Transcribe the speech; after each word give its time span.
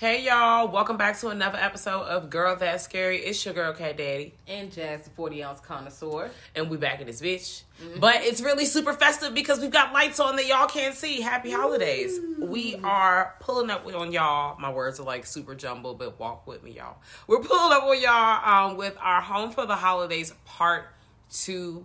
Hey 0.00 0.24
y'all, 0.24 0.66
welcome 0.68 0.96
back 0.96 1.18
to 1.18 1.28
another 1.28 1.58
episode 1.58 2.04
of 2.04 2.30
Girl 2.30 2.56
That's 2.56 2.84
Scary. 2.84 3.18
It's 3.18 3.44
your 3.44 3.52
girl 3.52 3.74
K 3.74 3.92
Daddy. 3.92 4.32
and 4.48 4.72
Jazz, 4.72 5.02
the 5.02 5.10
40 5.10 5.44
ounce 5.44 5.60
connoisseur. 5.60 6.30
And 6.54 6.70
we 6.70 6.78
back 6.78 7.02
in 7.02 7.06
this 7.06 7.20
bitch. 7.20 7.64
But 7.98 8.22
it's 8.22 8.40
really 8.40 8.64
super 8.64 8.94
festive 8.94 9.34
because 9.34 9.60
we've 9.60 9.70
got 9.70 9.92
lights 9.92 10.18
on 10.18 10.36
that 10.36 10.46
y'all 10.46 10.68
can't 10.68 10.94
see. 10.94 11.20
Happy 11.20 11.50
holidays. 11.50 12.18
We 12.38 12.76
are 12.76 13.34
pulling 13.40 13.68
up 13.68 13.86
on 13.94 14.10
y'all. 14.10 14.58
My 14.58 14.72
words 14.72 14.98
are 15.00 15.02
like 15.02 15.26
super 15.26 15.54
jumbled, 15.54 15.98
but 15.98 16.18
walk 16.18 16.46
with 16.46 16.62
me, 16.62 16.70
y'all. 16.70 16.96
We're 17.26 17.40
pulling 17.40 17.76
up 17.76 17.82
on 17.82 18.00
y'all 18.00 18.70
um, 18.70 18.78
with 18.78 18.96
our 19.02 19.20
Home 19.20 19.50
for 19.50 19.66
the 19.66 19.76
Holidays 19.76 20.32
Part 20.46 20.86
2 21.30 21.84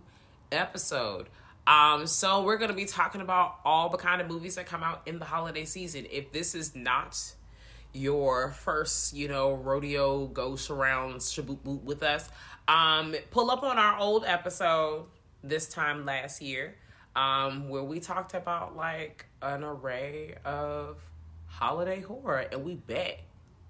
episode. 0.53 1.27
Um, 1.67 2.07
so 2.07 2.43
we're 2.43 2.59
gonna 2.59 2.71
be 2.71 2.85
talking 2.85 3.19
about 3.19 3.57
all 3.65 3.89
the 3.89 3.97
kind 3.97 4.21
of 4.21 4.29
movies 4.29 4.55
that 4.55 4.67
come 4.67 4.83
out 4.83 5.01
in 5.05 5.19
the 5.19 5.25
holiday 5.25 5.65
season. 5.65 6.05
If 6.09 6.31
this 6.31 6.55
is 6.55 6.73
not 6.77 7.33
your 7.95 8.51
first, 8.51 9.13
you 9.13 9.27
know, 9.27 9.53
rodeo 9.53 10.25
ghost 10.27 10.69
around 10.69 11.15
shaboot 11.15 11.63
boot 11.63 11.83
with 11.83 12.03
us, 12.03 12.29
um, 12.67 13.15
pull 13.31 13.49
up 13.51 13.63
on 13.63 13.77
our 13.77 13.97
old 13.99 14.25
episode 14.25 15.05
this 15.43 15.67
time 15.67 16.05
last 16.05 16.41
year, 16.41 16.75
um, 17.15 17.69
where 17.69 17.83
we 17.83 17.99
talked 17.99 18.33
about 18.33 18.75
like 18.75 19.25
an 19.41 19.63
array 19.63 20.35
of 20.43 20.97
holiday 21.47 22.01
horror, 22.01 22.45
and 22.51 22.63
we 22.65 22.75
bet, 22.75 23.19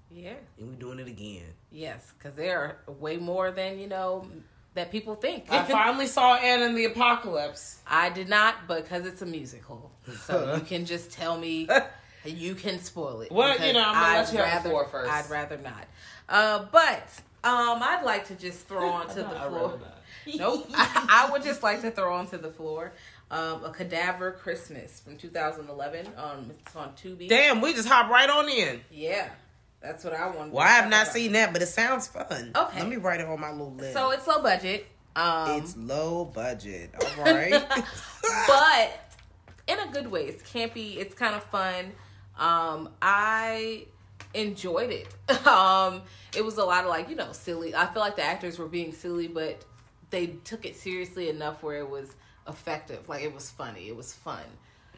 Yeah. 0.10 0.34
and 0.58 0.70
we're 0.70 0.76
doing 0.76 1.00
it 1.00 1.08
again. 1.08 1.44
Yes, 1.72 2.14
because 2.18 2.36
there 2.36 2.60
are 2.88 2.94
way 2.94 3.18
more 3.18 3.52
than, 3.52 3.78
you 3.78 3.88
know, 3.88 4.28
that 4.74 4.92
people 4.92 5.16
think. 5.16 5.46
I 5.52 5.64
finally 5.72 6.08
saw 6.08 6.36
Anna 6.36 6.66
and 6.66 6.78
the 6.78 6.86
Apocalypse. 6.86 7.80
I 7.86 8.10
did 8.10 8.28
not, 8.30 8.68
because 8.68 9.06
it's 9.06 9.22
a 9.22 9.26
musical. 9.26 9.92
So 10.26 10.56
you 10.60 10.62
can 10.62 10.86
just 10.86 11.12
tell 11.12 11.38
me, 11.38 11.68
you 12.32 12.56
can 12.56 12.80
spoil 12.80 13.22
it. 13.22 13.32
Well, 13.32 13.54
you 13.66 13.74
know, 13.74 13.84
I'm 13.86 13.94
gonna 13.94 14.18
let 14.18 14.28
I'd 14.28 14.34
you 14.34 14.40
have 14.40 14.64
the 14.64 14.70
rather, 14.70 14.70
floor 14.70 14.86
first. 14.86 15.12
I'd 15.12 15.30
rather 15.30 15.58
not. 15.58 15.86
Uh, 16.28 16.66
but 16.72 17.04
um, 17.44 17.80
I'd 17.82 18.04
like 18.04 18.28
to 18.28 18.36
just 18.36 18.68
throw 18.68 18.90
onto 18.90 19.16
the 19.16 19.30
floor. 19.30 19.80
Nope. 20.36 20.68
I, 20.74 21.28
I 21.28 21.32
would 21.32 21.44
just 21.44 21.62
like 21.62 21.82
to 21.82 21.92
throw 21.92 22.16
onto 22.16 22.40
the 22.40 22.50
floor 22.50 22.94
um, 23.30 23.64
a 23.64 23.72
Cadaver 23.72 24.32
Christmas 24.32 25.00
from 25.00 25.18
2011. 25.18 26.08
Um, 26.18 26.52
it's 26.60 26.76
on 26.76 26.94
Tubi. 26.94 27.30
Damn, 27.30 27.62
we 27.62 27.74
just 27.74 27.88
hop 27.88 28.10
right 28.10 28.28
on 28.28 28.50
in. 28.50 28.82
Yeah, 28.92 29.30
that's 29.82 30.04
what 30.04 30.14
I 30.14 30.28
want. 30.36 30.52
Well, 30.52 30.66
I 30.66 30.70
have 30.70 30.90
not 30.90 31.04
about. 31.04 31.14
seen 31.14 31.34
that, 31.34 31.54
but 31.54 31.62
it 31.62 31.68
sounds 31.68 32.08
fun. 32.08 32.54
Okay. 32.56 32.80
Let 32.80 32.90
me 32.90 32.96
write 32.96 33.20
it 33.20 33.28
on 33.28 33.40
my 33.40 33.52
little 33.52 33.74
list. 33.74 33.94
So 33.94 34.10
it's 34.10 34.26
low 34.26 34.42
budget. 34.42 34.88
Um, 35.16 35.62
it's 35.62 35.78
low 35.78 36.26
budget. 36.26 36.90
All 37.00 37.24
right. 37.24 37.64
but 38.48 39.06
in 39.68 39.80
a 39.80 39.92
good 39.92 40.10
way. 40.12 40.26
It's 40.26 40.44
campy. 40.52 40.98
It's 40.98 41.14
kind 41.14 41.36
of 41.36 41.44
fun. 41.44 41.94
Um, 42.38 42.90
I 43.02 43.86
enjoyed 44.34 44.92
it. 44.92 45.08
Um, 45.48 46.02
it 46.36 46.44
was 46.44 46.58
a 46.58 46.66
lot 46.66 46.84
of 46.84 46.90
like 46.90 47.10
you 47.10 47.16
know 47.16 47.32
silly. 47.32 47.76
I 47.76 47.86
feel 47.88 48.02
like 48.02 48.16
the 48.16 48.24
actors 48.24 48.58
were 48.60 48.68
being 48.68 48.92
silly, 48.94 49.28
but 49.28 49.64
they 50.10 50.28
took 50.28 50.66
it 50.66 50.76
seriously 50.76 51.30
enough 51.30 51.62
where 51.64 51.78
it 51.80 51.90
was 51.90 52.16
effective. 52.48 53.08
Like 53.08 53.24
it 53.24 53.34
was 53.34 53.50
funny. 53.50 53.88
It 53.88 53.96
was 53.96 54.14
fun. 54.14 54.44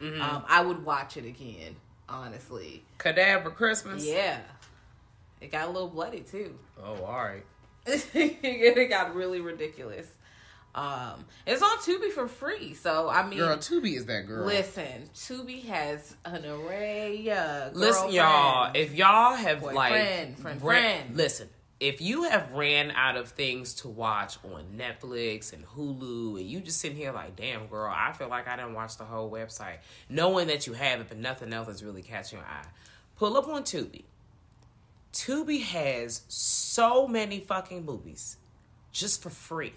Um, 0.00 0.44
I 0.48 0.62
would 0.62 0.84
watch 0.84 1.16
it 1.16 1.24
again. 1.24 1.76
Honestly, 2.08 2.82
Cadaver 2.98 3.50
Christmas. 3.50 4.06
yeah. 4.06 4.38
It 5.40 5.52
got 5.52 5.68
a 5.68 5.70
little 5.70 5.88
bloody 5.88 6.20
too. 6.20 6.58
Oh, 6.82 7.04
all 7.04 7.22
right. 7.24 7.44
it 7.86 8.88
got 8.88 9.14
really 9.14 9.40
ridiculous. 9.40 10.06
Um, 10.74 11.24
it's 11.46 11.62
on 11.62 11.78
Tubi 11.78 12.10
for 12.12 12.28
free. 12.28 12.74
So 12.74 13.08
I 13.08 13.26
mean, 13.26 13.38
Girl, 13.38 13.56
Tubi 13.56 13.96
is 13.96 14.06
that 14.06 14.26
girl. 14.26 14.46
Listen, 14.46 15.08
Tubi 15.14 15.64
has 15.64 16.14
an 16.24 16.44
array. 16.46 17.28
Uh, 17.28 17.70
Listen, 17.72 18.12
y'all. 18.12 18.70
If 18.74 18.94
y'all 18.94 19.34
have 19.34 19.60
Boyfriend, 19.60 19.76
like 19.76 19.90
friend, 19.92 20.44
ran- 20.44 20.60
friend. 20.60 21.16
listen. 21.16 21.48
If 21.80 22.00
you 22.00 22.24
have 22.24 22.50
ran 22.52 22.90
out 22.90 23.16
of 23.16 23.28
things 23.28 23.74
to 23.74 23.88
watch 23.88 24.36
on 24.44 24.64
Netflix 24.76 25.52
and 25.52 25.64
Hulu, 25.64 26.40
and 26.40 26.48
you 26.48 26.58
just 26.60 26.80
sitting 26.80 26.96
here 26.96 27.12
like, 27.12 27.36
"Damn, 27.36 27.68
girl, 27.68 27.88
I 27.92 28.12
feel 28.12 28.28
like 28.28 28.48
I 28.48 28.56
didn't 28.56 28.74
watch 28.74 28.96
the 28.98 29.04
whole 29.04 29.30
website," 29.30 29.76
knowing 30.08 30.48
that 30.48 30.66
you 30.66 30.72
have 30.72 31.00
it, 31.00 31.06
but 31.08 31.18
nothing 31.18 31.52
else 31.52 31.68
is 31.68 31.84
really 31.84 32.02
catching 32.02 32.38
your 32.40 32.46
eye, 32.48 32.66
pull 33.16 33.36
up 33.36 33.46
on 33.48 33.62
Tubi. 33.62 34.02
Tubi 35.12 35.62
has 35.62 36.22
so 36.28 37.06
many 37.06 37.40
fucking 37.40 37.84
movies 37.84 38.36
just 38.92 39.22
for 39.22 39.30
free. 39.30 39.72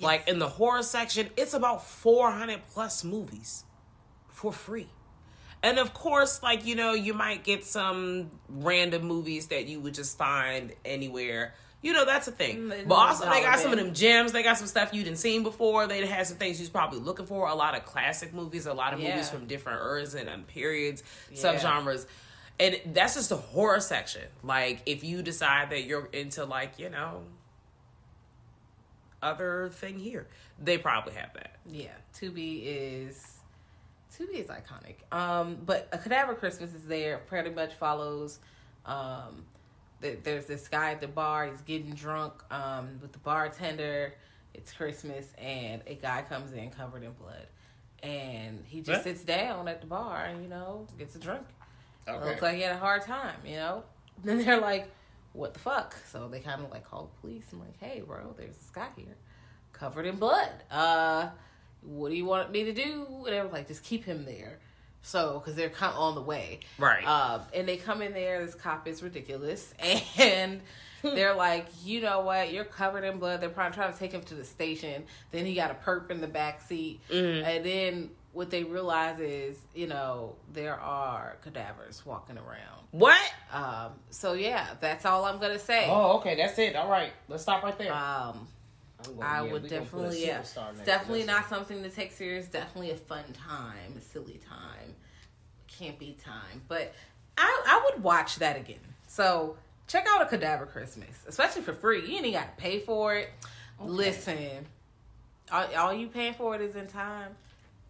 Like 0.00 0.28
in 0.28 0.38
the 0.38 0.48
horror 0.48 0.82
section, 0.82 1.28
it's 1.36 1.54
about 1.54 1.84
400 1.86 2.60
plus 2.72 3.04
movies 3.04 3.64
for 4.28 4.52
free. 4.52 4.88
And 5.62 5.78
of 5.78 5.92
course, 5.92 6.40
like, 6.42 6.64
you 6.66 6.76
know, 6.76 6.92
you 6.92 7.14
might 7.14 7.42
get 7.42 7.64
some 7.64 8.30
random 8.48 9.02
movies 9.02 9.48
that 9.48 9.66
you 9.66 9.80
would 9.80 9.94
just 9.94 10.16
find 10.16 10.72
anywhere. 10.84 11.54
You 11.82 11.92
know, 11.92 12.04
that's 12.04 12.26
a 12.28 12.32
thing. 12.32 12.58
Mm, 12.68 12.88
But 12.88 12.94
also, 12.94 13.28
they 13.30 13.40
got 13.40 13.58
some 13.58 13.72
of 13.72 13.78
them 13.78 13.92
gems. 13.94 14.32
They 14.32 14.42
got 14.42 14.58
some 14.58 14.66
stuff 14.68 14.92
you 14.92 15.02
didn't 15.04 15.18
seen 15.18 15.42
before. 15.42 15.86
They 15.86 16.04
had 16.06 16.26
some 16.26 16.36
things 16.36 16.60
you're 16.60 16.70
probably 16.70 17.00
looking 17.00 17.26
for. 17.26 17.48
A 17.48 17.54
lot 17.54 17.76
of 17.76 17.84
classic 17.84 18.32
movies, 18.34 18.66
a 18.66 18.74
lot 18.74 18.94
of 18.94 19.00
movies 19.00 19.30
from 19.30 19.46
different 19.46 19.80
eras 19.80 20.14
and 20.14 20.28
um, 20.28 20.42
periods, 20.44 21.02
Yeah. 21.32 21.54
subgenres. 21.54 22.06
And 22.60 22.80
that's 22.86 23.14
just 23.14 23.28
the 23.28 23.36
horror 23.36 23.78
section. 23.80 24.22
Like, 24.42 24.82
if 24.86 25.02
you 25.04 25.22
decide 25.22 25.70
that 25.70 25.84
you're 25.84 26.06
into, 26.12 26.44
like, 26.44 26.78
you 26.80 26.88
know, 26.90 27.22
other 29.22 29.70
thing 29.72 29.98
here, 29.98 30.26
they 30.58 30.78
probably 30.78 31.14
have 31.14 31.32
that. 31.34 31.56
Yeah, 31.70 31.88
Tubi 32.14 32.62
is 32.64 33.38
Tubi 34.16 34.34
is 34.34 34.48
iconic. 34.48 34.96
Um, 35.16 35.58
but 35.64 35.88
a 35.92 35.98
Cadaver 35.98 36.34
Christmas 36.34 36.74
is 36.74 36.84
there. 36.84 37.18
Pretty 37.18 37.50
much 37.50 37.74
follows. 37.74 38.38
Um, 38.84 39.44
th- 40.02 40.20
there's 40.22 40.46
this 40.46 40.68
guy 40.68 40.92
at 40.92 41.00
the 41.00 41.08
bar. 41.08 41.46
He's 41.46 41.60
getting 41.62 41.92
drunk 41.92 42.34
um, 42.50 42.98
with 43.00 43.12
the 43.12 43.18
bartender. 43.18 44.14
It's 44.54 44.72
Christmas, 44.72 45.26
and 45.38 45.82
a 45.86 45.94
guy 45.94 46.22
comes 46.28 46.52
in 46.52 46.70
covered 46.70 47.04
in 47.04 47.12
blood, 47.12 47.46
and 48.02 48.64
he 48.66 48.80
just 48.80 49.04
sits 49.04 49.22
down 49.22 49.68
at 49.68 49.80
the 49.80 49.86
bar 49.86 50.24
and 50.24 50.42
you 50.42 50.48
know 50.48 50.86
gets 50.98 51.14
a 51.14 51.18
drink. 51.18 51.44
Okay. 52.08 52.24
Looks 52.24 52.42
like 52.42 52.56
he 52.56 52.62
had 52.62 52.72
a 52.74 52.78
hard 52.78 53.02
time, 53.02 53.36
you 53.44 53.56
know. 53.56 53.84
Then 54.24 54.44
they're 54.44 54.60
like, 54.60 54.90
"What 55.32 55.54
the 55.54 55.60
fuck?" 55.60 55.96
So 56.10 56.28
they 56.28 56.40
kind 56.40 56.62
of 56.62 56.70
like 56.70 56.84
call 56.88 57.10
the 57.14 57.20
police. 57.20 57.44
I'm 57.52 57.60
like, 57.60 57.78
"Hey, 57.80 58.02
bro, 58.06 58.34
there's 58.36 58.56
this 58.56 58.70
guy 58.70 58.88
here, 58.96 59.16
covered 59.72 60.06
in 60.06 60.16
blood. 60.16 60.50
Uh, 60.70 61.28
what 61.82 62.10
do 62.10 62.16
you 62.16 62.24
want 62.24 62.50
me 62.50 62.64
to 62.64 62.72
do?" 62.72 63.06
And 63.24 63.26
they 63.34 63.40
were 63.40 63.48
like, 63.48 63.68
"Just 63.68 63.84
keep 63.84 64.04
him 64.04 64.24
there." 64.24 64.58
So, 65.00 65.38
because 65.38 65.54
they're 65.54 65.68
come 65.70 65.94
on 65.94 66.16
the 66.16 66.20
way, 66.20 66.58
Right. 66.76 67.06
Um, 67.06 67.42
and 67.54 67.68
they 67.68 67.76
come 67.76 68.02
in 68.02 68.12
there. 68.12 68.44
This 68.44 68.54
cop 68.56 68.88
is 68.88 69.00
ridiculous, 69.02 69.72
and 70.18 70.60
they're 71.02 71.34
like, 71.36 71.66
you 71.84 72.00
know 72.00 72.20
what? 72.20 72.52
You're 72.52 72.64
covered 72.64 73.04
in 73.04 73.18
blood. 73.20 73.40
They're 73.40 73.48
probably 73.48 73.76
trying 73.76 73.92
to 73.92 73.98
take 73.98 74.10
him 74.10 74.22
to 74.22 74.34
the 74.34 74.44
station. 74.44 75.04
Then 75.30 75.46
he 75.46 75.54
got 75.54 75.70
a 75.70 75.74
perp 75.74 76.10
in 76.10 76.20
the 76.20 76.26
back 76.26 76.60
seat, 76.62 77.00
Mm-hmm. 77.10 77.46
and 77.48 77.64
then 77.64 78.10
what 78.32 78.50
they 78.50 78.62
realize 78.64 79.18
is, 79.20 79.58
you 79.74 79.86
know, 79.86 80.36
there 80.52 80.78
are 80.78 81.36
cadavers 81.42 82.04
walking 82.04 82.36
around. 82.38 82.86
What? 82.90 83.20
Um, 83.52 83.92
so 84.10 84.34
yeah, 84.34 84.66
that's 84.80 85.04
all 85.04 85.24
I'm 85.24 85.38
gonna 85.38 85.58
say. 85.58 85.86
Oh, 85.88 86.18
okay, 86.18 86.36
that's 86.36 86.58
it. 86.58 86.76
All 86.76 86.90
right, 86.90 87.12
let's 87.28 87.42
stop 87.42 87.62
right 87.62 87.76
there. 87.78 87.92
Um, 87.92 88.46
gonna- 89.04 89.20
I 89.20 89.44
yeah, 89.44 89.52
would 89.52 89.62
we 89.62 89.68
gonna 89.68 89.82
put 89.82 89.98
a 89.98 90.02
definitely, 90.02 90.26
yeah, 90.26 90.38
superstar 90.40 90.66
next 90.68 90.78
to 90.80 90.84
definitely 90.84 91.24
not 91.24 91.48
something 91.48 91.82
to 91.82 91.90
take 91.90 92.12
serious. 92.12 92.46
Definitely 92.46 92.90
a 92.92 92.96
fun 92.96 93.24
time, 93.32 93.94
a 93.96 94.00
silly 94.00 94.40
time, 94.48 94.94
campy 95.70 96.22
time. 96.22 96.62
But 96.68 96.94
I, 97.36 97.62
I 97.66 97.90
would 97.90 98.02
watch 98.02 98.36
that 98.36 98.56
again. 98.56 98.78
So 99.06 99.56
check 99.86 100.06
out 100.08 100.20
a 100.22 100.26
Cadaver 100.26 100.66
Christmas, 100.66 101.24
especially 101.26 101.62
for 101.62 101.72
free. 101.72 102.06
You 102.06 102.22
ain't 102.22 102.34
got 102.34 102.56
to 102.56 102.62
pay 102.62 102.80
for 102.80 103.14
it. 103.16 103.30
Listen, 103.80 104.66
all, 105.52 105.66
all 105.76 105.94
you 105.94 106.08
paying 106.08 106.34
for 106.34 106.54
it 106.56 106.60
is 106.60 106.74
in 106.76 106.88
time, 106.88 107.36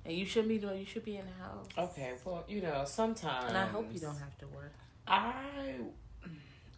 and 0.09 0.17
you 0.17 0.25
shouldn't 0.25 0.49
be 0.49 0.59
doing. 0.59 0.81
You 0.81 0.87
should 0.87 1.05
be 1.05 1.17
in 1.17 1.25
the 1.27 1.45
house. 1.45 1.67
Okay, 1.77 2.15
well, 2.25 2.45
you 2.49 2.63
know, 2.63 2.85
sometimes 2.87 3.45
And 3.49 3.57
I 3.57 3.67
hope 3.67 3.89
you 3.93 4.01
don't 4.01 4.19
have 4.19 4.37
to 4.39 4.47
work. 4.49 4.73
I 5.07 5.75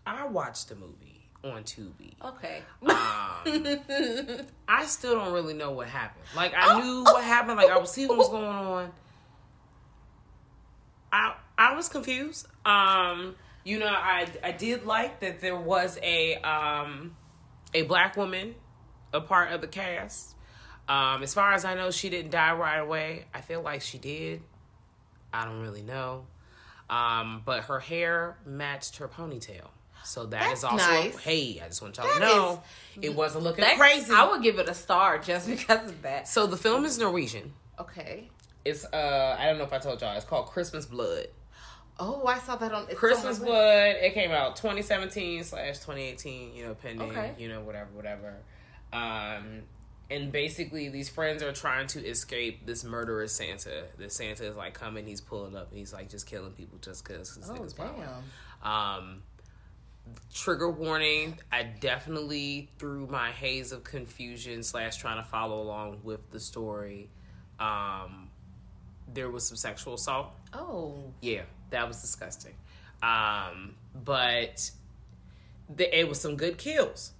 I 0.04 0.26
watched 0.26 0.68
the 0.68 0.74
movie 0.74 1.28
on 1.44 1.62
Tubi. 1.62 2.14
Okay. 2.22 2.62
Um, 2.82 4.46
I 4.68 4.84
still 4.86 5.14
don't 5.14 5.32
really 5.32 5.54
know 5.54 5.70
what 5.70 5.88
happened. 5.88 6.24
Like 6.34 6.52
I 6.56 6.80
knew 6.80 7.02
what 7.04 7.24
happened. 7.24 7.56
Like 7.56 7.70
I 7.70 7.78
was 7.78 7.92
seeing 7.92 8.08
what 8.08 8.18
was 8.18 8.28
going 8.28 8.44
on. 8.44 8.92
I 11.12 11.34
I 11.56 11.74
was 11.74 11.88
confused. 11.88 12.46
Um, 12.64 13.36
you 13.64 13.78
know, 13.78 13.86
I 13.86 14.26
I 14.42 14.52
did 14.52 14.84
like 14.84 15.20
that 15.20 15.40
there 15.40 15.56
was 15.56 15.98
a 16.02 16.36
um 16.36 17.16
a 17.74 17.82
black 17.82 18.16
woman 18.16 18.56
a 19.12 19.20
part 19.20 19.52
of 19.52 19.60
the 19.60 19.66
cast. 19.66 20.34
Um, 20.90 21.22
as 21.22 21.32
far 21.34 21.52
as 21.52 21.64
I 21.64 21.74
know, 21.74 21.90
she 21.90 22.10
didn't 22.10 22.32
die 22.32 22.52
right 22.54 22.78
away. 22.78 23.24
I 23.32 23.40
feel 23.42 23.62
like 23.62 23.80
she 23.82 23.98
did. 23.98 24.42
I 25.32 25.44
don't 25.44 25.60
really 25.60 25.82
know. 25.82 26.26
Um, 26.88 27.42
but 27.44 27.64
her 27.64 27.78
hair 27.78 28.36
matched 28.44 28.96
her 28.96 29.06
ponytail. 29.06 29.68
So 30.02 30.26
that 30.26 30.52
is 30.52 30.62
That's 30.62 30.64
also 30.64 30.76
nice. 30.90 31.16
hey, 31.18 31.60
I 31.64 31.68
just 31.68 31.80
want 31.82 31.96
y'all 31.98 32.12
to 32.12 32.18
know 32.20 32.62
it 33.00 33.14
wasn't 33.14 33.44
looking 33.44 33.64
crazy. 33.76 34.12
I 34.12 34.28
would 34.28 34.42
give 34.42 34.58
it 34.58 34.68
a 34.68 34.74
star 34.74 35.18
just 35.18 35.46
because 35.48 35.90
of 35.90 36.02
that. 36.02 36.26
so 36.26 36.46
the 36.46 36.56
film 36.56 36.84
is 36.84 36.98
Norwegian. 36.98 37.52
Okay. 37.78 38.28
It's 38.64 38.84
uh 38.84 39.36
I 39.38 39.46
don't 39.46 39.58
know 39.58 39.64
if 39.64 39.72
I 39.72 39.78
told 39.78 40.00
y'all, 40.00 40.16
it's 40.16 40.24
called 40.24 40.46
Christmas 40.46 40.86
Blood. 40.86 41.28
Oh, 41.98 42.26
I 42.26 42.38
saw 42.38 42.56
that 42.56 42.72
on 42.72 42.86
it's 42.88 42.98
Christmas 42.98 43.38
on- 43.38 43.44
Blood. 43.46 43.96
It 44.00 44.14
came 44.14 44.30
out 44.32 44.56
2017 44.56 45.44
slash 45.44 45.76
2018. 45.78 46.54
You 46.56 46.64
know, 46.66 46.74
pending. 46.74 47.10
Okay. 47.10 47.34
You 47.38 47.48
know, 47.48 47.60
whatever, 47.60 47.90
whatever. 47.92 48.34
Um, 48.92 49.62
and 50.10 50.32
basically, 50.32 50.88
these 50.88 51.08
friends 51.08 51.42
are 51.42 51.52
trying 51.52 51.86
to 51.88 52.04
escape 52.04 52.66
this 52.66 52.84
murderous 52.84 53.32
Santa. 53.32 53.84
The 53.96 54.10
Santa 54.10 54.46
is 54.46 54.56
like 54.56 54.74
coming. 54.74 55.06
He's 55.06 55.20
pulling 55.20 55.56
up. 55.56 55.70
and 55.70 55.78
He's 55.78 55.92
like 55.92 56.08
just 56.08 56.26
killing 56.26 56.52
people 56.52 56.78
just 56.80 57.04
because. 57.04 57.38
Oh 57.48 57.66
damn. 57.76 58.68
Um, 58.70 59.22
trigger 60.34 60.70
warning. 60.70 61.38
I 61.52 61.62
definitely 61.62 62.70
through 62.78 63.06
my 63.06 63.30
haze 63.30 63.72
of 63.72 63.84
confusion 63.84 64.62
slash 64.62 64.96
trying 64.96 65.22
to 65.22 65.28
follow 65.28 65.62
along 65.62 66.00
with 66.02 66.30
the 66.30 66.40
story. 66.40 67.10
Um, 67.58 68.30
there 69.12 69.30
was 69.30 69.46
some 69.46 69.56
sexual 69.56 69.94
assault. 69.94 70.28
Oh. 70.52 71.12
Yeah, 71.20 71.42
that 71.70 71.86
was 71.86 72.00
disgusting. 72.00 72.54
Um, 73.02 73.74
but 74.04 74.70
the, 75.74 75.98
it 75.98 76.08
was 76.08 76.20
some 76.20 76.36
good 76.36 76.58
kills. 76.58 77.12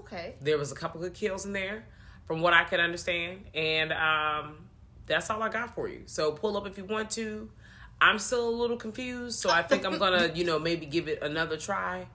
Okay. 0.00 0.34
There 0.40 0.58
was 0.58 0.72
a 0.72 0.74
couple 0.74 1.00
good 1.00 1.14
kills 1.14 1.46
in 1.46 1.52
there, 1.52 1.84
from 2.26 2.40
what 2.40 2.54
I 2.54 2.64
could 2.64 2.80
understand, 2.80 3.44
and 3.54 3.92
um, 3.92 4.56
that's 5.06 5.28
all 5.30 5.42
I 5.42 5.48
got 5.48 5.74
for 5.74 5.88
you. 5.88 6.02
So 6.06 6.32
pull 6.32 6.56
up 6.56 6.66
if 6.66 6.78
you 6.78 6.84
want 6.84 7.10
to. 7.12 7.50
I'm 8.00 8.18
still 8.18 8.48
a 8.48 8.50
little 8.50 8.76
confused, 8.76 9.38
so 9.38 9.50
I 9.50 9.62
think 9.62 9.84
I'm 9.84 9.98
gonna, 9.98 10.32
you 10.34 10.44
know, 10.44 10.58
maybe 10.58 10.86
give 10.86 11.08
it 11.08 11.22
another 11.22 11.56
try. 11.56 12.06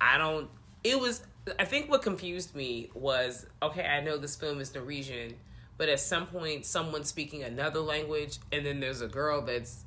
I 0.00 0.18
don't. 0.18 0.48
It 0.82 0.98
was. 0.98 1.22
I 1.58 1.64
think 1.64 1.90
what 1.90 2.02
confused 2.02 2.54
me 2.54 2.90
was 2.94 3.46
okay. 3.62 3.84
I 3.84 4.00
know 4.00 4.16
this 4.16 4.36
film 4.36 4.60
is 4.60 4.74
Norwegian, 4.74 5.34
but 5.76 5.88
at 5.88 6.00
some 6.00 6.26
point, 6.26 6.64
someone's 6.66 7.08
speaking 7.08 7.42
another 7.42 7.80
language, 7.80 8.38
and 8.52 8.64
then 8.64 8.80
there's 8.80 9.00
a 9.00 9.08
girl 9.08 9.42
that's, 9.42 9.84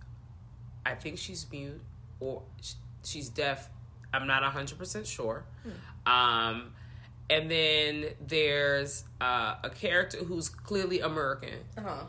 I 0.85 0.93
think 0.95 1.17
she's 1.17 1.47
mute 1.51 1.81
or 2.19 2.43
she's 3.03 3.29
deaf. 3.29 3.69
I'm 4.13 4.27
not 4.27 4.43
hundred 4.43 4.77
percent 4.77 5.07
sure. 5.07 5.45
Um, 6.05 6.73
and 7.29 7.49
then 7.51 8.05
there's 8.25 9.03
uh, 9.21 9.55
a 9.63 9.69
character 9.69 10.17
who's 10.19 10.49
clearly 10.49 11.01
American 11.01 11.53
Uh-huh. 11.77 12.03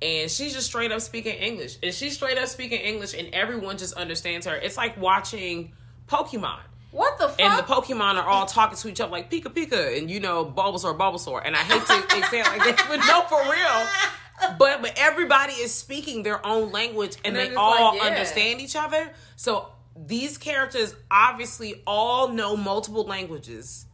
and 0.00 0.30
she's 0.30 0.54
just 0.54 0.66
straight 0.66 0.90
up 0.92 1.00
speaking 1.00 1.34
English. 1.34 1.78
And 1.82 1.92
she's 1.94 2.14
straight 2.14 2.38
up 2.38 2.48
speaking 2.48 2.80
English, 2.80 3.14
and 3.14 3.28
everyone 3.34 3.78
just 3.78 3.94
understands 3.94 4.46
her. 4.46 4.54
It's 4.56 4.76
like 4.76 4.96
watching 5.00 5.72
Pokemon. 6.08 6.60
What 6.90 7.18
the 7.18 7.28
fuck? 7.28 7.40
And 7.40 7.58
the 7.58 7.62
Pokemon 7.62 8.16
are 8.16 8.26
all 8.28 8.44
talking 8.44 8.76
to 8.76 8.88
each 8.88 9.00
other 9.00 9.10
like 9.10 9.30
Pika 9.30 9.44
Pika 9.44 9.96
and 9.96 10.10
you 10.10 10.20
know 10.20 10.44
Bulbasaur 10.44 10.96
Bulbasaur. 10.98 11.40
And 11.44 11.56
I 11.56 11.60
hate 11.60 11.80
to 11.86 12.26
say 12.28 12.40
it 12.40 12.46
like 12.46 12.58
that, 12.76 12.84
but 12.88 12.98
no, 13.06 13.22
for 13.28 13.40
real. 13.50 14.56
But 14.58 14.82
but 14.82 14.92
everybody 14.96 15.54
is 15.54 15.72
speaking 15.72 16.22
their 16.22 16.44
own 16.44 16.70
language 16.70 17.16
and, 17.24 17.34
And 17.34 17.36
they 17.36 17.54
all 17.54 17.92
like, 17.94 18.02
yeah. 18.02 18.08
understand 18.08 18.60
each 18.60 18.76
other. 18.76 19.10
So 19.36 19.68
these 19.96 20.36
characters 20.36 20.94
obviously 21.10 21.82
all 21.86 22.28
know 22.28 22.56
multiple 22.58 23.04
languages 23.04 23.86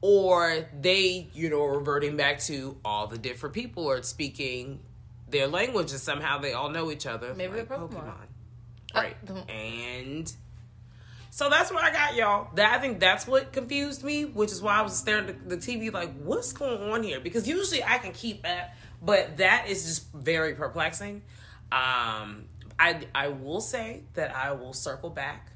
or 0.00 0.66
they, 0.80 1.28
you 1.34 1.50
know, 1.50 1.64
reverting 1.64 2.16
back 2.16 2.40
to 2.40 2.76
all 2.84 3.06
the 3.06 3.18
different 3.18 3.54
people 3.54 3.90
are 3.90 4.02
speaking 4.02 4.80
their 5.28 5.46
languages. 5.46 5.92
And 5.92 6.00
somehow 6.00 6.38
they 6.38 6.52
all 6.52 6.70
know 6.70 6.90
each 6.90 7.06
other. 7.06 7.34
Maybe 7.34 7.58
like 7.58 7.68
they're 7.68 7.78
Pokemon. 7.78 8.14
Right. 8.94 9.16
Uh, 9.28 9.34
and 9.50 10.32
so 11.30 11.48
that's 11.48 11.70
what 11.70 11.84
I 11.84 11.92
got, 11.92 12.16
y'all. 12.16 12.48
That 12.54 12.74
I 12.74 12.80
think 12.80 12.98
that's 12.98 13.26
what 13.26 13.52
confused 13.52 14.02
me, 14.02 14.24
which 14.24 14.50
is 14.50 14.62
why 14.62 14.78
I 14.78 14.82
was 14.82 14.96
staring 14.96 15.28
at 15.28 15.48
the 15.48 15.56
TV 15.56 15.92
like, 15.92 16.12
what's 16.22 16.52
going 16.52 16.90
on 16.90 17.02
here? 17.02 17.20
Because 17.20 17.46
usually 17.46 17.84
I 17.84 17.98
can 17.98 18.12
keep 18.12 18.42
that, 18.42 18.76
but 19.02 19.36
that 19.36 19.66
is 19.68 19.84
just 19.84 20.12
very 20.12 20.54
perplexing. 20.54 21.22
Um, 21.70 22.46
I 22.78 23.06
I 23.14 23.28
will 23.28 23.60
say 23.60 24.02
that 24.14 24.34
I 24.34 24.52
will 24.52 24.72
circle 24.72 25.10
back. 25.10 25.52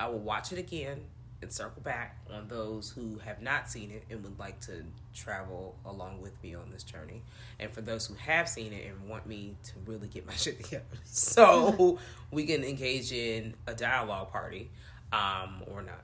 I 0.00 0.08
will 0.08 0.18
watch 0.18 0.50
it 0.50 0.58
again 0.58 1.02
and 1.44 1.52
circle 1.52 1.82
back 1.82 2.18
on 2.32 2.48
those 2.48 2.90
who 2.90 3.18
have 3.24 3.40
not 3.40 3.70
seen 3.70 3.90
it 3.92 4.02
and 4.10 4.24
would 4.24 4.38
like 4.38 4.58
to 4.62 4.82
travel 5.14 5.76
along 5.86 6.20
with 6.20 6.42
me 6.42 6.54
on 6.54 6.70
this 6.72 6.82
journey. 6.82 7.22
And 7.60 7.70
for 7.70 7.80
those 7.82 8.06
who 8.06 8.14
have 8.14 8.48
seen 8.48 8.72
it 8.72 8.86
and 8.86 9.08
want 9.08 9.26
me 9.26 9.54
to 9.64 9.72
really 9.86 10.08
get 10.08 10.26
my 10.26 10.32
shit 10.36 10.62
together. 10.64 10.84
So 11.04 11.98
we 12.32 12.46
can 12.46 12.64
engage 12.64 13.12
in 13.12 13.54
a 13.68 13.74
dialogue 13.74 14.32
party 14.32 14.70
um, 15.12 15.62
or 15.70 15.82
not. 15.82 16.02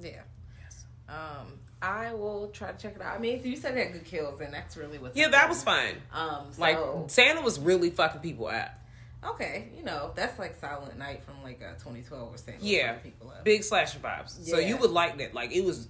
yeah. 0.00 0.20
Yes. 0.62 0.84
Um, 1.08 1.58
I 1.80 2.14
will 2.14 2.48
try 2.52 2.70
to 2.70 2.78
check 2.78 2.94
it 2.94 3.02
out. 3.02 3.16
I 3.16 3.18
mean, 3.18 3.40
you 3.42 3.56
said 3.56 3.76
it 3.76 3.86
had 3.86 3.92
good 3.92 4.04
kills, 4.04 4.40
and 4.40 4.54
that's 4.54 4.76
really 4.76 4.98
what. 4.98 5.16
Yeah, 5.16 5.28
that 5.28 5.48
was 5.48 5.64
fun. 5.64 5.94
Um, 6.12 6.46
so, 6.52 6.60
Like 6.60 6.78
Santa 7.08 7.40
was 7.40 7.58
really 7.58 7.90
fucking 7.90 8.20
people 8.20 8.46
up. 8.46 8.78
Okay, 9.24 9.68
you 9.76 9.82
know, 9.82 10.12
that's 10.14 10.38
like 10.38 10.56
Silent 10.60 10.98
Night 10.98 11.22
from 11.24 11.42
like 11.42 11.62
uh, 11.62 11.74
2012 11.74 12.34
or 12.34 12.36
something. 12.36 12.56
Yeah, 12.60 12.96
big 13.44 13.64
slasher 13.64 13.98
vibes. 13.98 14.44
So 14.46 14.58
you 14.58 14.76
would 14.76 14.90
like 14.90 15.18
that. 15.18 15.34
Like 15.34 15.52
it 15.52 15.64
was. 15.64 15.88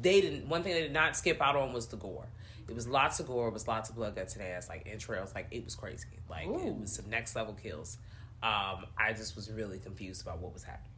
They 0.00 0.20
didn't. 0.20 0.48
One 0.48 0.62
thing 0.62 0.74
they 0.74 0.82
did 0.82 0.92
not 0.92 1.16
skip 1.16 1.40
out 1.40 1.56
on 1.56 1.72
was 1.72 1.86
the 1.88 1.96
gore. 1.96 2.28
It 2.68 2.74
was 2.74 2.86
lots 2.86 3.18
of 3.18 3.26
gore. 3.26 3.48
It 3.48 3.54
was 3.54 3.66
lots 3.66 3.88
of 3.88 3.96
blood, 3.96 4.14
guts, 4.14 4.34
and 4.34 4.44
ass. 4.44 4.68
Like 4.68 4.86
entrails. 4.86 5.34
Like 5.34 5.48
it 5.50 5.64
was 5.64 5.74
crazy. 5.74 6.06
Like 6.28 6.46
it 6.46 6.74
was 6.78 6.92
some 6.92 7.08
next 7.10 7.34
level 7.34 7.54
kills. 7.54 7.98
Um, 8.42 8.86
I 8.96 9.12
just 9.16 9.34
was 9.34 9.50
really 9.50 9.78
confused 9.78 10.22
about 10.22 10.38
what 10.38 10.52
was 10.52 10.62
happening. 10.62 10.92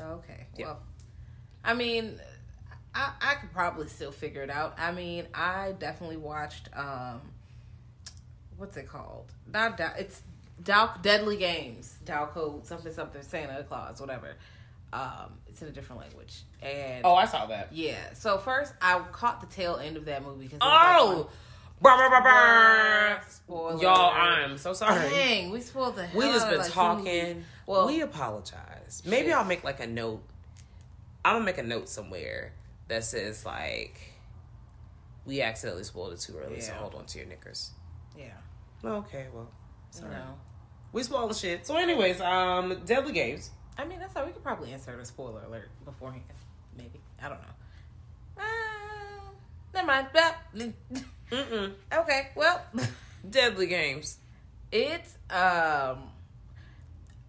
Okay. 0.00 0.46
Yeah. 0.56 0.66
Well, 0.66 0.80
I 1.64 1.74
mean, 1.74 2.18
I 2.94 3.12
I 3.20 3.34
could 3.34 3.52
probably 3.52 3.88
still 3.88 4.12
figure 4.12 4.42
it 4.42 4.50
out. 4.50 4.74
I 4.78 4.92
mean, 4.92 5.26
I 5.34 5.74
definitely 5.78 6.16
watched 6.16 6.68
um, 6.74 7.20
what's 8.56 8.76
it 8.76 8.86
called? 8.86 9.32
Not 9.52 9.76
Dow, 9.76 9.92
it's 9.98 10.22
Dow 10.62 10.94
Deadly 11.02 11.36
Games, 11.36 11.96
Dow 12.04 12.26
Code 12.26 12.66
something 12.66 12.92
something 12.92 13.22
Santa 13.22 13.62
Claus 13.64 14.00
whatever. 14.00 14.34
Um, 14.92 15.34
it's 15.46 15.62
in 15.62 15.68
a 15.68 15.70
different 15.70 16.00
language, 16.02 16.42
and 16.62 17.04
Oh, 17.04 17.14
I 17.14 17.24
saw 17.24 17.46
that. 17.46 17.68
yeah. 17.72 18.12
So 18.14 18.38
first, 18.38 18.72
I 18.82 18.98
caught 19.12 19.40
the 19.40 19.46
tail 19.46 19.76
end 19.76 19.96
of 19.96 20.04
that 20.06 20.24
movie 20.24 20.44
because 20.46 20.58
Oh, 20.60 21.30
brr, 21.80 21.96
brr, 21.96 22.08
brr, 22.10 22.20
brr. 22.22 23.20
Spoiler 23.28 23.82
y'all. 23.82 24.10
I'm 24.12 24.58
so 24.58 24.72
sorry. 24.72 25.08
Dang, 25.10 25.50
we 25.52 25.60
spoiled 25.60 25.94
the 25.96 26.06
hell 26.06 26.18
We 26.18 26.26
just 26.32 26.44
out 26.46 26.52
of, 26.52 26.58
been 26.58 26.62
like, 26.66 26.72
talking. 26.72 27.26
movies. 27.28 27.44
Well, 27.66 27.86
we 27.86 28.00
apologize. 28.00 29.02
Maybe 29.06 29.28
Shit. 29.28 29.36
I'll 29.36 29.44
make 29.44 29.62
like 29.62 29.78
a 29.80 29.86
note. 29.86 30.22
I'm 31.24 31.34
gonna 31.36 31.44
make 31.44 31.58
a 31.58 31.62
note 31.62 31.88
somewhere 31.88 32.52
that 32.88 33.04
says 33.04 33.46
like, 33.46 34.00
we 35.24 35.40
accidentally 35.40 35.84
spoiled 35.84 36.14
it 36.14 36.20
too 36.20 36.36
early, 36.36 36.60
so 36.60 36.72
Yeah. 36.72 36.78
hold 36.78 36.96
on 36.96 37.06
to 37.06 37.18
your 37.18 37.28
knickers. 37.28 37.70
yeah, 38.18 38.32
Okay, 38.84 39.26
well, 39.32 39.48
you 39.94 40.00
sorry. 40.00 40.10
know, 40.14 40.34
We 40.92 41.02
spoil 41.02 41.28
the 41.28 41.34
shit. 41.34 41.66
So, 41.66 41.76
anyways, 41.76 42.20
um, 42.20 42.80
Deadly 42.84 43.12
Games. 43.12 43.50
I 43.78 43.84
mean, 43.84 43.98
that's 44.00 44.12
how 44.14 44.24
we 44.26 44.32
could 44.32 44.42
probably 44.42 44.72
insert 44.72 44.98
a 45.00 45.04
spoiler 45.04 45.42
alert 45.44 45.70
beforehand. 45.84 46.24
Maybe. 46.76 47.00
I 47.22 47.28
don't 47.28 47.40
know. 47.40 48.42
Uh, 48.42 48.42
never 49.74 49.86
mind. 49.86 50.08
Mm-mm. 51.30 51.72
okay, 51.92 52.28
well, 52.34 52.60
Deadly 53.30 53.66
Games. 53.68 54.18
it's, 54.72 55.14
um, 55.30 56.10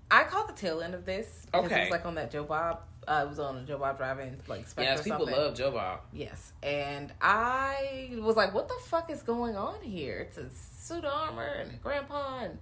I 0.09 0.23
caught 0.27 0.47
the 0.47 0.53
tail 0.59 0.81
end 0.81 0.93
of 0.95 1.05
this. 1.05 1.45
because 1.45 1.65
It 1.65 1.71
Okay. 1.71 1.81
was 1.83 1.91
like 1.91 2.05
on 2.05 2.15
that 2.15 2.31
Joe 2.31 2.43
Bob, 2.43 2.81
uh, 3.07 3.23
it 3.25 3.29
was 3.29 3.39
on 3.39 3.57
a 3.57 3.63
Joe 3.63 3.77
Bob 3.77 3.97
drive-in, 3.97 4.37
like, 4.47 4.67
special 4.67 4.91
Yes, 4.95 5.03
people 5.03 5.25
love 5.25 5.55
Joe 5.55 5.71
Bob. 5.71 6.01
Yes, 6.11 6.51
and 6.63 7.11
I 7.21 8.11
was 8.19 8.35
like, 8.35 8.53
"What 8.53 8.67
the 8.67 8.75
fuck 8.85 9.09
is 9.09 9.23
going 9.23 9.55
on 9.55 9.81
here?" 9.81 10.19
It's 10.19 10.37
a 10.37 10.49
suit 10.49 11.05
of 11.05 11.11
armor 11.13 11.43
and 11.45 11.71
a 11.71 11.75
grandpa 11.75 12.39
and 12.43 12.59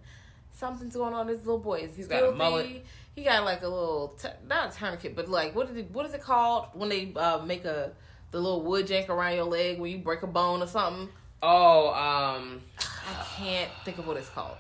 something's 0.60 0.96
going 0.96 1.13
on. 1.13 1.28
With 1.28 1.38
this 1.38 1.46
little 1.46 1.60
boy 1.60 1.80
is 1.80 1.96
He's 1.96 2.08
got 2.08 2.24
a 2.24 2.32
mullet. 2.32 2.86
He 3.16 3.24
got 3.24 3.44
like 3.44 3.62
a 3.63 3.68
little 3.68 4.10
t- 4.22 4.28
not 4.48 4.74
a 4.74 4.78
tourniquet, 4.78 5.16
but 5.16 5.28
like 5.28 5.56
what 5.56 5.70
is 5.70 5.75
it? 5.78 5.92
What 5.92 6.06
is 6.06 6.13
it 6.13 6.22
called 6.22 6.68
when 6.74 6.89
they 6.89 7.12
uh, 7.16 7.39
make 7.39 7.66
a 7.66 7.92
the 8.32 8.39
little 8.39 8.62
wood 8.62 8.88
jank 8.88 9.10
around 9.10 9.36
your 9.36 9.46
leg 9.46 9.80
when 9.80 9.92
you 9.92 9.98
break 9.98 10.22
a 10.24 10.28
bone 10.28 10.62
or 10.62 10.68
something? 10.68 11.10
Oh, 11.42 11.88
um, 11.89 12.62
I 12.80 13.25
can't 13.38 13.70
think 13.86 13.98
of 13.98 14.06
what 14.08 14.18
it's 14.18 14.30
called. 14.30 14.58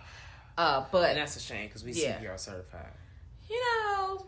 Uh, 0.57 0.85
but 0.91 1.09
and 1.09 1.17
that's 1.19 1.35
a 1.35 1.39
shame 1.39 1.67
because 1.67 1.83
we 1.83 1.91
Yeah. 1.93 2.19
CPR 2.19 2.37
certified. 2.39 2.87
you 3.49 3.61
know, 3.61 4.25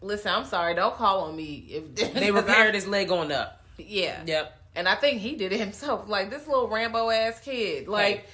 listen, 0.00 0.32
I'm 0.32 0.44
sorry. 0.44 0.74
Don't 0.74 0.94
call 0.94 1.22
on 1.24 1.36
me 1.36 1.66
if 1.68 2.14
They 2.14 2.30
repaired 2.30 2.74
his 2.74 2.86
leg 2.86 3.08
going 3.08 3.32
up. 3.32 3.62
Yeah. 3.78 4.20
Yep. 4.24 4.52
And 4.76 4.88
I 4.88 4.94
think 4.94 5.20
he 5.20 5.36
did 5.36 5.52
it 5.52 5.60
himself. 5.60 6.08
Like 6.08 6.30
this 6.30 6.46
little 6.46 6.68
Rambo 6.68 7.10
ass 7.10 7.40
kid. 7.40 7.88
Like 7.88 8.26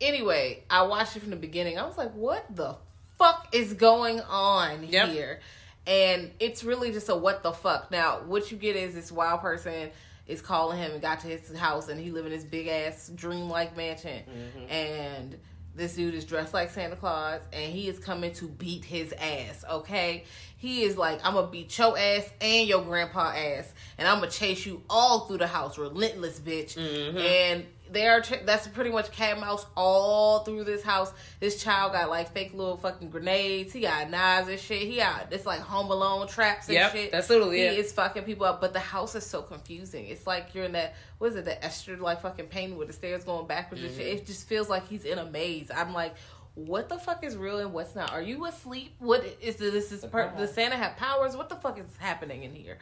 anyway, 0.00 0.62
I 0.70 0.82
watched 0.82 1.16
it 1.16 1.20
from 1.20 1.30
the 1.30 1.36
beginning. 1.36 1.78
I 1.78 1.86
was 1.86 1.96
like, 1.98 2.12
what 2.12 2.44
the 2.54 2.76
fuck 3.18 3.48
is 3.52 3.72
going 3.74 4.20
on 4.20 4.84
Yep. 4.88 5.08
here? 5.10 5.40
And 5.86 6.32
it's 6.40 6.64
really 6.64 6.90
just 6.92 7.08
a 7.08 7.14
what 7.14 7.42
the 7.42 7.52
fuck. 7.52 7.90
Now, 7.90 8.20
what 8.26 8.50
you 8.50 8.56
get 8.56 8.74
is 8.76 8.94
this 8.94 9.12
wild 9.12 9.40
person 9.40 9.90
is 10.26 10.42
calling 10.42 10.78
him 10.78 10.90
and 10.92 11.00
got 11.00 11.20
to 11.20 11.28
his 11.28 11.56
house 11.56 11.88
and 11.88 12.00
he 12.00 12.10
live 12.10 12.26
in 12.26 12.32
this 12.32 12.42
big 12.44 12.66
ass 12.66 13.10
dream 13.14 13.48
like 13.48 13.76
mansion. 13.76 14.22
Mm-hmm. 14.24 14.72
And 14.72 15.38
this 15.76 15.94
dude 15.94 16.14
is 16.14 16.24
dressed 16.24 16.52
like 16.54 16.70
Santa 16.70 16.96
Claus 16.96 17.40
and 17.52 17.72
he 17.72 17.86
is 17.86 17.98
coming 18.00 18.32
to 18.34 18.46
beat 18.48 18.84
his 18.84 19.12
ass, 19.12 19.64
okay? 19.70 20.24
He 20.56 20.82
is 20.82 20.96
like, 20.96 21.20
I'm 21.24 21.34
gonna 21.34 21.46
beat 21.46 21.76
your 21.78 21.96
ass 21.96 22.28
and 22.40 22.66
your 22.66 22.82
grandpa 22.82 23.32
ass, 23.36 23.70
and 23.98 24.08
I'm 24.08 24.20
gonna 24.20 24.30
chase 24.30 24.64
you 24.64 24.82
all 24.88 25.20
through 25.26 25.38
the 25.38 25.46
house, 25.46 25.76
relentless 25.78 26.40
bitch. 26.40 26.76
Mm-hmm. 26.76 27.18
And 27.18 27.66
they 27.92 28.06
are 28.08 28.22
that's 28.44 28.66
pretty 28.68 28.90
much 28.90 29.10
cat 29.12 29.32
and 29.32 29.40
mouse 29.40 29.64
all 29.76 30.40
through 30.44 30.64
this 30.64 30.82
house. 30.82 31.12
This 31.40 31.62
child 31.62 31.92
got 31.92 32.08
like 32.10 32.32
fake 32.32 32.52
little 32.54 32.76
fucking 32.76 33.10
grenades. 33.10 33.72
He 33.72 33.80
got 33.80 34.10
knives 34.10 34.48
and 34.48 34.58
shit. 34.58 34.82
He 34.82 34.96
got 34.96 35.32
it's 35.32 35.46
like 35.46 35.60
Home 35.60 35.90
Alone 35.90 36.26
traps 36.26 36.66
and 36.68 36.74
Yep, 36.74 36.92
shit. 36.92 37.12
that's 37.12 37.30
literally 37.30 37.58
he 37.58 37.64
it. 37.64 37.78
is 37.78 37.92
fucking 37.92 38.24
people 38.24 38.46
up. 38.46 38.60
But 38.60 38.72
the 38.72 38.80
house 38.80 39.14
is 39.14 39.24
so 39.26 39.42
confusing. 39.42 40.06
It's 40.06 40.26
like 40.26 40.54
you're 40.54 40.64
in 40.64 40.72
that 40.72 40.94
what 41.18 41.28
is 41.30 41.36
it 41.36 41.44
the 41.44 41.64
Esther 41.64 41.96
like 41.96 42.22
fucking 42.22 42.46
painting 42.46 42.76
with 42.78 42.88
the 42.88 42.94
stairs 42.94 43.24
going 43.24 43.46
backwards 43.46 43.82
Mm-hmm. 43.82 43.96
shit. 43.96 44.06
It 44.06 44.26
just 44.26 44.48
feels 44.48 44.68
like 44.68 44.88
he's 44.88 45.04
in 45.04 45.18
a 45.18 45.24
maze. 45.26 45.70
I'm 45.74 45.92
like. 45.92 46.14
What 46.58 46.88
the 46.88 46.96
fuck 46.98 47.22
is 47.22 47.36
real 47.36 47.58
and 47.58 47.74
what's 47.74 47.94
not? 47.94 48.14
Are 48.14 48.22
you 48.22 48.46
asleep? 48.46 48.94
What 48.98 49.22
is 49.42 49.56
this? 49.56 49.92
Is 49.92 50.02
per- 50.06 50.32
does 50.38 50.54
Santa 50.54 50.74
have 50.74 50.96
powers? 50.96 51.36
What 51.36 51.50
the 51.50 51.54
fuck 51.56 51.78
is 51.78 51.84
happening 51.98 52.44
in 52.44 52.54
here? 52.54 52.78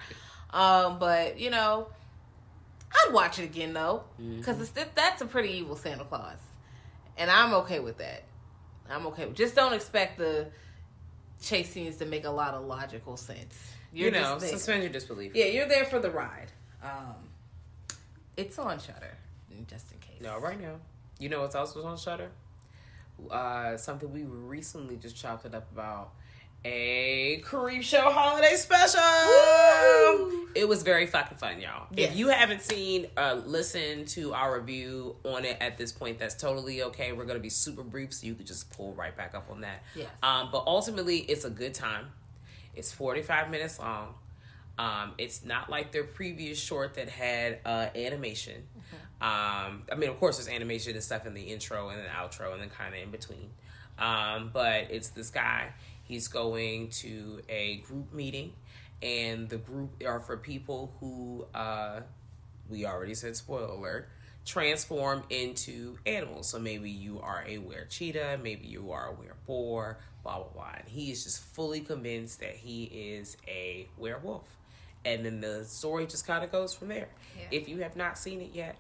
Um, 0.53 1.01
but 1.01 1.41
you 1.41 1.51
know, 1.51 1.89
I'd 2.95 3.13
watch 3.13 3.39
it 3.39 3.45
again 3.45 3.73
though, 3.73 4.05
because 4.19 4.71
that's 4.71 5.21
a 5.21 5.27
pretty 5.27 5.55
evil 5.55 5.77
Santa 5.77 6.05
Claus, 6.05 6.39
and 7.17 7.31
I'm 7.31 7.53
okay 7.55 7.81
with 7.81 7.99
that. 7.99 8.23
I'm 8.89 9.07
okay. 9.09 9.27
with 9.27 9.37
Just 9.37 9.55
don't 9.55 9.73
expect 9.73 10.19
the 10.19 10.49
chase 11.43 11.71
scenes 11.71 11.97
to 11.97 12.07
make 12.07 12.25
a 12.25 12.31
lot 12.31 12.55
of 12.55 12.65
logical 12.67 13.17
sense. 13.17 13.59
You 13.93 14.05
You're 14.05 14.13
know, 14.13 14.39
there. 14.39 14.49
suspend 14.51 14.83
your 14.83 14.93
disbelief. 14.93 15.33
yeah, 15.35 15.47
you're 15.47 15.69
there 15.69 15.85
for 15.85 15.99
the 15.99 16.11
ride. 16.11 16.53
Um, 16.83 17.15
it's 18.37 18.59
on 18.59 18.79
Shudder, 18.79 19.17
just 19.69 19.93
in 19.93 19.99
case. 19.99 20.21
No, 20.21 20.39
right 20.39 20.61
now. 20.61 20.75
You 21.19 21.29
know 21.29 21.41
what's 21.41 21.55
else 21.55 21.75
was 21.75 21.85
on 21.85 21.97
Shudder? 21.97 22.31
Uh, 23.31 23.77
something 23.77 24.13
we 24.13 24.25
recently 24.25 24.97
just 24.97 25.17
chopped 25.17 25.45
it 25.47 25.55
up 25.55 25.71
about. 25.73 26.11
A 26.67 27.43
Creepshow 27.45 28.11
holiday 28.11 28.55
special. 28.55 29.01
Woo! 29.27 30.49
It 30.55 30.67
was 30.67 30.83
very 30.83 31.07
fucking 31.07 31.37
fun, 31.37 31.61
y'all. 31.61 31.89
Yes. 31.95 32.13
If 32.13 32.17
you 32.17 32.29
haven't 32.29 32.63
seen, 32.63 33.09
uh, 33.19 33.43
listen 33.45 34.07
to 34.07 34.33
our 34.33 34.59
review 34.59 35.17
on 35.25 35.45
it 35.45 35.59
at 35.61 35.77
this 35.77 35.93
point. 35.93 36.19
That's 36.19 36.35
totally 36.35 36.83
okay. 36.85 37.13
We're 37.13 37.27
gonna 37.27 37.39
be 37.39 37.51
super 37.51 37.83
brief, 37.83 38.15
so 38.15 38.27
you 38.27 38.35
could 38.35 38.47
just 38.47 38.71
pull 38.71 38.95
right 38.95 39.15
back 39.15 39.35
up 39.35 39.51
on 39.51 39.61
that. 39.61 39.83
Yes. 39.95 40.09
Um, 40.23 40.49
but 40.51 40.65
ultimately, 40.67 41.19
it's 41.19 41.45
a 41.45 41.51
good 41.51 41.75
time. 41.75 42.07
It's 42.75 42.91
forty 42.91 43.21
five 43.21 43.51
minutes 43.51 43.79
long. 43.79 44.15
Um, 44.79 45.13
it's 45.19 45.45
not 45.45 45.69
like 45.69 45.93
their 45.93 46.05
previous 46.05 46.59
short 46.59 46.95
that 46.95 47.11
had 47.11 47.59
uh, 47.67 47.89
animation. 47.95 48.63
Um, 49.21 49.83
I 49.93 49.97
mean, 49.97 50.09
of 50.09 50.19
course, 50.19 50.39
there's 50.39 50.49
animation 50.49 50.95
and 50.95 51.03
stuff 51.03 51.27
in 51.27 51.35
the 51.35 51.43
intro 51.43 51.91
and 51.91 52.01
the 52.01 52.09
outro 52.09 52.53
and 52.53 52.63
then 52.63 52.71
kind 52.71 52.95
of 52.95 53.01
in 53.01 53.11
between. 53.11 53.51
Um, 53.99 54.51
but 54.53 54.89
it's 54.91 55.11
this 55.11 55.31
guy. 55.31 55.73
He's 56.05 56.29
going 56.29 56.89
to 56.91 57.41
a 57.49 57.79
group 57.79 58.13
meeting, 58.13 58.53
and 59.03 59.49
the 59.49 59.57
group 59.57 60.03
are 60.07 60.21
for 60.21 60.37
people 60.37 60.95
who 61.01 61.47
uh, 61.55 62.01
we 62.69 62.87
already 62.87 63.15
said 63.15 63.37
spoiler 63.37 63.69
alert 63.69 64.09
transform 64.45 65.23
into 65.31 65.99
animals. 66.07 66.49
So 66.49 66.59
maybe 66.59 66.91
you 66.91 67.21
are 67.21 67.45
a 67.47 67.59
were 67.59 67.87
cheetah, 67.89 68.39
maybe 68.43 68.67
you 68.67 68.91
are 68.93 69.09
a 69.09 69.13
were 69.13 69.37
boar, 69.47 69.99
blah 70.23 70.37
blah 70.37 70.49
blah. 70.49 70.73
And 70.79 70.89
he 70.89 71.11
is 71.11 71.25
just 71.25 71.41
fully 71.43 71.81
convinced 71.81 72.41
that 72.41 72.55
he 72.55 72.85
is 72.85 73.37
a 73.49 73.89
werewolf. 73.97 74.49
And 75.05 75.25
then 75.25 75.41
the 75.41 75.65
story 75.65 76.07
just 76.07 76.27
kind 76.27 76.45
of 76.45 76.51
goes 76.51 76.75
from 76.75 76.89
there. 76.89 77.09
Yeah. 77.39 77.59
If 77.59 77.69
you 77.69 77.79
have 77.83 77.97
not 77.97 78.17
seen 78.17 78.41
it 78.41 78.51
yet, 78.55 78.77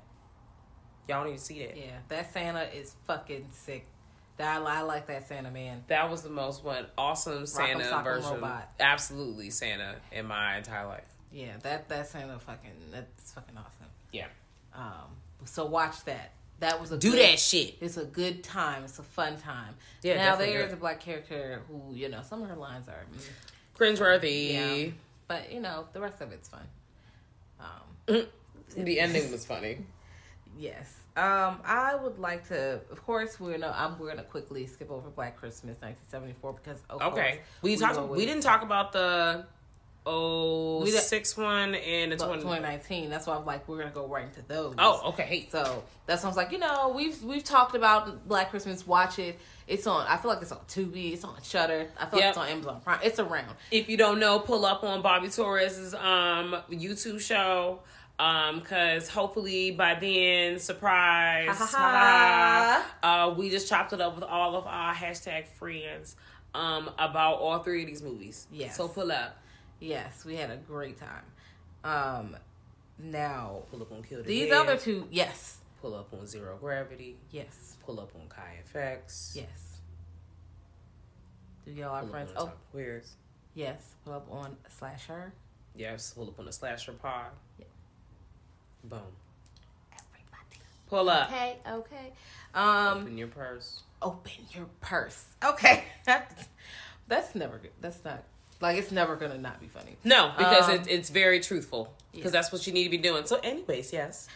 y'all 1.08 1.24
need 1.26 1.36
to 1.36 1.42
see 1.42 1.66
that. 1.66 1.76
Yeah, 1.76 1.98
that 2.08 2.32
Santa 2.32 2.62
is 2.74 2.94
fucking 3.06 3.48
sick. 3.52 3.86
That 4.36 4.62
I 4.62 4.82
like 4.82 5.06
that 5.06 5.28
Santa 5.28 5.50
man. 5.50 5.84
That 5.86 6.10
was 6.10 6.22
the 6.22 6.30
most 6.30 6.64
one 6.64 6.86
awesome 6.98 7.46
Santa 7.46 7.84
Sock'em 7.84 8.04
version. 8.04 8.34
Robot. 8.34 8.72
Absolutely 8.80 9.50
Santa 9.50 9.96
in 10.10 10.26
my 10.26 10.56
entire 10.56 10.86
life. 10.86 11.04
Yeah, 11.32 11.52
that 11.62 11.88
that 11.88 12.08
Santa 12.08 12.38
fucking 12.38 12.70
that's 12.92 13.32
fucking 13.32 13.56
awesome. 13.56 13.86
Yeah. 14.12 14.26
Um, 14.74 15.16
so 15.44 15.66
watch 15.66 16.04
that. 16.04 16.32
That 16.60 16.80
was 16.80 16.92
a 16.92 16.98
Do 16.98 17.10
good, 17.12 17.20
that 17.20 17.38
shit. 17.38 17.76
It's 17.80 17.96
a 17.96 18.04
good 18.04 18.42
time. 18.42 18.84
It's 18.84 18.98
a 18.98 19.02
fun 19.02 19.36
time. 19.38 19.74
Yeah, 20.02 20.16
Now 20.16 20.36
there's 20.36 20.72
a 20.72 20.76
black 20.76 21.00
character 21.00 21.62
who 21.68 21.94
you 21.94 22.08
know 22.08 22.22
some 22.28 22.42
of 22.42 22.48
her 22.48 22.56
lines 22.56 22.88
are, 22.88 23.04
mm, 23.12 23.28
Cringeworthy. 23.78 24.52
yeah, 24.52 24.90
but 25.28 25.52
you 25.52 25.60
know 25.60 25.86
the 25.92 26.00
rest 26.00 26.20
of 26.20 26.32
it's 26.32 26.48
fun. 26.48 26.66
Um, 27.60 28.26
The 28.76 28.98
ending 28.98 29.30
was 29.30 29.44
funny. 29.44 29.78
yes. 30.58 30.92
Um, 31.16 31.60
I 31.64 31.94
would 31.94 32.18
like 32.18 32.48
to. 32.48 32.80
Of 32.90 33.04
course, 33.06 33.38
we're 33.38 33.52
gonna. 33.58 33.72
I'm, 33.76 33.98
we're 33.98 34.08
gonna 34.08 34.24
quickly 34.24 34.66
skip 34.66 34.90
over 34.90 35.10
Black 35.10 35.36
Christmas 35.38 35.76
1974 35.80 36.52
because 36.54 36.82
Okay. 36.90 37.02
course, 37.32 37.36
We 37.62 37.76
talked 37.76 38.10
we 38.10 38.26
didn't 38.26 38.42
talk 38.42 38.62
about 38.62 38.92
the 38.92 39.46
oh 40.06 40.82
We 40.82 40.90
six 40.90 41.36
one 41.36 41.74
and 41.76 42.12
the 42.12 42.16
about 42.16 42.26
20. 42.26 42.42
2019. 42.42 43.10
That's 43.10 43.26
why 43.26 43.36
I'm 43.36 43.44
like 43.46 43.66
we're 43.68 43.78
gonna 43.78 43.90
go 43.90 44.06
right 44.08 44.24
into 44.24 44.42
those. 44.42 44.74
Oh, 44.78 45.10
okay. 45.10 45.46
So 45.50 45.84
I 46.08 46.26
was 46.26 46.36
like, 46.36 46.50
you 46.52 46.58
know, 46.58 46.92
we've 46.94 47.22
we've 47.22 47.44
talked 47.44 47.76
about 47.76 48.26
Black 48.28 48.50
Christmas. 48.50 48.84
Watch 48.86 49.18
it. 49.20 49.38
It's 49.66 49.86
on. 49.86 50.06
I 50.08 50.16
feel 50.16 50.30
like 50.30 50.42
it's 50.42 50.52
on 50.52 50.58
Tubi. 50.68 51.12
It's 51.14 51.24
on 51.24 51.36
Shudder. 51.42 51.88
I 51.96 52.06
feel 52.06 52.18
Yep. 52.18 52.24
like 52.24 52.28
it's 52.30 52.38
on 52.38 52.48
Amazon 52.48 52.80
Prime. 52.82 52.98
It's 53.02 53.18
around. 53.20 53.54
If 53.70 53.88
you 53.88 53.96
don't 53.96 54.18
know, 54.18 54.40
pull 54.40 54.66
up 54.66 54.82
on 54.84 55.00
Bobby 55.00 55.28
Torres's 55.28 55.94
um 55.94 56.56
YouTube 56.70 57.20
show. 57.20 57.80
Um, 58.18 58.60
cause 58.60 59.08
hopefully 59.08 59.72
by 59.72 59.94
then, 59.96 60.60
surprise, 60.60 61.48
Ha, 61.48 61.66
ha, 61.72 62.86
ha, 63.02 63.28
uh, 63.30 63.34
we 63.34 63.50
just 63.50 63.68
chopped 63.68 63.92
it 63.92 64.00
up 64.00 64.14
with 64.14 64.22
all 64.22 64.54
of 64.56 64.66
our 64.68 64.94
hashtag 64.94 65.46
friends, 65.48 66.14
um, 66.54 66.88
about 66.98 67.40
all 67.40 67.58
three 67.58 67.82
of 67.82 67.88
these 67.88 68.02
movies. 68.02 68.46
yeah 68.52 68.70
So 68.70 68.86
pull 68.86 69.10
up, 69.10 69.36
Yes, 69.80 70.24
we 70.24 70.36
had 70.36 70.50
a 70.50 70.56
great 70.56 70.96
time. 70.98 71.24
Um, 71.82 72.36
now 73.00 73.62
pull 73.70 73.82
up 73.82 73.90
on 73.90 74.02
Kill 74.04 74.18
the 74.18 74.24
these 74.28 74.48
Dead, 74.48 74.58
other 74.60 74.76
two, 74.76 75.08
yes, 75.10 75.58
pull 75.82 75.94
up 75.96 76.12
on 76.12 76.24
Zero 76.28 76.56
Gravity, 76.60 77.16
yes, 77.32 77.76
pull 77.84 77.98
up 77.98 78.12
on 78.14 78.28
Kai 78.28 78.60
FX, 78.72 79.34
yes. 79.34 79.80
Do 81.64 81.72
y'all 81.72 81.98
pull 82.00 82.10
friends? 82.10 82.30
Oh, 82.36 82.52
Queers. 82.70 83.16
yes. 83.54 83.94
Pull 84.04 84.12
up 84.14 84.28
on 84.30 84.56
Slasher. 84.68 85.32
Yes, 85.74 86.12
pull 86.14 86.28
up 86.28 86.38
on 86.38 86.44
the 86.44 86.52
slasher 86.52 86.92
pod. 86.92 87.30
Boom. 88.84 89.00
Everybody. 89.92 90.60
Pull 90.88 91.08
up. 91.08 91.28
Okay. 91.30 91.56
Okay. 91.70 92.12
Um, 92.54 92.98
Open 93.02 93.18
your 93.18 93.28
purse. 93.28 93.82
open 94.02 94.32
your 94.52 94.66
purse. 94.80 95.24
Okay. 95.44 95.84
That's 97.08 97.34
never 97.34 97.58
good. 97.58 97.72
That's 97.80 98.02
not 98.04 98.22
like 98.60 98.78
it's 98.78 98.90
never 98.92 99.16
gonna 99.16 99.36
not 99.38 99.60
be 99.60 99.66
funny. 99.66 99.96
No, 100.04 100.32
because 100.38 100.68
Um, 100.68 100.74
it, 100.76 100.88
it's 100.88 101.10
very 101.10 101.40
truthful. 101.40 101.92
Because 102.12 102.32
yeah. 102.32 102.40
that's 102.40 102.52
what 102.52 102.66
you 102.66 102.72
need 102.72 102.84
to 102.84 102.90
be 102.90 102.96
doing. 102.98 103.26
So, 103.26 103.40
anyways, 103.42 103.92
yes. 103.92 104.28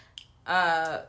Uh, 0.46 1.02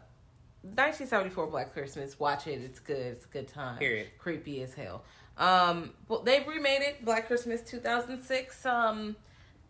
1974 0.62 1.48
Black 1.48 1.74
Christmas. 1.74 2.20
Watch 2.20 2.48
it. 2.48 2.62
It's 2.62 2.80
good. 2.80 2.98
It's 2.98 3.26
a 3.26 3.28
good 3.30 3.48
time. 3.48 3.78
Period. 3.80 4.08
Creepy 4.20 4.62
as 4.62 4.74
hell. 4.74 5.04
Um, 5.38 5.92
well, 6.08 6.22
they've 6.22 6.46
remade 6.48 6.82
it. 6.82 7.04
Black 7.04 7.28
Christmas 7.28 7.62
2006. 7.62 8.66
Um, 8.66 9.16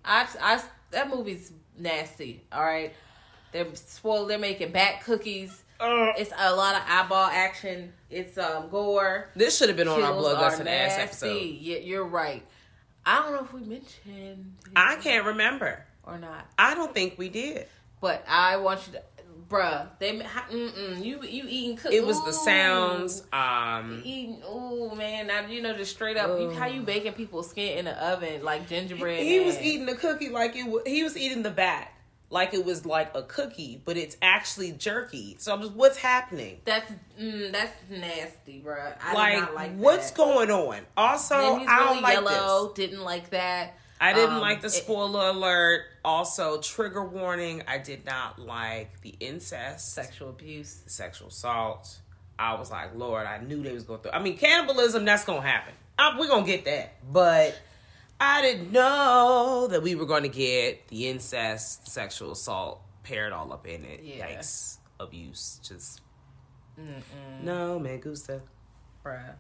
I, 0.04 0.28
I, 0.42 0.62
that 0.92 1.10
movie's 1.10 1.52
nasty. 1.78 2.44
All 2.52 2.64
right, 2.64 2.94
they're 3.52 3.68
spoiled. 3.76 4.30
They're 4.30 4.40
making 4.40 4.72
bat 4.72 5.04
cookies. 5.04 5.64
Uh. 5.80 6.12
It's 6.18 6.32
a 6.38 6.56
lot 6.56 6.76
of 6.76 6.82
eyeball 6.88 7.28
action. 7.32 7.94
It's 8.10 8.38
um 8.38 8.70
gore. 8.70 9.30
This 9.36 9.58
should 9.58 9.70
have 9.70 9.78
been 9.78 9.88
on 9.88 10.02
our 10.02 10.12
Kills 10.12 10.22
blood, 10.22 10.36
are 10.38 10.50
guts, 10.50 10.60
and 10.60 10.70
ass 10.70 10.98
nasty. 10.98 11.02
episode. 11.28 11.42
Yeah, 11.62 11.78
you're 11.78 12.06
right. 12.06 12.46
I 13.06 13.22
don't 13.22 13.32
know 13.34 13.44
if 13.44 13.54
we 13.54 13.62
mentioned 13.62 14.56
I 14.76 14.96
can't 14.98 15.26
remember. 15.26 15.86
or 16.04 16.18
not. 16.18 16.46
I 16.58 16.76
don't 16.76 16.94
think 16.94 17.18
we 17.18 17.30
did. 17.30 17.68
But 18.02 18.24
I 18.28 18.58
want 18.58 18.86
you 18.88 18.94
to, 18.94 19.04
bruh. 19.50 19.88
They 20.00 20.20
mm-mm, 20.20 21.04
you 21.04 21.22
you 21.24 21.44
eating 21.48 21.76
cookies. 21.78 22.00
It 22.00 22.06
was 22.06 22.24
the 22.24 22.32
sounds. 22.32 23.24
Um, 23.34 24.02
Eating, 24.06 24.42
oh 24.46 24.96
man! 24.96 25.28
Now 25.28 25.46
you 25.48 25.62
know 25.62 25.74
just 25.76 25.92
straight 25.94 26.18
up. 26.18 26.40
You, 26.40 26.52
how 26.52 26.68
you 26.68 26.82
baking 26.82 27.14
people's 27.14 27.50
skin 27.50 27.80
in 27.80 27.86
the 27.86 28.06
oven 28.06 28.44
like 28.44 28.68
gingerbread? 28.70 29.24
he 29.24 29.40
was 29.42 29.60
eating 29.62 29.86
the 29.86 29.96
cookie 29.96 30.30
like 30.30 30.56
it. 30.56 30.68
Was, 30.68 30.84
he 30.86 31.04
was 31.04 31.18
eating 31.18 31.44
the 31.44 31.52
bat 31.52 31.92
like 32.32 32.54
it 32.54 32.64
was 32.66 32.86
like 32.86 33.12
a 33.16 33.24
cookie, 33.24 33.82
but 33.86 33.98
it's 33.98 34.16
actually 34.22 34.72
jerky. 34.74 35.36
So 35.40 35.54
I'm 35.54 35.62
just, 35.62 35.74
what's 35.74 35.98
happening? 35.98 36.60
That's 36.66 36.92
mm, 37.20 37.52
that's 37.52 37.74
nasty, 37.90 38.62
bruh. 38.66 38.94
I 39.02 39.14
like, 39.14 39.34
did 39.34 39.40
not 39.42 39.56
like 39.56 39.76
what's 39.78 40.12
that. 40.12 40.18
going 40.18 40.52
on? 40.52 40.82
Also, 40.96 41.36
I 41.36 41.80
don't 41.80 42.02
like 42.02 42.14
yellow. 42.14 42.68
this. 42.68 42.74
Didn't 42.88 43.04
like 43.04 43.32
that. 43.32 43.76
I 44.02 44.14
didn't 44.14 44.36
Um, 44.36 44.42
like 44.42 44.62
the 44.62 44.68
it- 44.68 44.72
spoiler 44.72 45.30
alert. 45.30 45.82
Also, 46.06 46.62
trigger 46.62 47.04
warning. 47.04 47.64
I 47.68 47.78
did 47.80 48.06
not 48.06 48.40
like 48.40 49.02
the 49.02 49.14
incest, 49.20 49.94
sexual 49.94 50.30
abuse. 50.30 50.84
sexual 50.86 51.28
assault. 51.28 51.98
I 52.38 52.54
was 52.54 52.72
like, 52.72 52.96
Lord, 52.96 53.28
I 53.28 53.40
knew 53.40 53.62
they 53.62 53.74
was 53.74 53.84
going 53.84 54.00
through. 54.02 54.12
I 54.12 54.20
mean, 54.20 54.38
cannibalism. 54.38 55.04
That's 55.04 55.26
gonna 55.26 55.42
happen. 55.42 55.74
Uh, 55.98 56.16
we're 56.18 56.30
gonna 56.30 56.46
get 56.46 56.64
that, 56.66 56.94
but 57.12 57.60
I 58.20 58.42
didn't 58.42 58.72
know 58.72 59.68
that 59.70 59.82
we 59.82 59.96
were 59.96 60.06
going 60.06 60.24
to 60.24 60.30
get 60.30 60.88
the 60.90 61.08
incest, 61.08 61.88
sexual 61.88 62.32
assault 62.32 62.82
paired 63.04 63.32
all 63.32 63.54
up 63.54 63.66
in 63.66 63.86
it. 63.86 64.02
Yeah. 64.04 64.28
Yikes, 64.28 64.78
abuse. 65.00 65.60
Just 65.64 66.02
no, 67.44 67.80
man, 67.80 68.00
gusta. 68.00 68.42
bruh. 69.04 69.36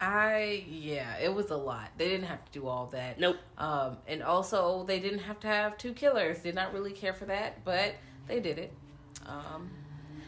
I 0.00 0.64
yeah, 0.68 1.16
it 1.18 1.32
was 1.32 1.50
a 1.50 1.56
lot. 1.56 1.90
They 1.96 2.08
didn't 2.08 2.26
have 2.26 2.44
to 2.44 2.52
do 2.52 2.66
all 2.66 2.86
that. 2.86 3.20
Nope. 3.20 3.36
Um, 3.56 3.98
and 4.08 4.22
also 4.22 4.84
they 4.84 4.98
didn't 4.98 5.20
have 5.20 5.38
to 5.40 5.46
have 5.46 5.78
two 5.78 5.92
killers. 5.92 6.40
Did 6.40 6.54
not 6.56 6.72
really 6.72 6.90
care 6.92 7.14
for 7.14 7.26
that, 7.26 7.64
but 7.64 7.94
they 8.26 8.40
did 8.40 8.58
it. 8.58 8.72
Um, 9.26 9.70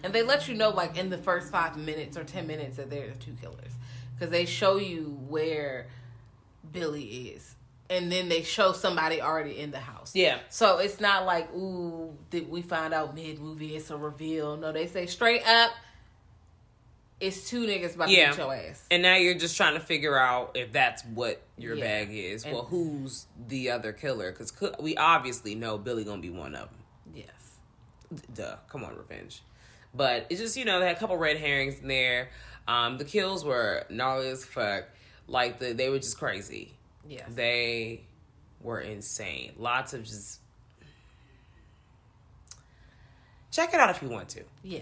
and 0.05 0.13
they 0.13 0.23
let 0.23 0.49
you 0.49 0.55
know 0.55 0.71
like 0.71 0.97
in 0.97 1.11
the 1.11 1.19
first 1.19 1.51
five 1.51 1.77
minutes 1.77 2.17
or 2.17 2.23
ten 2.25 2.47
minutes 2.47 2.77
that 2.77 2.89
there 2.89 3.09
are 3.09 3.15
two 3.15 3.35
killers 3.41 3.73
because 4.15 4.31
they 4.31 4.45
show 4.45 4.77
you 4.77 5.19
where 5.29 5.89
Billy 6.75 7.03
is, 7.29 7.55
and 7.89 8.13
then 8.13 8.29
they 8.29 8.43
show 8.43 8.73
somebody 8.73 9.23
already 9.23 9.59
in 9.59 9.71
the 9.71 9.79
house. 9.81 10.13
Yeah. 10.15 10.41
So 10.51 10.79
it's 10.79 11.01
not 11.01 11.25
like, 11.25 11.51
ooh, 11.55 12.15
did 12.31 12.51
we 12.51 12.61
find 12.61 12.93
out 12.93 13.15
mid 13.15 13.39
movie? 13.41 13.77
It's 13.77 13.91
a 13.91 13.97
reveal. 13.97 14.57
No, 14.59 14.73
they 14.73 14.87
say 14.87 15.07
straight 15.07 15.47
up, 15.47 15.71
it's 17.21 17.49
two 17.49 17.65
niggas 17.67 17.95
about 17.95 18.11
Yeah. 18.11 18.33
to 18.33 18.37
beat 18.37 18.43
your 18.43 18.55
ass. 18.55 18.85
And 18.91 19.03
now 19.03 19.17
you're 19.17 19.39
just 19.39 19.57
trying 19.57 19.75
to 19.75 19.81
figure 19.81 20.19
out 20.19 20.57
if 20.57 20.73
that's 20.73 21.03
what 21.07 21.41
your 21.57 21.77
Yeah. 21.77 21.85
bag 21.85 22.09
is. 22.13 22.45
And- 22.45 22.53
well, 22.55 22.65
who's 22.65 23.27
the 23.49 23.71
other 23.71 23.93
killer? 23.93 24.31
Because 24.33 24.53
we 24.81 24.97
obviously 24.97 25.55
know 25.55 25.79
Billy 25.79 26.05
gonna 26.05 26.21
be 26.21 26.31
one 26.31 26.55
of 26.55 26.69
them. 26.71 26.85
Yes. 27.15 27.29
Duh, 28.35 28.57
come 28.69 28.85
on, 28.85 28.97
revenge. 28.97 29.43
But 29.95 30.27
it's 30.29 30.41
just 30.41 30.57
you 30.57 30.65
know 30.65 30.81
they 30.81 30.87
had 30.89 30.97
a 30.97 30.99
couple 30.99 31.17
red 31.17 31.37
herrings 31.37 31.79
in 31.79 31.87
there. 31.89 32.31
Um, 32.67 32.99
the 32.99 33.05
kills 33.05 33.45
were 33.45 33.87
gnarly 33.91 34.29
as 34.31 34.45
fuck. 34.45 34.85
Like 35.27 35.59
the 35.59 35.73
they 35.73 35.89
were 35.89 35.99
just 35.99 36.19
crazy. 36.19 36.75
Yeah. 37.09 37.25
They 37.29 38.03
were 38.61 38.81
insane. 38.81 39.53
Lots 39.59 39.95
of 39.95 40.05
just. 40.05 40.41
Check 43.51 43.73
it 43.73 43.79
out 43.81 43.91
if 43.91 44.03
you 44.03 44.09
want 44.09 44.29
to. 44.31 44.43
yeah. 44.63 44.81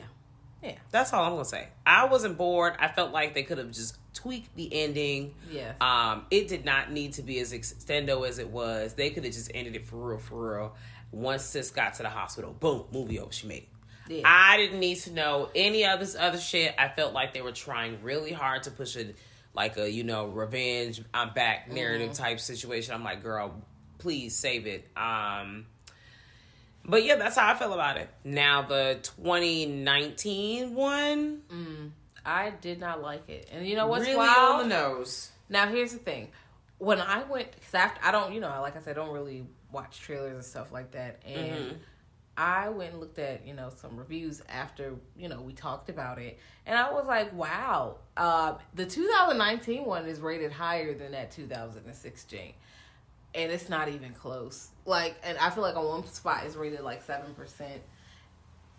Yeah. 0.63 0.77
That's 0.93 1.13
all 1.13 1.25
I'm 1.25 1.33
gonna 1.33 1.45
say. 1.45 1.67
I 1.85 2.05
wasn't 2.05 2.39
bored. 2.39 2.75
I 2.79 2.87
felt 2.87 3.11
like 3.11 3.35
they 3.35 3.43
could 3.43 3.59
have 3.59 3.73
just 3.73 3.97
tweaked 4.15 4.55
the 4.55 4.73
ending. 4.73 5.35
Yes. 5.51 5.75
Um, 5.81 6.25
it 6.31 6.47
did 6.47 6.65
not 6.65 6.93
need 6.93 7.15
to 7.15 7.23
be 7.23 7.41
as 7.41 7.53
extendo 7.53 8.27
as 8.29 8.39
it 8.39 8.49
was. 8.49 8.95
They 8.95 9.11
could 9.11 9.25
have 9.25 9.33
just 9.33 9.51
ended 9.55 9.75
it 9.75 9.85
for 9.85 9.97
real, 9.97 10.19
for 10.19 10.55
real. 10.55 10.77
Once 11.11 11.43
sis 11.43 11.73
got 11.73 11.95
to 11.95 12.05
the 12.05 12.09
hospital, 12.09 12.55
boom, 12.61 12.85
movie 12.93 13.19
over. 13.19 13.33
She 13.33 13.49
made 13.49 13.65
it. 13.65 13.69
Yeah. 14.19 14.23
I 14.25 14.57
didn't 14.57 14.79
need 14.79 14.99
to 15.01 15.13
know 15.13 15.51
any 15.53 15.85
of 15.85 15.99
this 15.99 16.15
other 16.15 16.39
shit. 16.39 16.77
I 16.79 16.87
felt 16.89 17.13
like 17.13 17.35
they 17.35 17.43
were 17.43 17.51
trying 17.51 18.01
really 18.05 18.33
hard 18.33 18.63
to 18.63 18.71
push 18.71 18.95
it 18.95 19.17
like 19.55 19.77
a 19.77 19.91
you 19.91 20.03
know 20.05 20.27
revenge 20.27 21.03
I'm 21.13 21.33
back 21.35 21.71
narrative 21.71 22.11
Mm-hmm. 22.13 22.23
type 22.23 22.41
situation. 22.41 22.95
I'm 22.95 23.05
like, 23.05 23.23
girl, 23.23 23.55
please 23.99 24.35
save 24.37 24.67
it. 24.67 24.89
Um, 24.97 25.67
but 26.85 27.05
yeah, 27.05 27.17
that's 27.17 27.37
how 27.37 27.53
I 27.53 27.55
feel 27.55 27.73
about 27.73 27.97
it. 27.97 28.09
Now 28.25 28.63
the 28.63 28.99
2019 29.03 30.75
one, 30.75 31.43
mm, 31.53 31.91
I 32.25 32.51
did 32.51 32.81
not 32.81 33.03
like 33.03 33.29
it. 33.29 33.49
And 33.53 33.67
you 33.67 33.77
know 33.77 33.87
what's 33.87 34.05
really 34.05 34.17
wild? 34.17 34.63
on 34.63 34.69
the 34.69 34.75
nose. 34.75 35.31
Now 35.49 35.69
here's 35.69 35.93
the 35.93 35.99
thing. 35.99 36.29
When 36.79 37.01
I 37.01 37.23
went, 37.25 37.53
because 37.53 37.91
I 38.03 38.11
don't, 38.11 38.33
you 38.35 38.41
know, 38.41 38.49
like 38.61 38.77
I 38.77 38.81
said, 38.81 38.99
I 38.99 39.05
don't 39.05 39.13
really 39.15 39.47
watch 39.71 40.01
trailers 40.01 40.33
and 40.35 40.45
stuff 40.45 40.73
like 40.73 40.91
that. 40.93 41.21
And 41.25 41.65
Mm-hmm. 41.67 41.77
I 42.37 42.71
went 42.71 42.93
and 42.93 43.01
looked 43.01 43.19
at, 43.19 43.47
you 43.47 43.53
know, 43.53 43.71
some 43.75 43.97
reviews 43.97 44.43
after, 44.49 44.95
you 45.17 45.29
know, 45.29 45.43
we 45.43 45.53
talked 45.53 45.91
about 45.91 46.19
it. 46.19 46.39
And 46.67 46.79
I 46.79 46.91
was 46.91 47.07
like, 47.07 47.33
wow, 47.35 47.97
uh, 48.17 48.55
the 48.75 48.87
2019 48.87 49.85
one 49.85 50.07
is 50.07 50.21
rated 50.21 50.51
higher 50.51 50.95
than 50.95 51.13
that 51.13 51.31
2016. 51.31 52.53
And 53.35 53.53
it's 53.53 53.69
not 53.69 53.89
even 53.89 54.13
close. 54.13 54.69
Like, 54.87 55.17
and 55.23 55.37
I 55.39 55.51
feel 55.51 55.63
like 55.63 55.77
on 55.77 55.85
one 55.85 56.07
spot 56.07 56.45
it's 56.47 56.57
rated 56.57 56.81
like 56.81 57.07
7% 57.07 57.25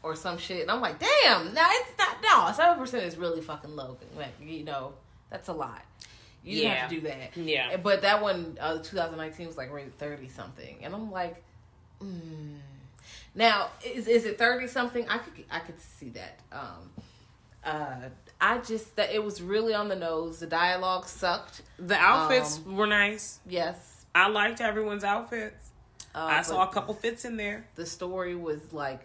or 0.02 0.16
some 0.16 0.38
shit. 0.38 0.62
And 0.64 0.72
I'm 0.72 0.82
like, 0.82 1.00
damn, 1.00 1.54
no, 1.54 1.64
it's 1.64 1.98
not, 1.98 2.18
no, 2.24 2.64
7% 2.82 3.04
is 3.04 3.18
really 3.18 3.42
fucking 3.42 3.76
low. 3.76 3.98
Like, 4.18 4.34
you 4.42 4.64
know, 4.64 4.94
that's 5.30 5.48
a 5.48 5.54
lot. 5.54 5.84
You 6.44 6.58
didn't 6.58 6.72
have 6.72 6.90
to 6.90 6.96
do 6.96 7.02
that. 7.08 7.38
Yeah. 7.38 7.78
But 7.78 8.02
that 8.02 8.22
one, 8.22 8.58
uh, 8.60 8.80
2019 8.80 9.48
was 9.48 9.58
like 9.58 9.72
rated 9.72 9.98
30 9.98 10.28
something. 10.30 10.78
And 10.82 10.94
I'm 10.94 11.12
like, 11.12 11.42
mm. 12.02 12.58
Now, 13.36 13.70
is 13.84 14.08
is 14.08 14.26
it 14.26 14.38
30 14.38 14.68
something? 14.68 15.08
I 15.10 15.18
could 15.18 15.34
I 15.50 15.60
could 15.60 15.80
see 15.80 16.10
that. 16.10 16.40
Um 16.52 16.92
uh 17.64 18.10
I 18.40 18.58
just 18.60 18.96
that 18.98 19.12
it 19.14 19.24
was 19.24 19.42
really 19.42 19.74
on 19.74 19.88
the 19.88 19.96
nose. 19.96 20.40
The 20.40 20.48
dialogue 20.48 21.08
sucked. 21.08 21.62
The 21.78 21.96
outfits 21.96 22.58
Um, 22.66 22.76
were 22.76 22.88
nice. 22.88 23.40
Yes. 23.48 24.06
I 24.14 24.28
liked 24.28 24.62
everyone's 24.62 25.04
outfits. 25.04 25.70
Uh, 26.14 26.20
I 26.30 26.42
saw 26.44 26.62
a 26.70 26.72
couple 26.72 26.94
fits 26.94 27.26
in 27.26 27.38
there. 27.38 27.66
The 27.76 27.86
story 27.88 28.36
was 28.36 28.72
like 28.72 29.02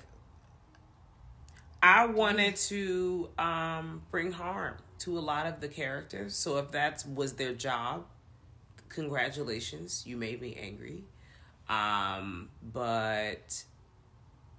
I 1.82 2.06
wanted 2.06 2.56
to 2.56 3.30
um, 3.38 4.02
bring 4.10 4.32
harm 4.32 4.74
to 5.00 5.16
a 5.16 5.20
lot 5.20 5.46
of 5.46 5.60
the 5.60 5.68
characters. 5.68 6.34
So 6.34 6.58
if 6.58 6.72
that 6.72 7.04
was 7.14 7.34
their 7.34 7.54
job, 7.54 8.04
congratulations, 8.88 10.04
you 10.06 10.16
made 10.16 10.42
me 10.42 10.58
angry. 10.60 11.04
Um, 11.68 12.48
but 12.62 13.62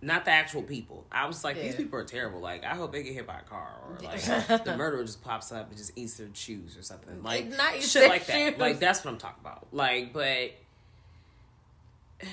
not 0.01 0.25
the 0.25 0.31
actual 0.31 0.63
people. 0.63 1.05
I 1.11 1.25
was 1.27 1.43
like, 1.43 1.57
these 1.57 1.75
people 1.75 1.99
are 1.99 2.05
terrible. 2.05 2.39
Like, 2.39 2.63
I 2.63 2.75
hope 2.75 2.93
they 2.93 3.03
get 3.03 3.13
hit 3.13 3.27
by 3.27 3.39
a 3.39 3.43
car 3.43 3.69
or 3.85 3.97
like 4.01 4.21
the 4.63 4.75
murderer 4.77 5.03
just 5.03 5.21
pops 5.21 5.51
up 5.51 5.67
and 5.69 5.77
just 5.77 5.91
eats 5.97 6.15
their 6.15 6.27
shoes 6.33 6.77
or 6.77 6.83
something. 6.83 7.21
Like 7.21 7.49
Not 7.49 7.81
shit 7.81 8.09
like 8.09 8.25
that. 8.27 8.57
Like 8.57 8.79
that's 8.79 9.03
what 9.03 9.11
I'm 9.11 9.17
talking 9.17 9.41
about. 9.41 9.67
Like, 9.71 10.13
but 10.13 10.51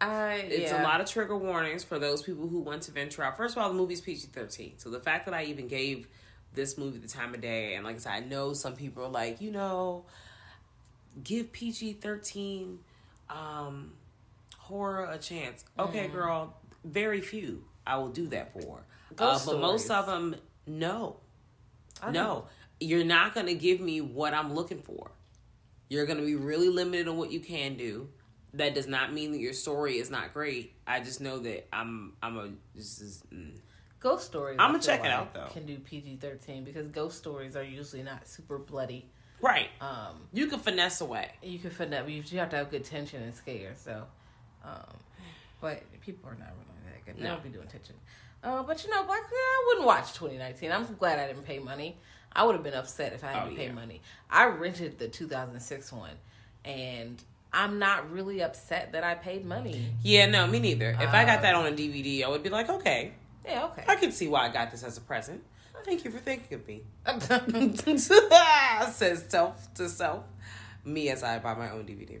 I 0.00 0.34
it's 0.48 0.72
yeah. 0.72 0.82
a 0.82 0.84
lot 0.84 1.00
of 1.00 1.08
trigger 1.08 1.36
warnings 1.36 1.84
for 1.84 1.98
those 1.98 2.22
people 2.22 2.48
who 2.48 2.58
want 2.58 2.82
to 2.82 2.90
venture 2.90 3.22
out. 3.22 3.36
First 3.36 3.56
of 3.56 3.62
all, 3.62 3.68
the 3.68 3.74
movie's 3.74 4.00
PG 4.00 4.28
thirteen, 4.32 4.72
so 4.76 4.90
the 4.90 5.00
fact 5.00 5.26
that 5.26 5.34
I 5.34 5.44
even 5.44 5.68
gave 5.68 6.08
this 6.54 6.76
movie 6.76 6.98
the 6.98 7.08
time 7.08 7.34
of 7.34 7.40
day, 7.40 7.76
and 7.76 7.84
like 7.84 7.96
I 7.96 7.98
said, 7.98 8.12
I 8.12 8.20
know 8.20 8.52
some 8.52 8.74
people 8.74 9.04
are 9.04 9.08
like, 9.08 9.40
you 9.40 9.52
know, 9.52 10.04
give 11.22 11.52
PG 11.52 11.94
thirteen 11.94 12.80
um, 13.30 13.92
horror 14.72 15.04
a 15.10 15.18
chance. 15.18 15.64
Okay, 15.78 16.08
Mm. 16.08 16.12
girl, 16.12 16.56
very 16.84 17.20
few 17.20 17.64
I 17.86 17.96
will 17.96 18.08
do 18.08 18.26
that 18.28 18.52
for, 18.54 18.84
uh, 19.18 19.38
but 19.44 19.60
most 19.60 19.90
of 19.90 20.06
them, 20.06 20.34
no, 20.66 21.16
I 22.02 22.10
no, 22.10 22.22
know. 22.24 22.46
you're 22.80 23.04
not 23.04 23.34
gonna 23.34 23.54
give 23.54 23.80
me 23.80 24.00
what 24.00 24.32
I'm 24.34 24.54
looking 24.54 24.80
for. 24.82 25.10
You're 25.90 26.06
gonna 26.06 26.22
be 26.22 26.36
really 26.36 26.68
limited 26.70 27.06
on 27.08 27.16
what 27.18 27.30
you 27.30 27.40
can 27.40 27.76
do. 27.76 28.08
That 28.54 28.74
does 28.74 28.86
not 28.86 29.12
mean 29.12 29.32
that 29.32 29.38
your 29.40 29.52
story 29.52 29.98
is 29.98 30.10
not 30.10 30.32
great. 30.32 30.74
I 30.86 31.00
just 31.00 31.20
know 31.20 31.38
that 31.40 31.68
I'm 31.72 32.14
I'm 32.22 32.38
a 32.38 32.50
this 32.74 33.00
is 33.00 33.22
mm. 33.32 33.58
Ghost 34.00 34.24
stories. 34.26 34.56
I'ma 34.58 34.70
I 34.70 34.72
feel 34.72 34.80
check 34.80 35.04
it 35.04 35.10
out, 35.12 35.32
though. 35.34 35.46
Can 35.52 35.64
do 35.66 35.78
PG 35.78 36.16
thirteen 36.16 36.64
because 36.64 36.86
ghost 36.88 37.18
stories 37.18 37.56
are 37.56 37.62
usually 37.62 38.02
not 38.02 38.26
super 38.26 38.58
bloody. 38.58 39.10
right. 39.40 39.68
Um, 39.80 40.28
You 40.32 40.46
can 40.48 40.58
finesse 40.60 41.00
away. 41.02 41.30
you 41.42 41.58
can 41.58 41.70
finesse. 41.70 42.08
You 42.32 42.38
have 42.40 42.50
to 42.50 42.56
have 42.56 42.70
good 42.70 42.84
tension 42.84 43.22
and 43.22 43.34
scare. 43.34 43.74
So, 43.76 44.06
um, 44.64 44.96
but 45.60 45.82
people 46.00 46.28
are 46.30 46.34
not 46.36 46.48
really 46.48 46.92
that 46.92 47.04
good. 47.06 47.16
They 47.16 47.22
No. 47.24 47.34
don't 47.34 47.42
be 47.44 47.48
doing 47.50 47.68
tension. 47.68 47.94
Uh, 48.44 48.62
but 48.64 48.82
you 48.84 48.90
know, 48.90 49.04
Black 49.04 49.20
I 49.30 49.64
wouldn't 49.68 49.86
watch 49.86 50.12
2019. 50.14 50.72
I'm 50.72 50.86
glad 50.96 51.18
I 51.18 51.26
didn't 51.28 51.44
pay 51.44 51.58
money. 51.60 51.96
I 52.32 52.44
would 52.44 52.54
have 52.54 52.64
been 52.64 52.74
upset 52.74 53.12
if 53.12 53.22
I 53.24 53.32
had 53.32 53.46
Oh, 53.46 53.50
to 53.50 53.56
pay 53.56 53.66
yeah. 53.66 53.72
money. 53.72 54.00
I 54.30 54.46
rented 54.46 54.98
the 54.98 55.06
2006 55.06 55.92
one, 55.92 56.10
and 56.64 57.22
I'm 57.52 57.78
not 57.78 58.10
really 58.10 58.42
upset 58.42 58.92
that 58.92 59.04
I 59.04 59.14
paid 59.14 59.44
money. 59.44 59.94
Yeah, 60.02 60.26
no, 60.26 60.46
me 60.46 60.58
neither. 60.58 60.90
If 60.98 61.10
I 61.12 61.24
got 61.24 61.42
that 61.42 61.54
on 61.54 61.66
a 61.66 61.70
DVD, 61.72 62.24
I 62.24 62.28
would 62.28 62.42
be 62.42 62.48
like, 62.48 62.68
okay, 62.70 63.12
Yeah, 63.44 63.64
okay. 63.66 63.84
I 63.86 63.96
can 63.96 64.10
see 64.12 64.28
why 64.28 64.46
I 64.46 64.48
got 64.48 64.70
this 64.70 64.82
as 64.82 64.96
a 64.96 65.00
present. 65.02 65.42
Thank 65.84 66.04
you 66.04 66.10
for 66.10 66.18
thinking 66.18 66.54
of 66.58 66.66
me. 66.66 66.82
Says 68.92 69.24
self 69.28 69.74
to 69.74 69.88
self. 69.88 70.24
Me 70.84 71.10
as 71.10 71.22
I 71.22 71.38
buy 71.38 71.54
my 71.54 71.70
own 71.70 71.84
DVD. 71.84 72.20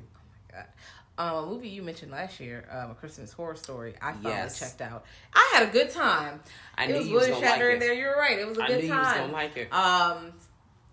Um, 1.18 1.36
a 1.44 1.46
movie 1.46 1.68
you 1.68 1.82
mentioned 1.82 2.10
last 2.10 2.40
year, 2.40 2.66
um, 2.70 2.92
A 2.92 2.94
Christmas 2.94 3.32
Horror 3.32 3.54
Story. 3.56 3.94
I 4.00 4.12
finally 4.12 4.30
Yes. 4.30 4.58
checked 4.58 4.80
out. 4.80 5.04
I 5.34 5.50
had 5.54 5.68
a 5.68 5.70
good 5.70 5.90
time. 5.90 6.40
I 6.76 6.84
it 6.84 6.88
knew 6.92 6.98
was 6.98 7.08
you 7.08 7.14
was 7.14 7.22
William 7.28 7.40
gonna 7.42 7.50
like 7.64 7.74
it. 7.74 7.80
there. 7.80 7.92
You're 7.92 8.16
right. 8.16 8.38
It 8.38 8.46
was 8.46 8.56
a 8.58 8.62
I 8.64 8.66
good 8.68 8.82
you 8.84 8.88
time. 8.90 9.16
gonna 9.20 9.32
like 9.32 9.56
it. 9.58 9.72
Um, 9.72 10.32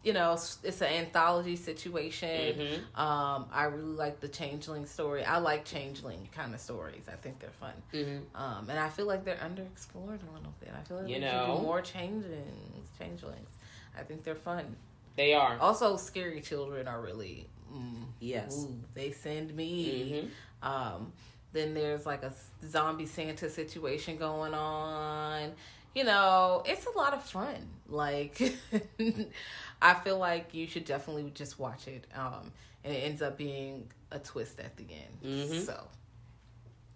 you 0.03 0.13
know, 0.13 0.33
it's 0.33 0.81
an 0.81 0.87
anthology 0.87 1.55
situation. 1.55 2.29
Mm-hmm. 2.57 3.01
Um, 3.01 3.47
I 3.51 3.63
really 3.65 3.95
like 3.95 4.19
the 4.19 4.27
Changeling 4.29 4.85
story. 4.85 5.23
I 5.25 5.37
like 5.39 5.65
Changeling 5.65 6.27
kind 6.33 6.53
of 6.53 6.59
stories. 6.61 7.03
I 7.11 7.15
think 7.15 7.39
they're 7.39 7.49
fun. 7.51 7.73
Mm-hmm. 7.93 8.35
Um, 8.41 8.69
and 8.69 8.79
I 8.79 8.89
feel 8.89 9.05
like 9.07 9.23
they're 9.25 9.35
underexplored 9.37 10.19
a 10.21 10.31
little 10.33 10.53
bit. 10.59 10.69
I 10.77 10.83
feel 10.83 10.97
like 11.01 11.09
You 11.09 11.19
know. 11.19 11.57
do 11.57 11.63
more 11.63 11.81
changelings. 11.81 12.87
Changelings. 12.97 13.49
I 13.97 14.03
think 14.03 14.23
they're 14.23 14.35
fun. 14.35 14.75
They 15.15 15.33
are. 15.33 15.57
Also, 15.59 15.97
scary 15.97 16.39
children 16.41 16.87
are 16.87 17.01
really 17.01 17.47
mm, 17.73 18.05
Yes. 18.19 18.55
ooh, 18.67 18.79
they 18.93 19.11
send 19.11 19.53
me. 19.55 20.29
Mhm. 20.63 20.67
Um, 20.67 21.13
then 21.53 21.73
there's 21.73 22.05
like 22.05 22.23
a 22.23 22.33
zombie 22.67 23.05
Santa 23.05 23.49
situation 23.49 24.17
going 24.17 24.53
on. 24.53 25.53
You 25.95 26.03
know, 26.03 26.63
it's 26.65 26.85
a 26.85 26.91
lot 26.91 27.13
of 27.13 27.23
fun. 27.23 27.67
Like, 27.87 28.39
I 29.81 29.93
feel 29.95 30.17
like 30.19 30.53
you 30.53 30.67
should 30.67 30.85
definitely 30.85 31.31
just 31.33 31.57
watch 31.59 31.87
it. 31.87 32.05
Um, 32.15 32.51
and 32.83 32.93
it 32.93 32.97
ends 32.99 33.21
up 33.21 33.37
being 33.37 33.89
a 34.11 34.19
twist 34.19 34.59
at 34.59 34.77
the 34.77 34.85
end. 34.91 35.21
Mhm. 35.49 35.65
So, 35.65 35.87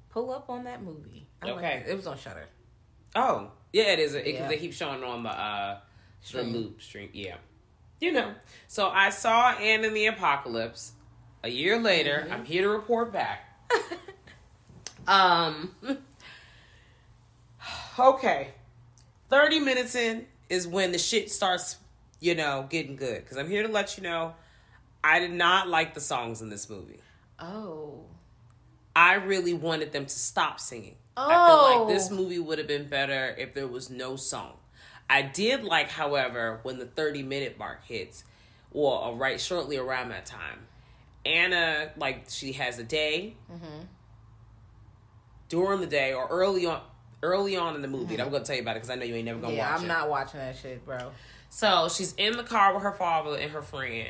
pull 0.10 0.32
up 0.32 0.50
on 0.50 0.66
that 0.66 0.84
movie. 0.84 1.26
I 1.42 1.50
Okay. 1.52 1.84
it. 1.86 1.90
it 1.92 1.96
was 1.96 2.08
on 2.08 2.18
Shudder. 2.18 2.46
Oh, 3.16 3.52
yeah, 3.72 3.94
it 3.94 4.00
is. 4.00 4.14
Because 4.14 4.34
Yeah. 4.34 4.48
they 4.48 4.58
keep 4.58 4.74
showing 4.74 5.04
on 5.04 5.24
the 5.24 5.30
uh, 5.30 5.80
the 6.22 6.28
Stream. 6.28 6.54
loop 6.54 6.82
stream. 6.82 7.10
Yeah, 7.14 7.38
you 8.04 8.12
know. 8.12 8.34
So 8.68 8.90
I 8.90 9.10
saw 9.10 9.52
Anna 9.54 9.88
and 9.88 9.96
the 9.96 10.06
Apocalypse. 10.08 10.92
A 11.44 11.50
year 11.50 11.80
later, 11.80 12.24
Mm-hmm. 12.26 12.34
I'm 12.34 12.46
here 12.46 12.62
to 12.64 12.70
report 12.70 13.12
back. 13.12 13.50
um. 15.08 15.72
Okay, 17.98 18.50
thirty 19.30 19.60
minutes 19.60 19.96
in 19.96 20.26
is 20.50 20.68
when 20.68 20.92
the 20.92 20.98
shit 20.98 21.32
starts, 21.32 21.78
you 22.20 22.34
know, 22.36 22.66
getting 22.70 22.96
good. 22.96 23.24
Because 23.24 23.38
I'm 23.38 23.50
here 23.50 23.62
to 23.64 23.70
let 23.72 23.98
you 23.98 24.04
know, 24.04 24.34
I 25.04 25.20
did 25.20 25.32
not 25.32 25.68
like 25.70 25.94
the 25.94 26.02
songs 26.02 26.42
in 26.42 26.50
this 26.50 26.70
movie. 26.70 27.00
Oh. 27.40 28.06
I 28.96 29.16
really 29.16 29.54
wanted 29.54 29.92
them 29.92 30.06
to 30.06 30.20
stop 30.20 30.60
singing. 30.60 30.96
I 31.18 31.28
feel 31.48 31.56
Oh. 31.56 31.84
like 31.86 31.96
this 31.96 32.10
movie 32.12 32.40
would 32.40 32.58
have 32.58 32.68
been 32.68 32.88
better 32.90 33.36
if 33.38 33.54
there 33.54 33.68
was 33.68 33.90
no 33.90 34.16
song. 34.16 34.54
I 35.10 35.22
did 35.22 35.64
like, 35.64 35.90
however, 35.90 36.60
when 36.64 36.80
the 36.80 36.86
30 36.86 37.24
minute 37.24 37.58
mark 37.60 37.86
hits, 37.86 38.24
or 38.72 39.16
right 39.16 39.40
shortly 39.40 39.78
around 39.78 40.10
that 40.10 40.26
time, 40.26 40.60
Anna, 41.26 41.92
like, 41.98 42.26
she 42.30 42.54
has 42.54 42.80
a 42.80 42.84
day 42.84 43.36
mm-hmm. 43.52 43.84
during 45.50 45.80
the 45.80 45.88
day 45.88 46.14
or 46.14 46.28
early 46.28 46.66
on. 46.66 46.82
Early 47.22 47.56
on 47.56 47.76
in 47.76 47.82
the 47.82 47.88
movie, 47.88 48.16
and 48.16 48.22
I'm 48.22 48.32
gonna 48.32 48.44
tell 48.44 48.58
you 48.58 48.64
about 48.64 48.72
it 48.72 48.82
because 48.82 48.90
I 48.90 48.96
know 48.96 49.06
you 49.06 49.16
ain't 49.16 49.24
never 49.24 49.40
gonna 49.40 49.54
Yeah, 49.54 49.72
watch 49.72 49.80
I'm 49.80 49.86
it. 49.86 49.88
not 49.88 50.10
watching 50.10 50.42
that 50.42 50.58
shit, 50.58 50.86
bro. 50.86 51.14
So 51.50 51.88
she's 51.88 52.14
in 52.16 52.36
the 52.36 52.44
car 52.44 52.74
with 52.74 52.84
her 52.84 52.92
father 52.92 53.38
and 53.38 53.50
her 53.52 53.62
friend 53.62 54.10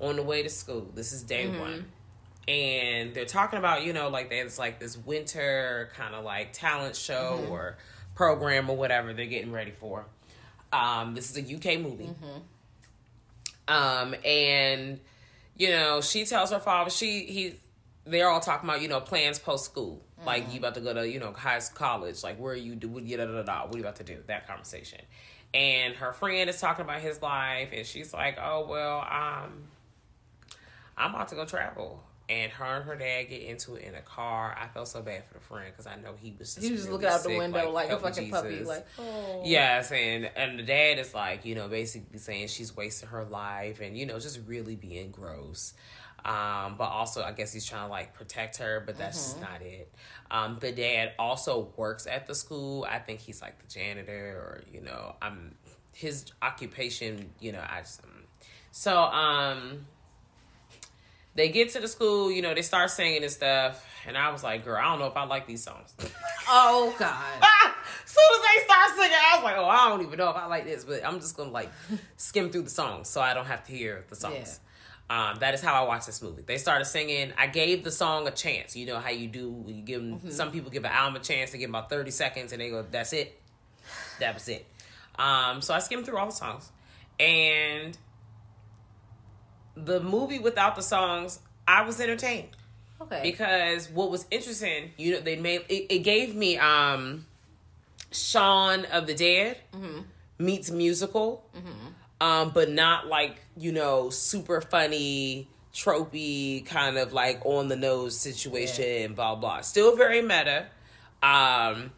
on 0.00 0.16
the 0.16 0.22
way 0.22 0.42
to 0.42 0.48
school. 0.48 0.90
This 0.94 1.12
is 1.12 1.22
day 1.22 1.44
mm-hmm. 1.44 1.60
one. 1.60 1.92
And 2.48 3.12
they're 3.12 3.26
talking 3.26 3.58
about, 3.58 3.84
you 3.84 3.92
know, 3.92 4.08
like 4.08 4.30
there's 4.30 4.58
like 4.58 4.80
this 4.80 4.96
winter 4.96 5.90
kind 5.94 6.14
of 6.14 6.24
like 6.24 6.54
talent 6.54 6.96
show 6.96 7.44
or 7.50 7.76
program 8.14 8.70
or 8.70 8.76
whatever 8.78 9.12
they're 9.12 9.26
getting 9.26 9.52
ready 9.52 9.72
for. 9.72 10.06
Um, 10.74 11.14
this 11.14 11.30
is 11.30 11.36
a 11.36 11.54
UK 11.54 11.80
movie. 11.80 12.10
Um, 13.68 14.14
and 14.24 15.00
you 15.56 15.68
know, 15.70 16.00
she 16.00 16.24
tells 16.24 16.50
her 16.50 16.58
father 16.58 16.90
she 16.90 17.24
he 17.24 17.54
they're 18.06 18.28
all 18.28 18.40
talking 18.40 18.68
about, 18.68 18.82
you 18.82 18.88
know, 18.88 19.00
plans 19.00 19.38
post 19.38 19.64
school. 19.64 20.02
Like 20.26 20.52
you 20.52 20.58
about 20.58 20.74
to 20.74 20.80
go 20.80 20.92
to, 20.94 21.08
you 21.08 21.20
know, 21.20 21.32
high 21.32 21.58
school 21.58 21.78
college, 21.78 22.22
like 22.22 22.38
where 22.38 22.52
are 22.52 22.56
you 22.56 22.74
do 22.74 22.88
what 22.88 23.04
you 23.04 23.16
da 23.16 23.26
da 23.26 23.32
da 23.32 23.42
da 23.42 23.64
what 23.66 23.74
are 23.74 23.78
you 23.78 23.84
about 23.84 23.96
to 23.96 24.04
do? 24.04 24.18
That 24.26 24.46
conversation. 24.46 25.00
And 25.52 25.94
her 25.96 26.12
friend 26.12 26.50
is 26.50 26.60
talking 26.60 26.84
about 26.84 27.00
his 27.00 27.22
life 27.22 27.68
and 27.72 27.86
she's 27.86 28.12
like, 28.12 28.38
Oh 28.42 28.66
well, 28.68 28.98
um 29.00 29.64
I'm 30.96 31.14
about 31.14 31.28
to 31.28 31.34
go 31.34 31.44
travel. 31.44 32.02
And 32.28 32.50
her 32.52 32.64
and 32.76 32.84
her 32.86 32.96
dad 32.96 33.24
get 33.24 33.42
into 33.42 33.74
it 33.74 33.84
in 33.84 33.94
a 33.94 34.00
car. 34.00 34.56
I 34.58 34.66
felt 34.68 34.88
so 34.88 35.02
bad 35.02 35.24
for 35.26 35.34
the 35.34 35.40
friend 35.40 35.66
because 35.70 35.86
I 35.86 35.96
know 35.96 36.14
he 36.18 36.34
was 36.38 36.54
just 36.54 36.66
He 36.66 36.72
was 36.72 36.80
just 36.80 36.90
really 36.90 37.02
looking 37.04 37.14
out 37.14 37.22
the 37.22 37.36
window 37.36 37.70
like, 37.70 37.86
a 37.86 37.88
help 37.90 38.02
me, 38.02 38.08
fucking 38.08 38.30
puppy, 38.30 38.64
like, 38.64 38.86
oh. 38.98 39.42
Yes, 39.44 39.92
and 39.92 40.30
and 40.34 40.58
the 40.58 40.62
dad 40.62 40.98
is 40.98 41.12
like, 41.12 41.44
you 41.44 41.54
know, 41.54 41.68
basically 41.68 42.18
saying 42.18 42.48
she's 42.48 42.74
wasting 42.74 43.10
her 43.10 43.24
life, 43.24 43.80
and 43.82 43.98
you 43.98 44.06
know, 44.06 44.18
just 44.18 44.40
really 44.46 44.74
being 44.74 45.10
gross. 45.10 45.74
Um, 46.24 46.76
but 46.78 46.84
also, 46.84 47.22
I 47.22 47.32
guess 47.32 47.52
he's 47.52 47.66
trying 47.66 47.84
to 47.86 47.90
like 47.90 48.14
protect 48.14 48.56
her, 48.56 48.82
but 48.84 48.96
that's 48.96 49.18
just 49.18 49.40
not 49.42 49.60
it. 49.60 49.92
Um, 50.30 50.56
the 50.58 50.72
dad 50.72 51.12
also 51.18 51.72
works 51.76 52.06
at 52.06 52.26
the 52.26 52.34
school. 52.34 52.86
I 52.88 52.98
think 52.98 53.20
he's 53.20 53.42
like 53.42 53.58
the 53.58 53.68
janitor, 53.68 54.14
or 54.14 54.62
you 54.72 54.80
know, 54.80 55.16
I'm 55.20 55.54
his 55.92 56.32
occupation. 56.40 57.30
You 57.40 57.52
know, 57.52 57.62
I 57.68 57.80
just 57.80 58.02
um, 58.02 58.22
so 58.70 58.96
um 58.96 59.84
they 61.34 61.48
get 61.48 61.70
to 61.70 61.80
the 61.80 61.88
school, 61.88 62.30
you 62.30 62.42
know, 62.42 62.54
they 62.54 62.62
start 62.62 62.90
singing 62.90 63.22
and 63.22 63.32
stuff, 63.32 63.84
and 64.06 64.16
I 64.16 64.30
was 64.30 64.42
like, 64.44 64.64
girl, 64.64 64.76
I 64.76 64.84
don't 64.84 64.98
know 64.98 65.06
if 65.06 65.16
I 65.16 65.24
like 65.24 65.46
these 65.46 65.62
songs. 65.62 65.94
Oh 66.46 66.94
God. 66.98 67.24
as 67.40 67.72
soon 68.04 68.22
as 68.34 68.40
they 68.42 68.64
start 68.66 68.90
singing, 68.96 69.16
I 69.16 69.36
was 69.36 69.44
like, 69.44 69.56
oh, 69.56 69.64
I 69.64 69.88
don't 69.88 70.02
even 70.02 70.18
know 70.18 70.28
if 70.28 70.36
I 70.36 70.44
like 70.44 70.66
this, 70.66 70.84
but 70.84 71.02
I'm 71.02 71.18
just 71.20 71.38
gonna 71.38 71.50
like 71.50 71.70
skim 72.18 72.50
through 72.50 72.62
the 72.62 72.70
songs 72.70 73.08
so 73.08 73.22
I 73.22 73.32
don't 73.32 73.46
have 73.46 73.64
to 73.64 73.72
hear 73.72 74.04
the 74.10 74.14
songs. 74.16 74.60
Um, 75.08 75.36
that 75.40 75.54
is 75.54 75.62
how 75.62 75.82
I 75.82 75.86
watched 75.86 76.04
this 76.06 76.20
movie. 76.22 76.42
They 76.42 76.58
started 76.58 76.84
singing. 76.84 77.32
I 77.38 77.46
gave 77.46 77.82
the 77.82 77.90
song 77.90 78.26
a 78.26 78.30
chance. 78.30 78.76
You 78.76 78.84
know 78.86 78.98
how 78.98 79.08
you 79.10 79.26
do. 79.26 79.64
You 79.66 79.82
give 79.82 80.02
them, 80.02 80.30
some 80.30 80.50
people 80.50 80.70
give 80.70 80.84
an 80.84 80.92
album 80.92 81.20
a 81.20 81.24
chance. 81.24 81.50
They 81.52 81.58
give 81.58 81.70
about 81.70 81.88
thirty 81.88 82.10
seconds, 82.10 82.52
and 82.52 82.60
they 82.60 82.68
go, 82.70 82.84
"That's 82.90 83.12
it. 83.14 83.40
That 84.20 84.34
was 84.34 84.48
it." 84.48 84.66
Um, 85.18 85.62
so 85.62 85.72
I 85.72 85.78
skimmed 85.78 86.04
through 86.06 86.18
all 86.18 86.26
the 86.26 86.32
songs, 86.32 86.70
and 87.18 87.96
the 89.76 90.00
movie 90.00 90.38
without 90.38 90.76
the 90.76 90.82
songs, 90.82 91.40
I 91.66 91.82
was 91.82 92.00
entertained. 92.00 92.48
Okay. 93.00 93.20
because 93.22 93.90
what 93.90 94.10
was 94.10 94.24
interesting, 94.30 94.92
you 94.96 95.12
know, 95.12 95.20
they 95.20 95.36
made 95.36 95.62
it, 95.68 95.92
it 95.92 95.98
gave 96.04 96.34
me 96.34 96.56
um 96.56 97.26
Shaun 98.12 98.84
of 98.86 99.06
the 99.06 99.14
Dead 99.14 99.58
meets 100.38 100.70
musical, 100.70 101.44
um, 102.20 102.50
but 102.54 102.70
not 102.70 103.08
like 103.08 103.36
you 103.56 103.72
know 103.72 104.10
super 104.10 104.60
funny, 104.60 105.48
tropey 105.74 106.64
kind 106.64 106.96
of 106.96 107.12
like 107.12 107.44
on 107.44 107.68
the 107.68 107.76
nose 107.76 108.16
situation, 108.16 109.14
blah 109.14 109.34
blah. 109.34 109.60
Still 109.60 109.96
very 109.96 110.22
meta, 110.22 110.66
um, 111.22 111.90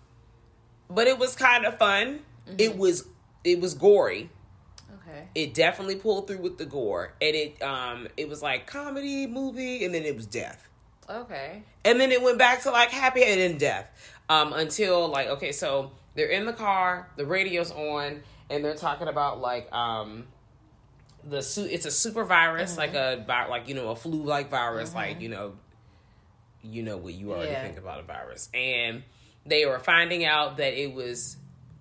but 0.89 1.07
it 1.07 1.19
was 1.19 1.37
kind 1.37 1.67
of 1.67 1.79
fun. 1.79 2.21
It 2.59 2.77
was 2.77 3.07
it 3.45 3.61
was 3.61 3.75
gory 3.75 4.31
okay. 5.09 5.29
it 5.35 5.55
definitely 5.55 5.97
pulled 5.97 6.27
through 6.27 6.39
with 6.39 6.59
the 6.59 6.65
gore 6.67 7.13
and 7.21 7.35
it 7.37 7.63
um 7.63 8.09
it 8.17 8.29
was 8.29 8.43
like 8.43 8.67
comedy 8.67 9.27
movie 9.27 9.85
and 9.85 9.95
then 9.95 10.03
it 10.05 10.15
was 10.17 10.27
death 10.27 10.69
Okay. 11.09 11.63
and 11.85 12.01
then 12.01 12.11
it 12.11 12.21
went 12.23 12.37
back 12.39 12.63
to 12.63 12.71
like 12.71 12.91
happy 12.91 13.23
and 13.25 13.41
then 13.41 13.59
death 13.59 13.89
um 14.29 14.53
until 14.53 15.09
like 15.09 15.29
okay 15.29 15.53
so 15.53 15.93
they're 16.15 16.29
in 16.29 16.47
the 16.47 16.53
car 16.53 17.09
the 17.17 17.25
radio's 17.27 17.71
on 17.71 18.23
and 18.51 18.65
they're 18.65 18.75
talking 18.75 19.07
about 19.09 19.41
like 19.41 19.73
um 19.73 20.25
the 21.29 21.43
su- 21.43 21.69
it's 21.71 21.87
a 21.87 21.91
super 21.91 22.25
virus 22.25 22.77
like 22.79 22.95
a 22.95 23.23
vi- 23.27 23.47
like 23.49 23.69
you 23.69 23.75
know 23.75 23.89
a 23.91 23.97
flu 23.97 24.23
like 24.23 24.49
virus 24.51 24.95
like 24.95 25.21
you 25.21 25.29
know 25.29 25.53
you 26.63 26.83
know 26.83 26.97
what 26.97 27.15
you 27.15 27.33
already 27.33 27.51
Yeah. 27.53 27.63
think 27.63 27.79
about 27.79 28.01
a 28.01 28.03
virus 28.03 28.49
and 28.55 29.03
they 29.45 29.65
were 29.67 29.79
finding 29.79 30.25
out 30.25 30.57
that 30.57 30.75
it 30.75 30.93
was 30.93 31.37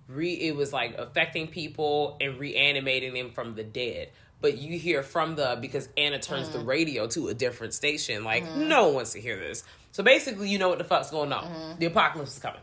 re 0.08 0.32
it 0.32 0.54
was 0.54 0.72
like 0.72 0.94
affecting 0.98 1.46
people 1.46 2.16
and 2.20 2.38
reanimating 2.38 3.14
them 3.14 3.30
from 3.30 3.54
the 3.54 3.64
dead 3.64 4.08
but 4.40 4.58
you 4.58 4.78
hear 4.78 5.02
from 5.02 5.34
the 5.34 5.58
because 5.60 5.88
anna 5.96 6.18
turns 6.18 6.50
the 6.50 6.58
mm-hmm. 6.58 6.68
radio 6.68 7.06
to 7.06 7.28
a 7.28 7.34
different 7.34 7.74
station 7.74 8.24
like 8.24 8.44
mm-hmm. 8.44 8.68
no 8.68 8.86
one 8.86 8.94
wants 8.94 9.12
to 9.12 9.20
hear 9.20 9.38
this 9.38 9.64
so 9.92 10.02
basically 10.02 10.48
you 10.48 10.58
know 10.58 10.68
what 10.68 10.78
the 10.78 10.84
fuck's 10.84 11.10
going 11.10 11.32
on 11.32 11.44
mm-hmm. 11.44 11.78
the 11.78 11.86
apocalypse 11.86 12.36
is 12.36 12.38
coming 12.38 12.60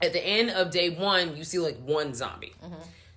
at 0.00 0.12
the 0.12 0.24
end 0.24 0.50
of 0.50 0.70
day 0.70 0.90
one 0.90 1.36
you 1.36 1.44
see 1.44 1.58
like 1.58 1.76
one 1.84 2.14
zombie 2.14 2.54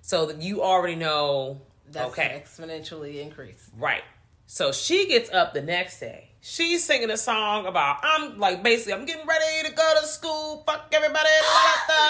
so 0.02 0.26
that 0.26 0.42
you 0.42 0.62
already 0.62 0.96
know 0.96 1.60
That's 1.90 2.10
okay 2.10 2.42
exponentially 2.44 3.22
increase. 3.22 3.70
Right. 3.78 4.02
So 4.46 4.72
she 4.72 5.06
gets 5.08 5.30
up 5.30 5.54
the 5.54 5.62
next 5.62 6.00
day. 6.00 6.28
She's 6.42 6.84
singing 6.84 7.08
a 7.10 7.16
song 7.16 7.66
about 7.66 8.00
I'm 8.02 8.38
like 8.38 8.62
basically 8.62 8.94
I'm 8.94 9.06
getting 9.06 9.26
ready 9.26 9.68
to 9.68 9.74
go 9.74 9.94
to 10.00 10.06
school. 10.06 10.64
Fuck 10.66 10.92
everybody. 10.92 11.28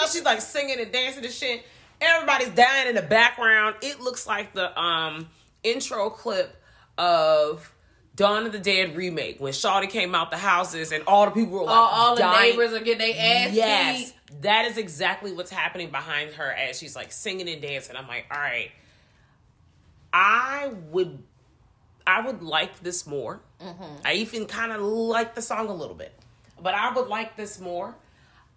Blah. 0.03 0.11
She's 0.11 0.23
like 0.23 0.41
singing 0.41 0.79
and 0.79 0.91
dancing 0.91 1.23
and 1.23 1.33
shit. 1.33 1.63
Everybody's 2.01 2.49
dying 2.49 2.89
in 2.89 2.95
the 2.95 3.01
background. 3.01 3.75
It 3.81 3.99
looks 4.01 4.27
like 4.27 4.53
the 4.53 4.77
um 4.79 5.29
intro 5.63 6.09
clip 6.09 6.55
of 6.97 7.73
Dawn 8.15 8.45
of 8.45 8.51
the 8.51 8.59
Dead 8.59 8.95
remake 8.95 9.39
when 9.39 9.53
Shawty 9.53 9.89
came 9.89 10.13
out 10.13 10.29
the 10.29 10.37
houses 10.37 10.91
and 10.91 11.03
all 11.07 11.25
the 11.25 11.31
people 11.31 11.53
were 11.59 11.63
like 11.63 11.75
all, 11.75 11.87
all 12.09 12.15
the 12.15 12.39
neighbors 12.41 12.73
are 12.73 12.79
getting 12.79 12.99
their 12.99 13.15
ass 13.47 13.53
Yes, 13.53 14.11
beat. 14.11 14.41
that 14.43 14.65
is 14.65 14.77
exactly 14.77 15.31
what's 15.31 15.49
happening 15.49 15.89
behind 15.89 16.31
her 16.33 16.51
as 16.51 16.77
she's 16.77 16.95
like 16.95 17.11
singing 17.11 17.49
and 17.49 17.61
dancing. 17.61 17.95
I'm 17.95 18.07
like, 18.07 18.25
all 18.29 18.37
right, 18.37 18.69
I 20.11 20.71
would, 20.91 21.23
I 22.05 22.21
would 22.25 22.43
like 22.43 22.79
this 22.81 23.07
more. 23.07 23.41
I 24.03 24.13
even 24.15 24.45
kind 24.45 24.71
of 24.73 24.81
like 24.81 25.35
the 25.35 25.41
song 25.41 25.67
a 25.69 25.73
little 25.73 25.95
bit, 25.95 26.11
but 26.61 26.75
I 26.75 26.91
would 26.93 27.07
like 27.07 27.37
this 27.37 27.59
more 27.61 27.95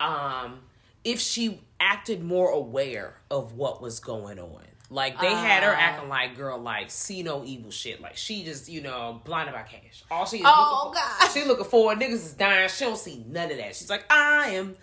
um, 0.01 0.59
if 1.07 1.21
she 1.21 1.61
acted 1.81 2.23
more 2.23 2.51
aware 2.51 3.15
of 3.31 3.55
what 3.55 3.81
was 3.81 4.01
going 4.01 4.39
on. 4.39 4.61
Like 4.89 5.21
they 5.21 5.33
had 5.33 5.63
her 5.65 5.71
acting 5.73 6.09
like 6.09 6.37
girl, 6.37 6.59
like 6.59 6.91
see 6.91 7.23
no 7.23 7.45
evil 7.45 7.71
shit. 7.71 8.01
Like 8.01 8.17
she 8.17 8.45
just, 8.45 8.69
you 8.69 8.81
know, 8.83 9.21
blinded 9.25 9.55
by 9.55 9.63
cash. 9.63 10.05
All 10.11 10.27
she 10.27 10.37
is 10.39 10.43
Oh, 10.47 10.91
looking 10.93 11.03
for, 11.03 11.19
God. 11.21 11.31
she 11.33 11.45
looking 11.45 11.65
for 11.65 11.95
niggas 11.95 12.13
is 12.13 12.33
dying. 12.35 12.69
She 12.69 12.85
don't 12.85 12.97
see 12.99 13.25
none 13.29 13.51
of 13.51 13.57
that. 13.59 13.75
She's 13.75 13.91
like, 13.91 14.05
I 14.11 14.51
am 14.51 14.77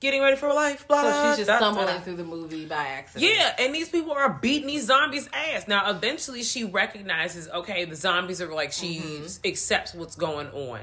getting 0.00 0.20
ready 0.20 0.36
for 0.36 0.52
life. 0.52 0.86
Blah, 0.86 1.00
So 1.02 1.08
blah, 1.10 1.28
she's 1.30 1.36
just 1.38 1.48
da, 1.48 1.58
da, 1.58 1.72
stumbling 1.72 1.86
da. 1.96 2.00
through 2.02 2.16
the 2.16 2.24
movie 2.24 2.66
by 2.66 2.76
accident. 2.86 3.32
Yeah, 3.34 3.54
and 3.58 3.74
these 3.74 3.88
people 3.88 4.12
are 4.12 4.28
beating 4.30 4.66
these 4.66 4.84
zombies' 4.84 5.26
ass. 5.32 5.66
Now, 5.66 5.88
eventually, 5.90 6.42
she 6.42 6.64
recognizes, 6.64 7.48
okay, 7.48 7.86
the 7.86 7.96
zombies 7.96 8.42
are 8.42 8.52
like 8.52 8.72
she 8.72 8.98
Mm-hmm. 8.98 9.48
accepts 9.48 9.94
what's 9.94 10.16
going 10.16 10.48
on. 10.48 10.80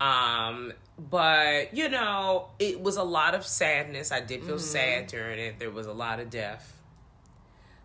Um, 0.00 0.72
but 0.98 1.74
you 1.76 1.88
know, 1.88 2.48
it 2.58 2.80
was 2.80 2.96
a 2.96 3.02
lot 3.02 3.34
of 3.34 3.46
sadness. 3.46 4.12
I 4.12 4.20
did 4.20 4.44
feel 4.44 4.56
Mm-hmm. 4.56 4.64
sad 4.64 5.06
during 5.08 5.38
it. 5.38 5.58
There 5.58 5.70
was 5.70 5.86
a 5.86 5.92
lot 5.92 6.20
of 6.20 6.30
death. 6.30 6.72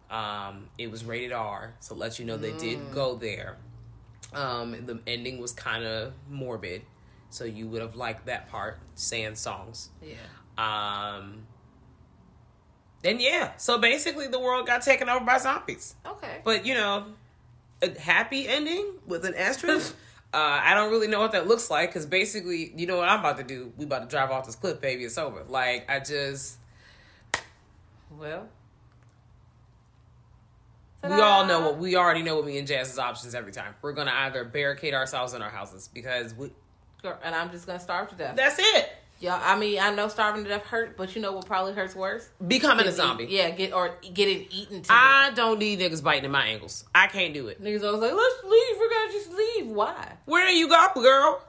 Um, 0.10 0.68
it 0.78 0.92
was 0.92 1.06
rated 1.06 1.32
R, 1.32 1.74
so 1.80 1.96
let 1.96 2.20
you 2.20 2.26
know 2.26 2.36
they 2.38 2.52
Mm. 2.54 2.58
did 2.60 2.92
go 2.92 3.16
there. 3.16 3.58
Um, 4.34 4.86
the 4.86 5.00
ending 5.08 5.40
was 5.40 5.54
kind 5.54 5.84
of 5.86 6.14
morbid, 6.30 6.84
so 7.30 7.44
you 7.46 7.68
would 7.68 7.82
have 7.82 7.96
liked 7.96 8.26
that 8.28 8.50
part, 8.50 8.80
saying 8.96 9.36
songs. 9.36 9.90
Yeah. 10.02 10.16
Um, 10.58 11.48
then 13.04 13.20
yeah, 13.20 13.56
so 13.58 13.78
basically 13.78 14.28
the 14.28 14.40
world 14.40 14.68
got 14.68 14.82
taken 14.84 15.10
over 15.10 15.26
by 15.26 15.38
zombies. 15.38 15.96
Okay. 16.06 16.42
But 16.44 16.66
you 16.66 16.74
know, 16.76 17.06
a 17.82 17.98
happy 18.00 18.48
ending 18.48 18.86
with 19.08 19.26
an 19.26 19.34
asterisk. 19.36 19.96
uh, 20.34 20.62
I 20.64 20.74
don't 20.74 20.92
really 20.92 21.08
know 21.08 21.20
what 21.20 21.34
that 21.34 21.48
looks 21.48 21.70
like 21.70 21.90
because 21.90 22.06
basically, 22.06 22.72
you 22.76 22.88
know 22.88 22.98
what 22.98 23.10
I'm 23.10 23.20
about 23.20 23.38
to 23.38 23.44
do? 23.44 23.74
We 23.78 23.86
about 23.86 24.04
to 24.04 24.08
drive 24.08 24.32
off 24.32 24.46
this 24.46 24.56
cliff, 24.56 24.80
baby. 24.80 25.04
It's 25.04 25.18
over. 25.18 25.44
Like 25.48 25.90
I 25.90 26.00
just, 26.00 26.58
well. 28.18 28.48
we 31.04 31.20
all 31.20 31.46
know 31.46 31.60
what 31.62 31.78
we 31.80 31.98
already 31.98 32.24
know 32.24 32.38
what 32.38 32.46
me 32.46 32.58
and 32.58 32.68
Jazz's 32.68 32.98
options 32.98 33.36
every 33.36 33.52
time. 33.52 33.76
We're 33.82 33.94
gonna 33.94 34.14
either 34.14 34.46
barricade 34.46 34.94
ourselves 34.94 35.34
in 35.34 35.42
our 35.42 35.50
houses 35.50 35.90
because 35.94 36.34
we. 36.34 36.52
And 37.24 37.36
I'm 37.36 37.52
just 37.52 37.66
gonna 37.66 37.80
starve 37.80 38.10
to 38.10 38.16
death. 38.16 38.36
That's 38.36 38.58
it. 38.58 38.90
Yeah, 39.22 39.40
I 39.40 39.56
mean, 39.56 39.80
I 39.80 39.94
know 39.94 40.08
starving 40.08 40.44
to 40.46 40.50
death 40.50 40.66
hurt, 40.66 40.98
but 40.98 41.16
you 41.16 41.22
know 41.22 41.32
what 41.32 41.46
probably 41.46 41.74
hurts 41.74 41.96
worse? 41.96 42.28
Becoming 42.46 42.88
a 42.88 42.92
zombie. 42.92 43.26
eat- 43.26 43.30
yeah, 43.30 43.52
get 43.52 43.72
or 43.72 43.94
getting 44.14 44.48
eaten 44.50 44.82
to 44.82 44.92
I 44.92 45.32
don't 45.36 45.60
need 45.60 45.80
niggas 45.80 46.04
biting 46.04 46.26
at 46.26 46.32
my 46.32 46.48
ankles. 46.48 46.86
I 46.94 47.06
can't 47.06 47.32
do 47.32 47.48
it. 47.48 47.62
Niggas 47.62 47.84
always 47.84 48.02
like, 48.02 48.14
let's 48.14 48.44
leave. 48.44 48.78
We're 48.80 48.90
gonna 48.90 49.12
just 49.12 49.32
leave. 49.32 49.68
Why? 49.68 50.14
Where 50.26 50.44
are 50.44 50.50
you 50.50 50.68
going, 50.68 51.04
girl? 51.04 51.44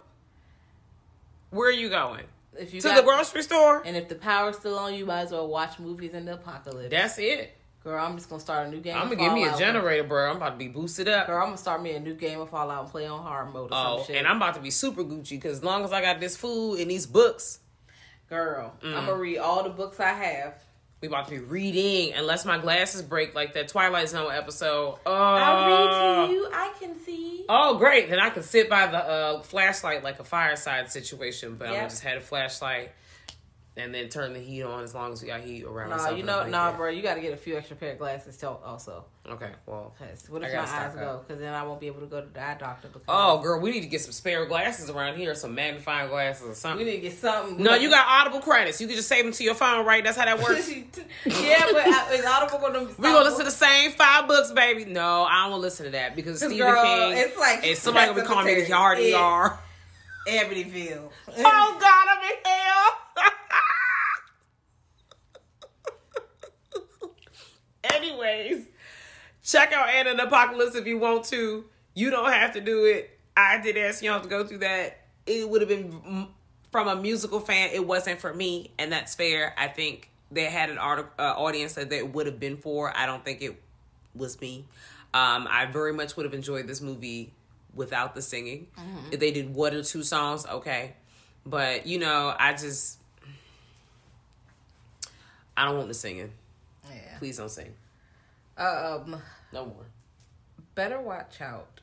Where 1.48 1.70
are 1.70 1.72
you 1.72 1.88
going? 1.88 2.24
If 2.58 2.74
you 2.74 2.82
to 2.82 2.88
got- 2.88 2.96
the 2.96 3.02
grocery 3.02 3.42
store. 3.42 3.82
and 3.86 3.96
if 3.96 4.08
the 4.10 4.16
power's 4.16 4.58
still 4.58 4.78
on, 4.78 4.92
you 4.92 5.06
might 5.06 5.22
as 5.22 5.32
well 5.32 5.48
watch 5.48 5.78
movies 5.78 6.12
in 6.12 6.26
the 6.26 6.34
apocalypse. 6.34 6.90
That's 6.90 7.18
it. 7.18 7.56
Girl, 7.82 7.98
I'm 8.04 8.16
just 8.16 8.28
gonna 8.28 8.40
start 8.40 8.68
a 8.68 8.70
new 8.70 8.80
game. 8.80 8.96
I'm 8.96 9.08
gonna 9.08 9.16
give 9.16 9.32
me 9.32 9.44
a 9.44 9.56
generator, 9.56 10.04
bro. 10.04 10.30
I'm 10.30 10.36
about 10.36 10.50
to 10.50 10.56
be 10.56 10.68
boosted 10.68 11.08
up. 11.08 11.26
Girl, 11.26 11.38
I'm 11.38 11.46
gonna 11.46 11.56
start 11.56 11.82
me 11.82 11.92
a 11.92 12.00
new 12.00 12.14
game 12.14 12.38
of 12.38 12.50
Fallout 12.50 12.82
and 12.82 12.90
play 12.90 13.06
on 13.06 13.22
hard 13.22 13.52
mode 13.52 13.72
or 13.72 13.74
oh, 13.74 13.96
some 13.98 14.06
shit. 14.06 14.16
and 14.16 14.28
I'm 14.28 14.36
about 14.36 14.54
to 14.54 14.60
be 14.60 14.70
super 14.70 15.02
Gucci 15.02 15.30
because 15.30 15.58
as 15.58 15.64
long 15.64 15.84
as 15.84 15.92
I 15.92 16.00
got 16.00 16.20
this 16.20 16.36
food 16.36 16.78
and 16.78 16.88
these 16.88 17.06
books, 17.06 17.58
Girl, 18.36 18.72
Mm. 18.82 18.96
I'm 18.96 19.04
gonna 19.06 19.18
read 19.18 19.36
all 19.38 19.62
the 19.62 19.68
books 19.68 20.00
I 20.00 20.08
have. 20.14 20.54
we 21.02 21.08
about 21.08 21.26
to 21.26 21.32
be 21.32 21.38
reading. 21.38 22.14
Unless 22.14 22.44
my 22.46 22.56
glasses 22.58 23.02
break, 23.02 23.34
like 23.34 23.52
that 23.54 23.68
Twilight 23.68 24.08
Zone 24.08 24.32
episode. 24.32 24.98
Oh, 25.04 25.12
I'll 25.12 25.68
read 25.68 26.28
to 26.28 26.32
you. 26.32 26.48
I 26.50 26.72
can 26.80 26.98
see. 27.04 27.44
Oh, 27.48 27.76
great! 27.76 28.08
Then 28.08 28.20
I 28.20 28.30
can 28.30 28.42
sit 28.42 28.70
by 28.70 28.86
the 28.86 28.96
uh, 29.04 29.42
flashlight 29.42 30.02
like 30.02 30.18
a 30.20 30.24
fireside 30.24 30.90
situation, 30.90 31.56
but 31.58 31.70
Yep. 31.72 31.76
gonna 31.76 31.88
just 31.90 32.02
had 32.02 32.16
a 32.16 32.20
flashlight 32.22 32.92
and 33.76 33.94
then 33.94 34.08
turn 34.10 34.34
the 34.34 34.38
heat 34.38 34.62
on 34.62 34.84
as 34.84 34.94
long 34.94 35.12
as 35.12 35.22
we 35.22 35.28
got 35.28 35.40
heat 35.40 35.64
around. 35.64 35.90
Nah, 35.90 36.10
you 36.10 36.22
know, 36.22 36.44
the 36.44 36.50
nah, 36.50 36.64
blanket. 36.64 36.76
bro. 36.76 36.90
You 36.90 37.02
got 37.02 37.14
to 37.14 37.20
get 37.22 37.32
a 37.32 37.36
few 37.38 37.56
extra 37.56 37.74
pair 37.74 37.92
of 37.92 37.98
glasses 37.98 38.36
too, 38.36 38.48
also. 38.48 39.04
Okay, 39.26 39.50
well. 39.66 39.94
Cause 39.98 40.28
what 40.28 40.42
if 40.42 40.52
my 40.52 40.58
eyes 40.60 40.94
go? 40.94 41.22
Because 41.26 41.40
then 41.40 41.54
I 41.54 41.62
won't 41.62 41.80
be 41.80 41.86
able 41.86 42.00
to 42.00 42.06
go 42.06 42.20
to 42.20 42.26
the 42.26 42.42
eye 42.42 42.56
doctor. 42.58 42.88
Because 42.88 43.02
Oh, 43.08 43.38
girl, 43.38 43.60
we 43.60 43.70
need 43.70 43.80
to 43.82 43.86
get 43.86 44.00
some 44.02 44.12
spare 44.12 44.44
glasses 44.46 44.90
around 44.90 45.16
here, 45.16 45.34
some 45.34 45.54
magnifying 45.54 46.10
glasses 46.10 46.48
or 46.48 46.54
something. 46.54 46.84
we 46.84 46.92
need 46.92 46.96
to 46.98 47.02
get 47.08 47.18
something. 47.18 47.62
No, 47.62 47.74
you 47.74 47.88
got 47.88 48.04
Audible 48.06 48.40
credits. 48.40 48.80
You 48.80 48.88
can 48.88 48.96
just 48.96 49.08
save 49.08 49.24
them 49.24 49.32
to 49.32 49.44
your 49.44 49.54
phone, 49.54 49.86
right? 49.86 50.02
That's 50.04 50.18
how 50.18 50.24
that 50.26 50.38
works. 50.40 50.68
yeah, 51.24 51.66
but 51.72 51.86
I- 51.86 52.12
is 52.12 52.24
Audible 52.26 52.58
gonna? 52.58 52.84
We 52.98 53.04
gonna 53.04 53.20
listen 53.24 53.38
to 53.38 53.44
the 53.44 53.50
same 53.52 53.92
five 53.92 54.26
books, 54.28 54.50
baby. 54.52 54.84
No, 54.84 55.22
I 55.22 55.44
don't 55.44 55.52
wanna 55.52 55.62
listen 55.62 55.86
to 55.86 55.92
that 55.92 56.14
because 56.16 56.38
Stephen 56.38 56.58
girl, 56.58 56.82
King. 56.82 57.16
it's 57.16 57.38
like 57.38 57.64
and 57.66 57.78
somebody 57.78 58.08
gonna 58.08 58.20
be 58.22 58.26
calling 58.26 58.46
me 58.46 58.60
the 58.60 58.68
yard. 58.68 58.98
ER. 58.98 59.58
Amityville. 60.28 61.10
Oh 61.38 61.78
God, 61.80 62.06
I'm 62.10 62.22
in 62.30 62.36
hell. 62.44 62.98
Anyways, 67.84 68.66
check 69.42 69.72
out 69.72 69.88
Anna 69.88 70.10
and 70.10 70.20
Apocalypse 70.20 70.74
if 70.76 70.86
you 70.86 70.98
want 70.98 71.24
to. 71.26 71.64
You 71.94 72.10
don't 72.10 72.32
have 72.32 72.52
to 72.54 72.60
do 72.60 72.84
it. 72.84 73.18
I 73.36 73.60
did 73.60 73.76
ask 73.76 74.02
y'all 74.02 74.20
to 74.20 74.28
go 74.28 74.46
through 74.46 74.58
that. 74.58 74.98
It 75.26 75.48
would 75.48 75.60
have 75.62 75.68
been 75.68 76.28
from 76.70 76.88
a 76.88 76.96
musical 76.96 77.40
fan. 77.40 77.70
It 77.72 77.86
wasn't 77.86 78.20
for 78.20 78.32
me, 78.32 78.70
and 78.78 78.92
that's 78.92 79.14
fair. 79.14 79.54
I 79.58 79.68
think 79.68 80.10
they 80.30 80.44
had 80.44 80.70
an 80.70 80.78
art, 80.78 81.12
uh, 81.18 81.34
audience 81.36 81.74
that 81.74 81.92
it 81.92 82.12
would 82.12 82.26
have 82.26 82.40
been 82.40 82.56
for. 82.56 82.96
I 82.96 83.06
don't 83.06 83.24
think 83.24 83.42
it 83.42 83.60
was 84.14 84.40
me. 84.40 84.64
Um, 85.14 85.46
I 85.50 85.66
very 85.66 85.92
much 85.92 86.16
would 86.16 86.24
have 86.24 86.34
enjoyed 86.34 86.66
this 86.66 86.80
movie 86.80 87.32
without 87.74 88.14
the 88.14 88.22
singing. 88.22 88.68
If 89.10 89.20
they 89.20 89.30
did 89.30 89.54
one 89.54 89.74
or 89.74 89.82
two 89.82 90.02
songs, 90.02 90.46
okay. 90.46 90.94
But 91.44 91.86
you 91.86 91.98
know, 91.98 92.34
I 92.38 92.52
just 92.52 92.98
I 95.56 95.64
don't 95.66 95.76
want 95.76 95.88
the 95.88 95.94
singing. 95.94 96.32
Yeah. 96.88 97.18
Please 97.18 97.36
don't 97.38 97.50
sing. 97.50 97.74
Um, 98.56 99.20
No 99.52 99.66
more. 99.66 99.86
better 100.74 101.00
watch 101.00 101.40
out. 101.40 101.80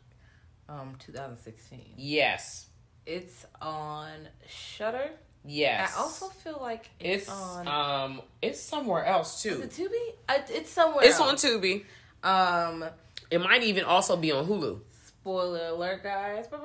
Um, 0.67 0.95
2016. 0.99 1.93
Yes. 1.97 2.67
It's 3.05 3.45
on 3.61 4.11
Shudder. 4.47 5.11
Yes. 5.45 5.93
I 5.95 5.99
also 6.01 6.27
feel 6.27 6.57
like 6.61 6.89
it's, 6.99 7.23
it's 7.23 7.31
on. 7.31 7.67
um 7.67 8.21
it's 8.41 8.59
somewhere 8.59 9.05
else 9.05 9.41
too. 9.41 9.61
is 9.63 9.79
it 9.79 9.83
Tubi? 9.89 10.13
Uh, 10.27 10.41
it's 10.49 10.69
somewhere. 10.69 11.05
It's 11.05 11.19
on. 11.19 11.35
Tubi. 11.35 11.85
Um, 12.23 12.85
It 13.31 13.39
might 13.39 13.63
even 13.63 13.85
also 13.85 14.17
be 14.17 14.31
on 14.31 14.45
Hulu. 14.45 14.79
spoiler 15.07 15.67
alert, 15.69 16.03
guys. 16.03 16.45
We 16.51 16.57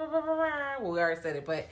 already 0.99 1.21
said 1.21 1.37
it, 1.37 1.47
but 1.47 1.69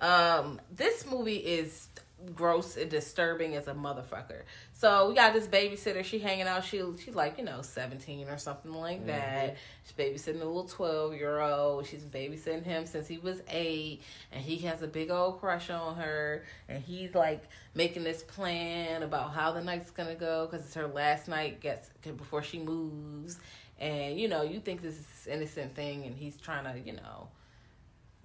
um, 0.00 0.60
this 0.70 1.06
movie 1.06 1.36
is 1.36 1.88
gross 2.34 2.76
and 2.76 2.90
disturbing 2.90 3.54
as 3.54 3.68
a 3.68 3.74
motherfucker. 3.74 4.42
So 4.72 5.08
we 5.08 5.14
got 5.14 5.32
this 5.32 5.46
babysitter. 5.46 6.04
She 6.04 6.18
hanging 6.18 6.46
out. 6.46 6.64
She 6.64 6.82
she's 7.02 7.14
like 7.14 7.38
you 7.38 7.44
know 7.44 7.62
seventeen 7.62 8.28
or 8.28 8.38
something 8.38 8.72
like 8.72 8.98
mm-hmm. 8.98 9.08
that. 9.08 9.56
She's 9.84 9.92
babysitting 9.92 10.40
a 10.40 10.44
little 10.44 10.64
twelve 10.64 11.14
year 11.14 11.40
old. 11.40 11.86
She's 11.86 12.02
babysitting 12.02 12.64
him 12.64 12.86
since 12.86 13.06
he 13.08 13.18
was 13.18 13.42
eight, 13.48 14.02
and 14.30 14.42
he 14.42 14.58
has 14.58 14.82
a 14.82 14.88
big 14.88 15.10
old 15.10 15.40
crush 15.40 15.70
on 15.70 15.96
her. 15.96 16.44
And 16.68 16.82
he's 16.82 17.14
like 17.14 17.42
making 17.74 18.04
this 18.04 18.22
plan 18.22 19.02
about 19.02 19.32
how 19.32 19.52
the 19.52 19.62
night's 19.62 19.90
gonna 19.90 20.14
go 20.14 20.46
because 20.50 20.66
it's 20.66 20.74
her 20.74 20.86
last 20.86 21.28
night 21.28 21.60
gets 21.60 21.88
before 22.02 22.42
she 22.42 22.58
moves. 22.58 23.38
And 23.78 24.18
you 24.18 24.28
know 24.28 24.42
you 24.42 24.60
think 24.60 24.82
this 24.82 24.94
is 24.94 25.06
this 25.06 25.26
innocent 25.26 25.74
thing, 25.74 26.04
and 26.04 26.16
he's 26.16 26.36
trying 26.36 26.64
to 26.64 26.78
you 26.78 26.94
know 26.96 27.28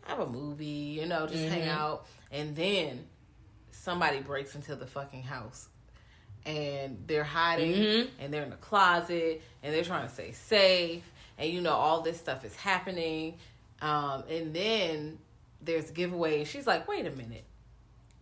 have 0.08 0.20
a 0.20 0.28
movie, 0.28 0.66
you 1.00 1.06
know, 1.06 1.28
just 1.28 1.44
hang 1.44 1.62
mm-hmm. 1.62 1.78
out. 1.78 2.06
And 2.32 2.56
then 2.56 3.06
somebody 3.88 4.20
breaks 4.20 4.54
into 4.54 4.76
the 4.76 4.86
fucking 4.86 5.24
house 5.24 5.70
and 6.46 7.02
they're 7.08 7.24
hiding 7.24 8.08
and 8.20 8.34
they're 8.34 8.44
in 8.44 8.50
the 8.50 8.58
closet 8.58 9.42
and 9.64 9.74
they're 9.74 9.86
trying 9.86 10.06
to 10.06 10.14
stay 10.14 10.34
safe 10.34 11.10
and 11.38 11.50
you 11.50 11.62
know 11.62 11.72
all 11.72 12.02
this 12.02 12.18
stuff 12.18 12.44
is 12.44 12.54
happening. 12.58 13.36
Um 13.82 14.26
and 14.30 14.54
then 14.54 15.18
there's 15.62 15.90
a 15.90 15.94
giveaway 15.94 16.40
and 16.40 16.48
she's 16.50 16.68
like 16.68 16.86
wait 16.86 17.06
a 17.08 17.12
minute. 17.12 17.46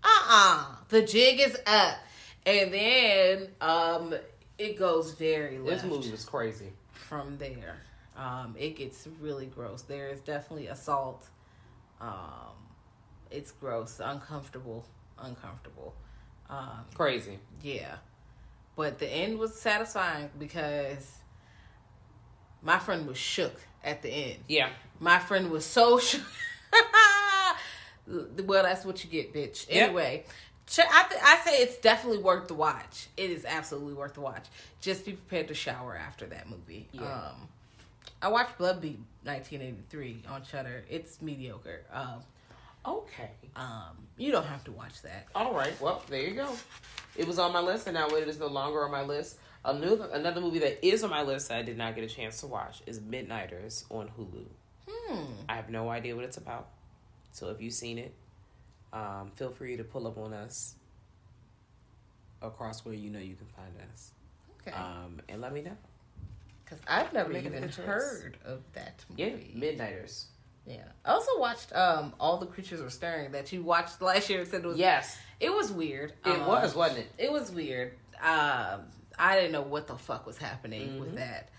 Uh-uh. 0.04 0.66
The 0.90 1.02
jig 1.02 1.40
is 1.40 1.58
up. 1.66 1.98
And 2.46 2.72
then 2.72 3.48
um 3.60 4.14
it 4.60 4.78
goes 4.78 5.14
very 5.14 5.58
This 5.58 5.84
movie 5.84 6.12
was 6.12 6.26
crazy. 6.26 6.72
from 6.94 7.40
there. 7.40 7.78
Um, 8.16 8.56
it 8.58 8.78
gets 8.78 9.08
really 9.20 9.48
gross. 9.48 9.82
There 9.82 10.08
is 10.10 10.22
definitely 10.22 10.68
assault. 10.68 11.28
Um, 12.00 12.54
it's 13.30 13.52
gross, 13.52 14.00
uncomfortable, 14.02 14.86
uncomfortable. 15.22 15.94
Um, 16.50 16.86
Crazy. 16.94 17.40
yeah. 17.62 17.96
But 18.76 19.00
the 19.00 19.08
end 19.08 19.40
was 19.40 19.56
satisfying 19.56 20.30
because 20.38 21.12
my 22.62 22.78
friend 22.80 23.08
was 23.08 23.18
shook 23.18 23.56
at 23.84 24.02
the 24.02 24.10
end. 24.10 24.38
Yeah. 24.48 24.70
My 25.00 25.20
friend 25.20 25.50
was 25.50 25.66
so 25.66 25.98
shook. 26.00 26.22
well, 28.08 28.64
that's 28.64 28.86
what 28.86 29.04
you 29.04 29.10
get, 29.10 29.34
bitch. 29.34 29.68
Yep. 29.70 29.84
Anyway, 29.90 30.26
I, 30.78 31.06
th- 31.10 31.22
I 31.24 31.38
say 31.46 31.58
it's 31.62 31.78
definitely 31.78 32.20
worth 32.20 32.48
the 32.48 32.54
watch. 32.54 33.08
It 33.18 33.30
is 33.32 33.46
absolutely 33.46 33.94
worth 33.94 34.16
the 34.16 34.22
watch. 34.22 34.46
Just 34.82 35.06
be 35.06 35.14
prepared 35.14 35.48
to 35.48 35.54
shower 35.54 35.96
after 35.96 36.26
that 36.28 36.50
movie. 36.50 36.88
Yeah. 36.92 37.04
Um, 37.04 37.48
I 38.22 38.28
watched 38.30 38.58
Bloodbeat 38.58 38.98
1983 39.24 40.24
on 40.30 40.44
Shudder. 40.44 40.84
It's 40.90 41.22
mediocre. 41.22 41.82
Um, 41.94 42.22
Okay. 42.88 43.32
um, 43.56 43.98
you 44.18 44.32
don't 44.32 44.46
have 44.46 44.64
to 44.66 44.72
watch 44.72 45.02
that. 45.02 45.28
All 45.36 45.54
right. 45.54 45.80
Well, 45.82 46.04
there 46.10 46.22
you 46.22 46.36
go. 46.36 46.50
It 47.16 47.28
was 47.28 47.40
on 47.40 47.52
my 47.54 47.60
list, 47.62 47.88
and 47.88 47.94
now 47.96 48.08
it 48.10 48.28
is 48.28 48.40
no 48.40 48.48
longer 48.48 48.84
on 48.86 48.92
my 48.92 49.04
list. 49.04 49.38
A 49.64 49.74
new, 49.78 50.02
another 50.14 50.42
movie 50.42 50.60
that 50.60 50.86
is 50.86 51.04
on 51.04 51.10
my 51.10 51.24
list 51.24 51.50
that 51.50 51.58
I 51.58 51.62
did 51.64 51.78
not 51.78 51.96
get 51.96 52.04
a 52.04 52.08
chance 52.08 52.40
to 52.42 52.48
watch 52.48 52.82
is 52.86 53.00
Midnighters 53.02 53.86
on 53.90 54.10
Hulu. 54.18 54.46
Hmm. 54.88 55.26
I 55.50 55.56
have 55.56 55.70
no 55.70 55.90
idea 55.90 56.16
what 56.16 56.26
it's 56.26 56.38
about. 56.38 56.68
So 57.32 57.50
if 57.50 57.60
you've 57.62 57.74
seen 57.74 57.98
it, 57.98 58.14
um, 58.94 59.32
feel 59.36 59.50
free 59.52 59.76
to 59.78 59.84
pull 59.84 60.06
up 60.08 60.18
on 60.18 60.34
us 60.34 60.76
across 62.42 62.86
where 62.86 62.94
you 62.94 63.10
know 63.10 63.20
you 63.20 63.36
can 63.36 63.48
find 63.48 63.72
us. 63.92 64.12
Okay. 64.62 64.76
Um, 64.76 65.20
and 65.28 65.42
let 65.42 65.54
me 65.54 65.62
know. 65.62 65.76
Because 66.64 66.80
I've 66.88 67.12
never 67.14 67.32
even 67.36 67.70
heard 67.70 68.38
of 68.46 68.62
that 68.74 69.04
Yeah, 69.16 69.30
movie. 69.32 69.54
Midnighters. 69.56 70.26
Yeah. 70.68 70.84
I 71.06 71.12
also 71.12 71.40
watched 71.40 71.74
um 71.74 72.14
All 72.20 72.38
the 72.38 72.46
Creatures 72.48 72.82
Were 72.82 72.90
Stirring 72.90 73.32
that 73.34 73.52
you 73.52 73.62
watched 73.64 74.02
last 74.02 74.30
year 74.30 74.40
and 74.42 74.48
said 74.50 74.64
it 74.64 74.68
was 74.68 74.78
Yes, 74.78 75.18
it 75.40 75.54
was 75.54 75.72
weird. 75.72 76.14
it 76.26 76.30
Um, 76.30 76.48
was, 76.48 76.74
wasn't 76.76 77.00
it? 77.00 77.12
It 77.18 77.32
was 77.32 77.52
weird. 77.52 77.94
Um 78.22 78.82
I 79.18 79.36
didn't 79.36 79.52
know 79.54 79.62
what 79.62 79.88
the 79.88 79.98
fuck 79.98 80.26
was 80.26 80.38
happening 80.38 80.90
Mm-hmm. 80.90 81.00
with 81.00 81.16
that. 81.16 81.50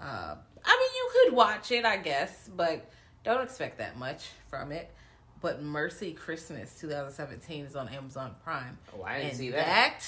Uh, 0.00 0.34
I 0.64 0.76
mean 0.78 0.90
you 0.94 1.10
could 1.24 1.34
watch 1.36 1.70
it, 1.70 1.84
I 1.84 1.96
guess, 1.96 2.50
but 2.54 2.90
don't 3.24 3.42
expect 3.42 3.78
that 3.78 3.96
much 3.96 4.26
from 4.50 4.72
it. 4.72 4.90
But 5.40 5.62
Mercy 5.62 6.12
Christmas 6.12 6.74
2017 6.80 7.66
is 7.66 7.76
on 7.76 7.88
Amazon 7.88 8.34
Prime. 8.42 8.76
Oh, 8.98 9.02
I 9.04 9.18
didn't 9.18 9.28
And 9.30 9.38
see 9.38 9.50
that. 9.50 10.02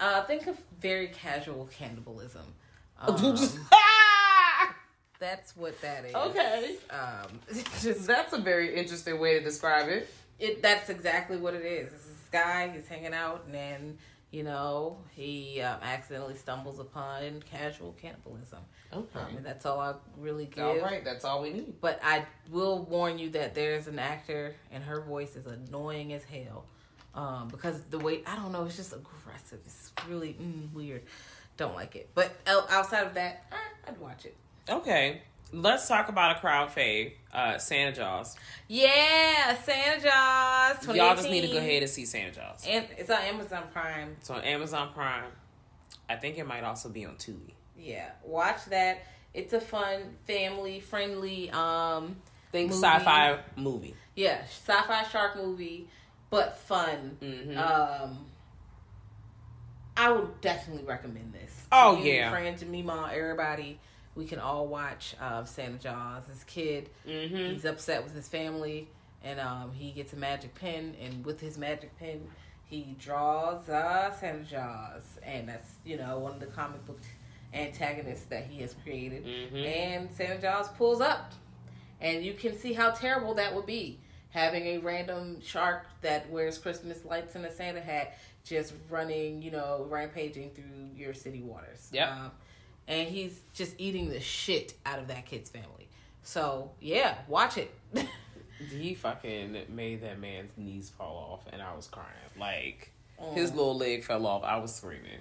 uh, 0.00 0.22
think 0.24 0.46
of 0.48 0.56
very 0.80 1.08
casual 1.08 1.68
cannibalism. 1.72 2.42
Um, 3.02 3.16
that's 5.20 5.56
what 5.56 5.80
that 5.82 6.06
is. 6.06 6.14
okay, 6.14 6.76
Um, 6.90 7.38
just 7.80 8.06
that's 8.06 8.32
a 8.32 8.38
very 8.38 8.74
interesting 8.74 9.20
way 9.20 9.38
to 9.38 9.44
describe 9.44 9.88
it. 9.88 10.08
it 10.38 10.62
that's 10.62 10.90
exactly 10.90 11.36
what 11.36 11.54
it 11.54 11.64
is. 11.64 11.92
It's 11.92 12.04
this 12.06 12.28
guy, 12.32 12.68
he's 12.74 12.88
hanging 12.88 13.14
out, 13.14 13.44
and 13.46 13.54
then 13.54 13.98
you 14.32 14.42
know 14.42 14.98
he 15.14 15.60
um, 15.60 15.78
accidentally 15.82 16.36
stumbles 16.36 16.80
upon 16.80 17.42
casual 17.50 17.92
cannibalism. 18.00 18.60
Okay. 18.92 19.20
Um, 19.20 19.36
and 19.36 19.46
that's 19.46 19.66
all 19.66 19.78
I 19.78 19.94
really 20.18 20.46
give. 20.46 20.64
All 20.64 20.80
right, 20.80 21.04
that's 21.04 21.24
all 21.24 21.42
we 21.42 21.52
need. 21.52 21.80
But 21.80 22.00
I 22.02 22.24
will 22.50 22.84
warn 22.84 23.18
you 23.18 23.30
that 23.30 23.54
there's 23.54 23.86
an 23.86 23.98
actor, 23.98 24.56
and 24.72 24.82
her 24.82 25.02
voice 25.02 25.36
is 25.36 25.46
annoying 25.46 26.12
as 26.12 26.24
hell. 26.24 26.64
Um, 27.12 27.48
because 27.48 27.82
the 27.90 27.98
way 27.98 28.22
I 28.26 28.36
don't 28.36 28.52
know, 28.52 28.64
it's 28.64 28.76
just 28.76 28.92
aggressive. 28.92 29.58
It's 29.66 29.92
really 30.08 30.34
mm, 30.40 30.72
weird. 30.72 31.02
Don't 31.56 31.74
like 31.74 31.94
it. 31.94 32.08
But 32.14 32.32
outside 32.46 33.06
of 33.06 33.14
that, 33.14 33.44
I'd 33.86 33.98
watch 33.98 34.24
it. 34.24 34.36
Okay, 34.68 35.22
let's 35.52 35.88
talk 35.88 36.08
about 36.08 36.36
a 36.36 36.40
crowd 36.40 36.70
fave, 36.70 37.12
uh, 37.32 37.58
Santa 37.58 37.92
Jaws. 37.92 38.36
Yeah, 38.68 39.56
Santa 39.62 40.00
Jaws. 40.02 40.96
Y'all 40.96 41.16
just 41.16 41.28
need 41.30 41.42
to 41.42 41.48
go 41.48 41.58
ahead 41.58 41.82
and 41.82 41.90
see 41.90 42.04
Santa 42.04 42.32
Jaws. 42.32 42.64
And 42.68 42.86
it's 42.96 43.10
on 43.10 43.20
Amazon 43.22 43.64
Prime. 43.72 44.16
It's 44.20 44.30
on 44.30 44.42
Amazon 44.42 44.90
Prime. 44.94 45.30
I 46.08 46.16
think 46.16 46.38
it 46.38 46.46
might 46.46 46.64
also 46.64 46.88
be 46.88 47.04
on 47.04 47.14
Tubi. 47.16 47.52
Yeah, 47.78 48.10
watch 48.24 48.64
that. 48.66 49.02
It's 49.32 49.52
a 49.52 49.60
fun, 49.60 50.16
family 50.26 50.80
friendly, 50.80 51.50
um, 51.50 52.16
Think 52.52 52.70
Movie. 52.70 52.82
sci-fi 52.82 53.38
movie. 53.56 53.94
yeah, 54.16 54.42
sci-fi 54.42 55.04
shark 55.04 55.36
movie, 55.36 55.86
but 56.30 56.58
fun. 56.58 57.16
Mhm. 57.22 57.56
Um, 57.56 58.26
I 59.96 60.10
would 60.10 60.40
definitely 60.40 60.82
recommend 60.84 61.32
this. 61.32 61.66
Oh, 61.70 61.96
you, 61.98 62.12
yeah. 62.12 62.30
friends, 62.30 62.64
mom, 62.64 63.08
everybody. 63.12 63.78
We 64.16 64.24
can 64.26 64.38
all 64.38 64.66
watch 64.66 65.14
um, 65.20 65.46
Santa 65.46 65.78
Jaws. 65.78 66.24
This 66.26 66.44
kid, 66.44 66.90
Mhm. 67.06 67.52
he's 67.52 67.64
upset 67.64 68.02
with 68.04 68.14
his 68.14 68.28
family, 68.28 68.88
and 69.22 69.38
um, 69.40 69.72
he 69.72 69.92
gets 69.92 70.12
a 70.12 70.16
magic 70.16 70.54
pen, 70.54 70.96
and 71.00 71.24
with 71.24 71.40
his 71.40 71.56
magic 71.56 71.96
pen, 71.98 72.28
he 72.66 72.96
draws 72.98 73.68
uh, 73.68 74.12
Santa 74.12 74.44
Jaws, 74.44 75.02
and 75.22 75.48
that's 75.48 75.68
you 75.84 75.96
know 75.96 76.18
one 76.18 76.32
of 76.32 76.40
the 76.40 76.46
comic 76.46 76.84
book 76.86 77.00
antagonists 77.54 78.26
that 78.26 78.46
he 78.46 78.60
has 78.62 78.74
created. 78.82 79.24
Mhm. 79.24 79.66
And 79.66 80.12
Santa 80.12 80.40
Jaws 80.40 80.68
pulls 80.70 81.00
up, 81.00 81.32
and 82.00 82.24
you 82.24 82.34
can 82.34 82.56
see 82.56 82.72
how 82.72 82.90
terrible 82.90 83.34
that 83.34 83.54
would 83.54 83.66
be 83.66 83.98
having 84.30 84.64
a 84.66 84.78
random 84.78 85.40
shark 85.40 85.86
that 86.02 86.30
wears 86.30 86.56
Christmas 86.58 87.04
lights 87.04 87.34
and 87.34 87.44
a 87.44 87.50
Santa 87.50 87.80
hat 87.80 88.16
just 88.44 88.72
running, 88.88 89.42
you 89.42 89.50
know, 89.50 89.84
rampaging 89.90 90.50
through 90.50 90.90
your 90.94 91.12
city 91.12 91.42
waters. 91.42 91.88
Yeah. 91.92 92.26
Um, 92.26 92.30
and 92.90 93.08
he's 93.08 93.40
just 93.54 93.74
eating 93.78 94.10
the 94.10 94.20
shit 94.20 94.74
out 94.84 94.98
of 94.98 95.08
that 95.08 95.24
kid's 95.24 95.48
family. 95.48 95.88
So 96.22 96.72
yeah, 96.80 97.14
watch 97.28 97.56
it. 97.56 97.72
He 98.70 98.92
fucking 98.92 99.56
made 99.70 100.02
that 100.02 100.20
man's 100.20 100.52
knees 100.58 100.90
fall 100.90 101.32
off, 101.32 101.50
and 101.50 101.62
I 101.62 101.74
was 101.74 101.86
crying. 101.86 102.06
Like 102.38 102.92
his 103.32 103.52
little 103.54 103.74
leg 103.74 104.04
fell 104.04 104.26
off. 104.26 104.44
I 104.44 104.58
was 104.58 104.74
screaming. 104.74 105.20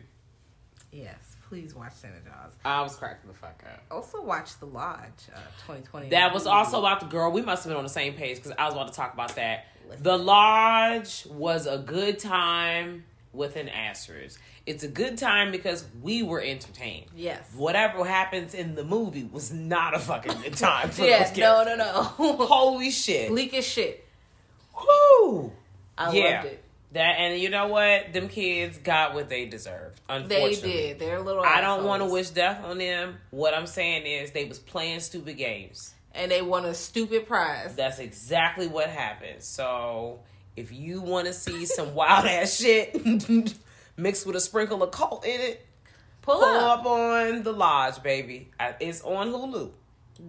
yes, 0.92 1.38
please 1.48 1.74
watch 1.74 1.94
Santa 1.94 2.20
Jaws. 2.26 2.52
I 2.66 2.82
was 2.82 2.98
cracking 2.98 3.30
the 3.30 3.34
fuck 3.38 3.64
up. 3.66 3.82
Also 3.90 4.22
watch 4.22 4.60
The 4.60 4.66
Lodge, 4.66 5.30
uh, 5.34 5.40
2020. 5.68 6.10
That 6.10 6.34
was 6.34 6.48
also 6.48 6.80
about 6.80 7.00
the 7.00 7.06
girl. 7.06 7.32
We 7.32 7.42
must 7.42 7.64
have 7.64 7.70
been 7.72 7.78
on 7.78 7.84
the 7.84 7.90
same 7.90 8.14
page 8.14 8.36
because 8.38 8.52
I 8.60 8.66
was 8.66 8.74
about 8.74 8.90
to 8.90 8.94
talk 8.94 9.14
about 9.14 9.36
that. 9.38 9.68
Listen. 9.88 10.04
The 10.04 10.18
Lodge 10.18 11.26
was 11.28 11.66
a 11.66 11.78
good 11.78 12.20
time 12.20 13.06
with 13.32 13.56
an 13.56 13.70
asterisk. 13.70 14.42
It's 14.70 14.84
a 14.84 14.88
good 14.88 15.18
time 15.18 15.52
because 15.52 15.84
we 16.04 16.22
were 16.22 16.40
entertained. 16.40 17.08
Yes. 17.16 17.42
Whatever 17.56 18.06
happens 18.06 18.54
in 18.54 18.76
the 18.76 18.84
movie 18.84 19.24
was 19.24 19.52
not 19.52 19.96
a 19.96 20.00
fucking 20.00 20.42
good 20.44 20.54
time 20.56 20.92
for 20.92 21.02
Yeah, 21.06 21.24
those 21.24 21.36
no, 21.36 21.66
characters. 21.66 21.78
no, 21.80 22.36
no. 22.38 22.46
Holy 22.46 22.92
shit. 22.92 23.30
Bleak 23.30 23.56
as 23.56 23.66
shit. 23.66 24.06
Woo! 24.76 25.52
I 25.98 26.12
yeah. 26.12 26.36
loved 26.36 26.46
it. 26.54 26.64
That 26.92 27.16
and 27.18 27.42
you 27.42 27.50
know 27.50 27.68
what? 27.68 28.14
Them 28.14 28.30
kids 28.30 28.78
got 28.78 29.16
what 29.16 29.28
they 29.28 29.48
deserved. 29.48 30.02
They 30.08 30.16
Unfortunately. 30.16 30.72
did. 30.72 31.00
They're 31.00 31.20
little. 31.20 31.44
I 31.44 31.62
don't 31.62 31.84
want 31.86 32.04
to 32.04 32.10
wish 32.10 32.30
death 32.30 32.64
on 32.64 32.78
them. 32.78 33.16
What 33.32 33.56
I'm 33.56 33.66
saying 33.66 34.06
is 34.06 34.32
they 34.32 34.46
was 34.46 34.60
playing 34.60 35.00
stupid 35.00 35.38
games. 35.38 35.96
And 36.14 36.30
they 36.30 36.44
won 36.44 36.66
a 36.66 36.76
stupid 36.76 37.28
prize. 37.28 37.76
That's 37.76 37.98
exactly 37.98 38.68
what 38.68 38.88
happened. 38.88 39.42
So 39.42 40.20
if 40.56 40.72
you 40.72 41.02
want 41.02 41.26
to 41.26 41.34
see 41.34 41.66
some 41.66 41.96
wild 41.96 42.28
ass 42.28 42.56
shit 42.56 42.96
mixed 44.00 44.26
with 44.26 44.36
a 44.36 44.40
sprinkle 44.40 44.82
of 44.84 44.92
cult 44.92 45.26
in 45.26 45.40
it, 45.42 45.66
Pull, 46.22 46.36
pull 46.40 46.44
up. 46.46 46.80
up 46.82 46.86
on 46.86 47.44
the 47.44 47.52
lodge, 47.54 48.02
baby. 48.04 48.52
It's 48.80 49.02
on 49.02 49.30
Hulu. 49.30 49.72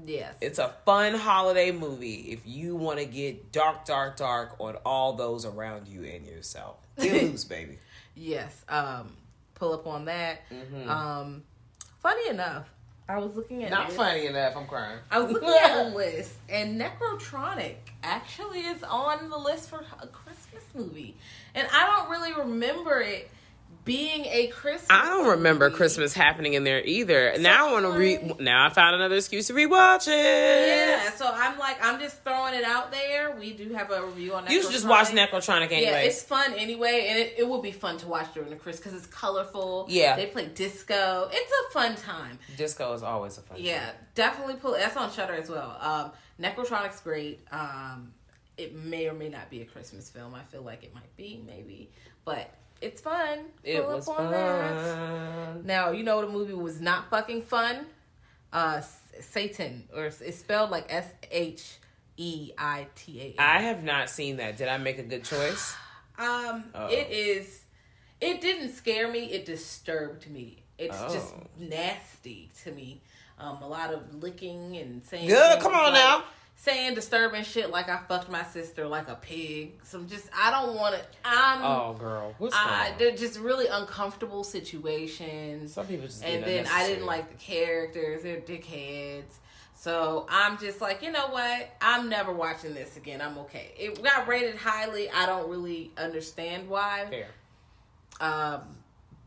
Yes. 0.05 0.35
It's 0.41 0.59
a 0.61 0.73
fun 0.87 1.15
holiday 1.15 1.73
movie 1.73 2.31
if 2.33 2.41
you 2.47 2.77
want 2.77 2.99
to 3.01 3.05
get 3.05 3.51
dark, 3.51 3.85
dark, 3.85 4.17
dark 4.17 4.55
on 4.61 4.77
all 4.87 5.15
those 5.15 5.45
around 5.45 5.89
you 5.89 6.05
and 6.05 6.25
yourself. 6.27 6.77
Get 7.01 7.23
loose, 7.31 7.45
baby. 7.45 7.79
Yes. 8.15 8.65
Um, 8.69 9.13
pull 9.57 9.73
up 9.73 9.87
on 9.89 10.05
that. 10.05 10.49
Mm-hmm. 10.51 10.89
Um, 10.89 11.43
funny 11.99 12.29
enough, 12.29 12.69
I 13.09 13.19
was 13.19 13.35
looking 13.35 13.65
at 13.65 13.71
Not 13.73 13.89
this- 13.89 13.97
funny 13.97 14.27
enough. 14.27 14.57
I'm 14.57 14.67
crying. 14.69 14.99
I 15.11 15.19
was 15.19 15.33
looking 15.33 15.49
at 15.49 15.87
a 15.87 15.89
list, 15.97 16.35
and 16.49 16.81
Nekrotronic 16.81 17.75
actually 18.05 18.61
is 18.61 18.85
on 18.85 19.29
the 19.29 19.37
list 19.39 19.69
for 19.71 19.85
a 20.01 20.07
Christmas 20.07 20.63
movie, 20.73 21.17
and 21.57 21.67
I 21.73 21.87
don't 21.97 22.11
really 22.11 22.33
remember 22.33 23.01
it 23.01 23.29
being 23.85 24.25
a 24.27 24.49
Christmas. 24.49 24.87
I 24.91 25.07
don't 25.07 25.29
remember 25.29 25.67
movie. 25.67 25.77
Christmas 25.77 26.13
happening 26.13 26.55
in 26.55 26.65
there 26.65 26.85
either. 26.85 27.35
now 27.39 27.69
I 27.69 27.73
want 27.73 27.87
to 27.87 27.93
read. 27.93 28.41
Now 28.41 28.67
I 28.67 28.71
found 28.71 28.95
another 28.95 29.17
excuse 29.17 29.47
to 29.49 29.55
rewatch 29.55 30.09
it. 30.09 30.69
Yeah, 30.69 31.11
so 31.13 31.31
I'm 31.33 31.59
like, 31.59 31.79
I'm 31.83 31.99
just 31.99 32.23
throwing 32.23 32.55
it 32.55 32.65
out 32.65 32.93
there. 32.93 33.37
We 33.37 33.53
do 33.53 33.73
have 33.75 33.91
a 33.91 34.05
review 34.05 34.35
on. 34.35 34.47
You 34.51 34.63
should 34.63 34.73
just 34.73 34.87
watch 34.87 35.09
Nekrotronic. 35.09 35.71
Nekrotronic 35.71 35.83
Yeah, 35.83 35.99
it's 35.99 36.23
fun 36.23 36.55
anyway, 36.55 37.07
and 37.09 37.19
it, 37.19 37.35
it 37.39 37.49
will 37.49 37.63
be 37.63 37.73
fun 37.73 37.97
to 37.99 38.07
watch 38.07 38.33
during 38.35 38.51
the 38.51 38.57
Christmas 38.57 38.81
because 38.81 39.05
it's 39.05 39.13
colorful. 39.13 39.87
Yeah. 39.89 40.17
they 40.17 40.27
play 40.27 40.47
disco. 40.47 41.29
It's 41.33 41.53
a 41.53 41.73
fun 41.73 41.97
time. 41.97 42.39
Disco 42.57 42.93
is 42.93 43.03
always 43.03 43.39
a 43.39 43.43
fun. 43.43 43.59
Yeah, 43.61 43.85
time. 43.85 43.95
definitely 44.15 44.55
pull. 44.55 44.73
That's 44.73 44.97
on 44.97 45.11
Shudder 45.11 45.35
as 45.35 45.49
well. 45.49 45.77
Um, 45.81 46.13
Nekrotronic's 46.41 47.01
great. 47.01 47.41
Um, 47.51 48.13
it 48.57 48.75
may 48.75 49.09
or 49.09 49.15
may 49.15 49.29
not 49.29 49.49
be 49.51 49.63
a 49.63 49.65
Christmas 49.65 50.11
film. 50.11 50.35
I 50.35 50.43
feel 50.43 50.63
like 50.63 50.85
it 50.85 50.95
might 50.95 51.17
be, 51.17 51.43
maybe, 51.47 51.91
but 52.25 52.53
it's 52.81 53.01
fun. 53.01 53.41
It 53.65 53.83
Pull 53.85 53.95
was 53.97 54.09
on 54.09 54.31
that. 54.31 54.97
fun. 55.55 55.67
Now 55.67 55.91
you 55.91 56.03
know 56.03 56.21
the 56.21 56.29
movie 56.33 56.55
was 56.55 56.81
not 56.81 57.11
fucking 57.11 57.43
fun. 57.43 57.87
uh, 58.53 58.81
Satan, 59.21 59.89
or 59.95 60.07
it's 60.07 60.39
spelled 60.39 60.71
like 60.71 60.87
S 60.89 61.07
H 61.31 61.77
E 62.17 62.53
I 62.59 62.87
T 62.95 63.35
A. 63.39 63.41
I 63.43 63.63
have 63.63 63.83
not 63.85 64.09
seen 64.11 64.37
that. 64.39 64.57
Did 64.57 64.69
I 64.69 64.79
make 64.79 64.99
a 64.99 65.03
good 65.05 65.25
choice? 65.25 65.75
Um, 66.19 66.65
it 66.91 67.11
is. 67.11 67.63
It 68.21 68.43
didn't 68.43 68.75
scare 68.75 69.11
me. 69.11 69.21
It 69.33 69.47
disturbed 69.47 70.29
me. 70.31 70.65
It's 70.77 71.01
just 71.11 71.33
Oh. 71.35 71.47
nasty 71.59 72.51
to 72.63 72.73
me. 72.73 73.01
Um, 73.39 73.63
a 73.63 73.67
lot 73.67 73.95
of 73.95 74.23
licking 74.23 74.77
and 74.77 75.03
saying. 75.03 75.29
Good, 75.29 75.61
come 75.61 75.73
on 75.75 75.95
like- 75.95 75.95
now. 75.95 76.25
Saying 76.63 76.95
disturbing 76.95 77.43
shit 77.43 77.71
like 77.71 77.89
I 77.89 78.01
fucked 78.07 78.31
my 78.31 78.43
sister 78.43 78.87
like 78.87 79.09
a 79.09 79.15
pig. 79.15 79.81
Some 79.83 80.07
just 80.07 80.29
I 80.37 80.51
don't 80.51 80.77
want 80.77 80.95
to. 80.95 81.01
I'm. 81.25 81.63
Oh, 81.63 81.97
girl, 81.99 82.35
what's 82.37 82.55
I, 82.55 82.93
they're 82.99 83.17
just 83.17 83.41
really 83.41 83.67
uncomfortable 83.67 84.45
situations. 84.45 85.73
Some 85.73 85.87
people 85.87 86.05
just 86.05 86.23
and 86.23 86.45
then 86.45 86.67
I 86.71 86.87
didn't 86.87 87.07
like 87.07 87.31
the 87.31 87.43
characters. 87.43 88.25
They're 88.25 88.43
dickheads. 88.43 89.39
So 89.75 90.27
I'm 90.29 90.59
just 90.59 90.83
like, 90.83 91.03
you 91.03 91.11
know 91.11 91.29
what? 91.29 91.71
I'm 91.81 92.11
never 92.11 92.31
watching 92.31 92.75
this 92.75 92.99
again. 92.99 93.23
I'm 93.23 93.39
okay. 93.39 93.73
It 93.79 94.03
got 94.03 94.29
rated 94.29 94.57
highly. 94.57 95.09
I 95.09 95.25
don't 95.25 95.49
really 95.49 95.93
understand 95.97 96.69
why. 96.69 97.07
Fair. 97.09 97.29
Um, 98.21 98.61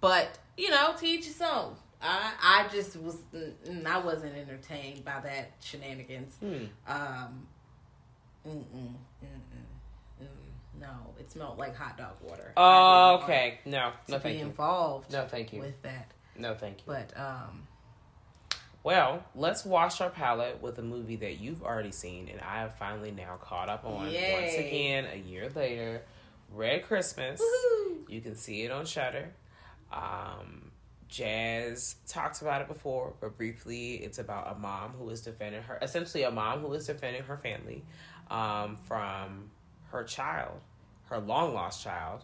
but 0.02 0.38
you 0.56 0.70
know, 0.70 0.94
teach 0.96 1.22
each 1.22 1.26
his 1.26 1.42
own. 1.42 1.78
I 2.04 2.34
I 2.42 2.68
just 2.72 2.98
was 2.98 3.16
mm, 3.34 3.86
I 3.86 3.98
wasn't 4.00 4.36
entertained 4.36 5.06
by 5.06 5.20
that 5.22 5.54
shenanigans. 5.62 6.36
Hmm. 6.36 6.66
Um, 6.88 7.48
mm-mm, 8.48 8.94
mm-mm, 9.24 10.22
mm, 10.22 10.28
no, 10.82 10.90
it 11.20 11.32
smelled 11.32 11.58
like 11.58 11.76
hot 11.76 11.98
dog 11.98 12.16
water. 12.22 12.52
Oh, 12.58 13.22
okay. 13.24 13.60
No, 13.66 13.92
no, 14.10 14.18
be 14.18 14.24
thank 14.24 14.40
you. 14.40 14.46
involved. 14.46 15.12
No, 15.14 15.26
thank 15.26 15.54
you. 15.54 15.62
With 15.62 15.82
that, 15.84 16.12
No, 16.38 16.54
thank 16.56 16.80
you. 16.80 16.84
but 16.88 17.14
um, 17.18 17.68
Well, 18.84 19.24
let's 19.34 19.64
wash 19.64 20.02
our 20.02 20.10
palate 20.10 20.62
with 20.62 20.78
a 20.80 20.82
movie 20.82 21.16
that 21.18 21.40
you've 21.40 21.64
already 21.64 21.92
seen 21.94 22.28
and 22.28 22.42
I 22.42 22.60
have 22.60 22.76
finally 22.78 23.12
now 23.12 23.36
caught 23.42 23.70
up 23.70 23.86
on 23.86 24.10
Yay. 24.10 24.34
once 24.42 24.54
again 24.56 25.08
a 25.14 25.18
year 25.18 25.50
later. 25.56 26.02
Red 26.52 26.84
Christmas. 26.84 27.42
Woohoo. 27.42 28.10
You 28.10 28.20
can 28.22 28.36
see 28.36 28.64
it 28.64 28.72
on 28.72 28.86
Shudder. 28.86 29.30
Um, 29.92 30.72
Jazz 31.14 31.96
talked 32.08 32.42
about 32.42 32.62
it 32.62 32.68
before, 32.68 33.14
but 33.22 33.38
briefly, 33.38 33.96
it's 33.96 34.18
about 34.18 34.56
a 34.56 34.60
mom 34.60 34.92
who 34.92 35.10
is 35.10 35.22
defending 35.22 35.62
her, 35.62 35.78
essentially 35.82 36.24
a 36.24 36.32
mom 36.32 36.62
who 36.62 36.74
is 36.74 36.88
defending 36.88 37.24
her 37.24 37.38
family 37.38 37.84
um, 38.32 38.78
from 38.88 39.52
her 39.92 40.04
child, 40.04 40.60
her 41.10 41.20
long 41.20 41.54
lost 41.54 41.84
child. 41.84 42.24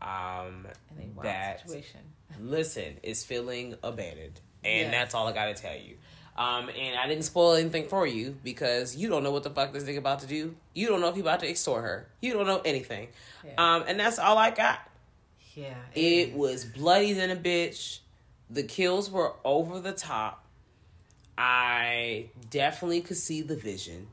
Um, 0.00 0.64
in 0.96 1.02
a 1.02 1.06
wild 1.12 1.24
that 1.24 1.68
situation. 1.68 2.00
listen 2.40 2.98
is 3.02 3.24
feeling 3.24 3.74
abandoned 3.82 4.40
and 4.62 4.82
Yes. 4.82 4.92
that's 4.92 5.14
all 5.16 5.26
i 5.26 5.32
gotta 5.32 5.54
tell 5.54 5.74
you 5.76 5.96
um 6.36 6.68
and 6.68 6.96
i 6.96 7.08
didn't 7.08 7.24
spoil 7.24 7.54
anything 7.54 7.88
for 7.88 8.06
you 8.06 8.36
because 8.44 8.94
you 8.94 9.08
don't 9.08 9.24
know 9.24 9.32
what 9.32 9.42
the 9.42 9.50
fuck 9.50 9.72
this 9.72 9.82
nigga 9.82 9.98
about 9.98 10.20
to 10.20 10.28
do 10.28 10.54
you 10.72 10.86
don't 10.86 11.00
know 11.00 11.08
if 11.08 11.16
he 11.16 11.20
about 11.20 11.40
to 11.40 11.48
extort 11.50 11.82
her 11.82 12.06
you 12.20 12.32
don't 12.32 12.46
know 12.46 12.60
anything 12.64 13.08
Yeah. 13.44 13.54
um 13.76 13.84
and 13.88 13.98
that's 13.98 14.20
all 14.20 14.38
i 14.38 14.52
got 14.52 14.78
Yeah, 15.56 15.74
it 15.96 16.32
was 16.34 16.64
bloody 16.64 17.12
than 17.14 17.30
a 17.32 17.36
bitch 17.36 17.98
the 18.50 18.62
kills 18.62 19.10
were 19.10 19.34
over 19.44 19.80
the 19.80 19.92
top 19.92 20.44
i 21.36 22.28
definitely 22.50 23.00
could 23.00 23.16
see 23.16 23.42
the 23.42 23.56
vision 23.56 24.06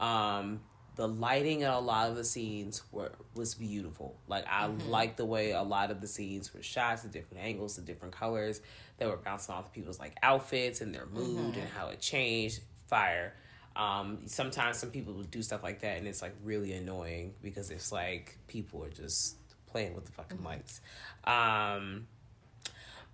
um 0.00 0.60
the 0.98 1.06
lighting 1.06 1.60
in 1.60 1.68
a 1.68 1.78
lot 1.78 2.10
of 2.10 2.16
the 2.16 2.24
scenes 2.24 2.82
were 2.90 3.12
was 3.32 3.54
beautiful. 3.54 4.18
Like 4.26 4.44
I 4.48 4.66
liked 4.66 5.16
the 5.16 5.24
way 5.24 5.52
a 5.52 5.62
lot 5.62 5.92
of 5.92 6.00
the 6.00 6.08
scenes 6.08 6.52
were 6.52 6.60
shot, 6.60 7.00
the 7.02 7.08
different 7.08 7.44
angles, 7.44 7.76
the 7.76 7.82
different 7.82 8.16
colors 8.16 8.60
that 8.98 9.08
were 9.08 9.16
bouncing 9.16 9.54
off 9.54 9.72
people's 9.72 10.00
like 10.00 10.16
outfits 10.24 10.80
and 10.80 10.92
their 10.92 11.06
mood 11.06 11.54
and 11.56 11.68
how 11.68 11.86
it 11.90 12.00
changed. 12.00 12.62
Fire. 12.88 13.32
Um, 13.76 14.22
sometimes 14.26 14.78
some 14.78 14.90
people 14.90 15.14
would 15.14 15.30
do 15.30 15.40
stuff 15.40 15.62
like 15.62 15.82
that 15.82 15.98
and 15.98 16.08
it's 16.08 16.20
like 16.20 16.34
really 16.42 16.72
annoying 16.72 17.34
because 17.44 17.70
it's 17.70 17.92
like 17.92 18.36
people 18.48 18.84
are 18.84 18.90
just 18.90 19.36
playing 19.66 19.94
with 19.94 20.04
the 20.04 20.10
fucking 20.10 20.42
lights. 20.42 20.80
Um, 21.22 22.08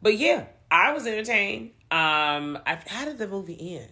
but 0.05 0.19
yeah, 0.19 0.45
I 0.71 0.93
was 0.93 1.07
entertained. 1.07 1.71
Um, 1.91 2.59
I, 2.67 2.79
how 2.87 3.07
did 3.07 3.19
the 3.19 3.27
movie 3.27 3.79
end? 3.79 3.91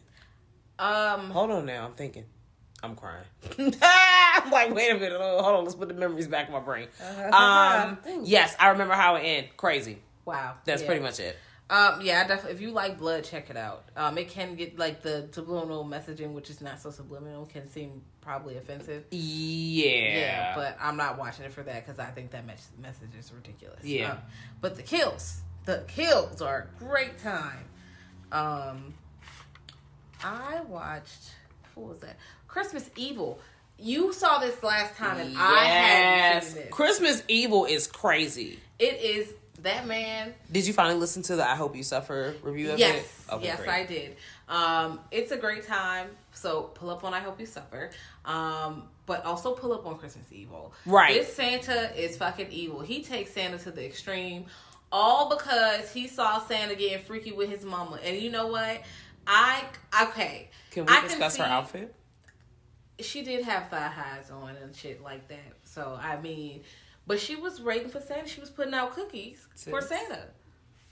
um, 0.78 1.30
Hold 1.30 1.50
on 1.50 1.66
now, 1.66 1.86
I'm 1.86 1.94
thinking. 1.94 2.24
I'm 2.82 2.94
crying. 2.96 3.24
I'm 3.58 4.50
like, 4.50 4.74
wait 4.74 4.90
a 4.90 4.94
minute. 4.94 5.18
Hold 5.20 5.56
on, 5.56 5.64
let's 5.64 5.74
put 5.74 5.88
the 5.88 5.94
memories 5.94 6.28
back 6.28 6.48
in 6.48 6.52
my 6.52 6.60
brain. 6.60 6.88
Um, 7.32 7.98
yes, 8.24 8.54
I 8.58 8.68
remember 8.70 8.94
how 8.94 9.14
it 9.16 9.20
ended. 9.20 9.56
Crazy. 9.56 9.98
wow, 10.24 10.54
That's 10.64 10.82
yeah. 10.82 10.86
pretty 10.88 11.00
much 11.02 11.18
it. 11.18 11.36
Um, 11.70 12.02
yeah, 12.02 12.22
I 12.22 12.28
definitely. 12.28 12.52
If 12.52 12.60
you 12.60 12.72
like 12.72 12.98
blood, 12.98 13.24
check 13.24 13.48
it 13.48 13.56
out. 13.56 13.84
Um, 13.96 14.18
it 14.18 14.28
can 14.28 14.56
get 14.56 14.78
like 14.78 15.00
the 15.00 15.28
subliminal 15.30 15.84
messaging, 15.86 16.32
which 16.34 16.50
is 16.50 16.60
not 16.60 16.82
so 16.82 16.90
subliminal, 16.90 17.46
can 17.46 17.66
seem 17.70 18.02
probably 18.20 18.58
offensive. 18.58 19.04
Yeah. 19.10 19.88
Yeah, 19.90 20.52
but 20.54 20.76
I'm 20.78 20.98
not 20.98 21.18
watching 21.18 21.46
it 21.46 21.52
for 21.52 21.62
that 21.62 21.86
because 21.86 21.98
I 21.98 22.10
think 22.10 22.32
that 22.32 22.46
mes- 22.46 22.68
message 22.78 23.14
is 23.18 23.32
ridiculous. 23.32 23.84
Yeah. 23.84 24.12
Um, 24.12 24.18
but 24.60 24.76
the 24.76 24.82
kills, 24.82 25.40
the 25.64 25.84
kills 25.88 26.42
are 26.42 26.68
a 26.80 26.84
great 26.84 27.18
time. 27.18 27.64
Um, 28.30 28.94
I 30.22 30.60
watched. 30.68 31.32
What 31.74 31.88
was 31.90 31.98
that? 32.00 32.16
Christmas 32.48 32.88
Evil. 32.96 33.38
You 33.78 34.12
saw 34.12 34.38
this 34.38 34.62
last 34.62 34.96
time, 34.96 35.18
and 35.18 35.36
I 35.36 35.64
hadn't 35.64 36.42
seen 36.44 36.54
this. 36.62 36.70
Christmas 36.70 37.22
Evil 37.28 37.64
is 37.64 37.86
crazy. 37.86 38.60
It 38.78 39.00
is 39.00 39.32
that 39.62 39.86
man 39.86 40.34
Did 40.50 40.66
you 40.66 40.72
finally 40.72 40.98
listen 40.98 41.22
to 41.22 41.36
the 41.36 41.48
I 41.48 41.54
Hope 41.54 41.76
You 41.76 41.82
Suffer 41.84 42.34
review 42.42 42.72
of 42.72 42.78
Yes, 42.78 43.04
it? 43.28 43.32
Okay, 43.32 43.44
yes, 43.44 43.58
great. 43.58 43.68
I 43.70 43.86
did. 43.86 44.16
Um, 44.48 45.00
it's 45.10 45.30
a 45.30 45.36
great 45.36 45.66
time. 45.66 46.08
So 46.32 46.62
pull 46.74 46.90
up 46.90 47.04
on 47.04 47.14
I 47.14 47.20
Hope 47.20 47.38
You 47.40 47.46
Suffer. 47.46 47.90
Um, 48.24 48.84
but 49.06 49.24
also 49.24 49.52
pull 49.52 49.72
up 49.72 49.86
on 49.86 49.98
Christmas 49.98 50.26
Evil. 50.32 50.72
Right. 50.86 51.14
This 51.14 51.32
Santa 51.34 51.90
is 52.00 52.16
fucking 52.16 52.50
evil. 52.50 52.80
He 52.80 53.02
takes 53.02 53.32
Santa 53.32 53.58
to 53.58 53.70
the 53.70 53.84
extreme, 53.84 54.46
all 54.92 55.28
because 55.28 55.90
he 55.92 56.06
saw 56.06 56.38
Santa 56.46 56.74
getting 56.76 57.04
freaky 57.04 57.32
with 57.32 57.48
his 57.50 57.64
mama. 57.64 57.98
And 58.04 58.16
you 58.18 58.30
know 58.30 58.46
what? 58.46 58.82
I 59.26 59.64
okay. 60.02 60.50
Can 60.70 60.86
we 60.86 60.92
I 60.92 61.00
discuss 61.02 61.36
her 61.38 61.44
outfit? 61.44 61.94
She 63.00 63.22
did 63.22 63.44
have 63.44 63.68
thigh 63.68 63.88
highs 63.88 64.30
on 64.30 64.54
and 64.62 64.74
shit 64.76 65.02
like 65.02 65.26
that. 65.28 65.56
So 65.64 65.98
I 66.00 66.20
mean, 66.20 66.62
but 67.06 67.18
she 67.18 67.34
was 67.36 67.60
waiting 67.60 67.88
for 67.88 68.00
Santa. 68.00 68.28
She 68.28 68.40
was 68.40 68.50
putting 68.50 68.74
out 68.74 68.92
cookies 68.94 69.46
for 69.68 69.80
Santa. 69.80 70.26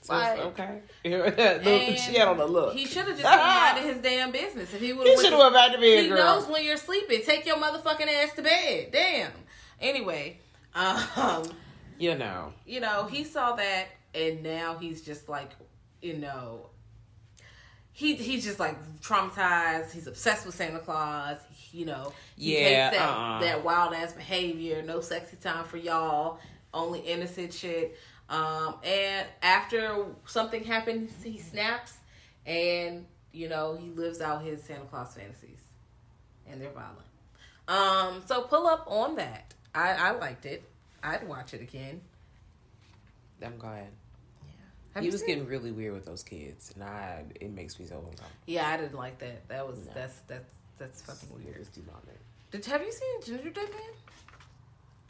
So, 0.03 0.15
Like- 0.15 0.39
okay. 0.39 0.81
She 1.05 2.17
had 2.17 2.29
on 2.29 2.39
the 2.39 2.47
look. 2.47 2.75
He 2.75 2.87
should 2.87 3.07
have 3.07 3.19
just 3.19 3.23
been 3.23 3.39
minding 3.39 3.85
his 3.85 3.99
damn 4.03 4.33
business. 4.33 4.73
If 4.73 4.81
he 4.81 4.95
would 4.95 5.07
He 5.07 5.15
should 5.17 5.31
have 5.31 5.39
went 5.39 5.53
back 5.53 5.73
to 5.73 5.79
a 5.79 6.03
He 6.03 6.09
girl. 6.09 6.17
knows 6.17 6.47
when 6.47 6.65
you're 6.65 6.79
sleeping. 6.79 7.21
Take 7.23 7.45
your 7.45 7.57
motherfucking 7.57 8.07
ass 8.09 8.33
to 8.37 8.43
bed. 8.43 8.89
Damn. 8.93 9.31
Anyway, 9.79 10.39
um, 10.75 11.45
you 12.01 12.15
know. 12.17 12.53
you 12.67 12.81
know, 12.81 13.07
he 13.07 13.25
saw 13.25 13.55
that 13.57 13.87
and 14.15 14.43
now 14.43 14.77
he's 14.79 15.03
just 15.03 15.29
like, 15.29 15.51
you 16.03 16.17
know, 16.17 16.67
he 17.93 18.15
he's 18.15 18.45
just 18.45 18.59
like 18.59 18.77
traumatized. 19.01 19.93
He's 19.93 20.07
obsessed 20.07 20.47
with 20.47 20.55
Santa 20.55 20.79
Claus. 20.79 21.39
You 21.73 21.87
know, 21.87 22.13
he 22.37 22.61
Yeah, 22.61 22.91
that, 22.91 23.01
uh-uh. 23.01 23.41
that 23.41 23.65
wild 23.65 23.95
ass 23.95 24.13
behavior. 24.13 24.83
No 24.83 25.01
sexy 25.01 25.37
time 25.37 25.65
for 25.65 25.77
y'all. 25.77 26.41
Only 26.73 27.01
innocent 27.01 27.53
shit. 27.53 27.97
Um, 28.29 28.77
and 28.85 29.27
after 29.43 30.07
something 30.25 30.63
happens, 30.65 31.13
he 31.23 31.39
snaps, 31.39 31.95
and 32.47 33.07
you 33.33 33.49
know 33.49 33.77
he 33.77 33.91
lives 33.91 34.21
out 34.21 34.43
his 34.43 34.63
Santa 34.63 34.85
Claus 34.85 35.15
fantasies, 35.15 35.61
and 36.49 36.61
they're 36.63 36.71
violent. 36.71 36.99
Um, 37.69 38.23
so 38.27 38.43
pull 38.43 38.67
up 38.67 38.85
on 38.87 39.17
that. 39.17 39.53
I 39.75 39.93
I 39.93 40.11
liked 40.13 40.47
it. 40.47 40.63
I'd 41.03 41.27
watch 41.27 41.55
it 41.55 41.61
again. 41.63 42.01
I'm 43.43 43.57
glad. 43.57 43.89
Have 44.95 45.05
he 45.05 45.11
was 45.11 45.23
getting 45.23 45.47
really 45.47 45.71
weird 45.71 45.95
with 45.95 46.05
those 46.05 46.23
kids, 46.23 46.73
and 46.75 46.83
I 46.85 47.25
it 47.41 47.51
makes 47.53 47.79
me 47.79 47.87
so 47.87 47.97
uncomfortable. 47.99 48.29
Yeah, 48.47 48.69
I 48.69 48.77
didn't 48.77 48.95
like 48.97 49.19
that. 49.21 49.47
That 49.49 49.67
was 49.67 49.79
No. 49.87 49.93
that's 49.95 50.19
that's 50.27 50.45
that's 50.79 51.03
fucking 51.03 51.29
weird. 51.45 51.67
demonic. 51.73 52.19
Did 52.51 52.67
have 52.67 52.83
you 52.83 52.91
seen 52.93 53.39
Gingerdead 53.39 53.71
Man? 53.71 53.93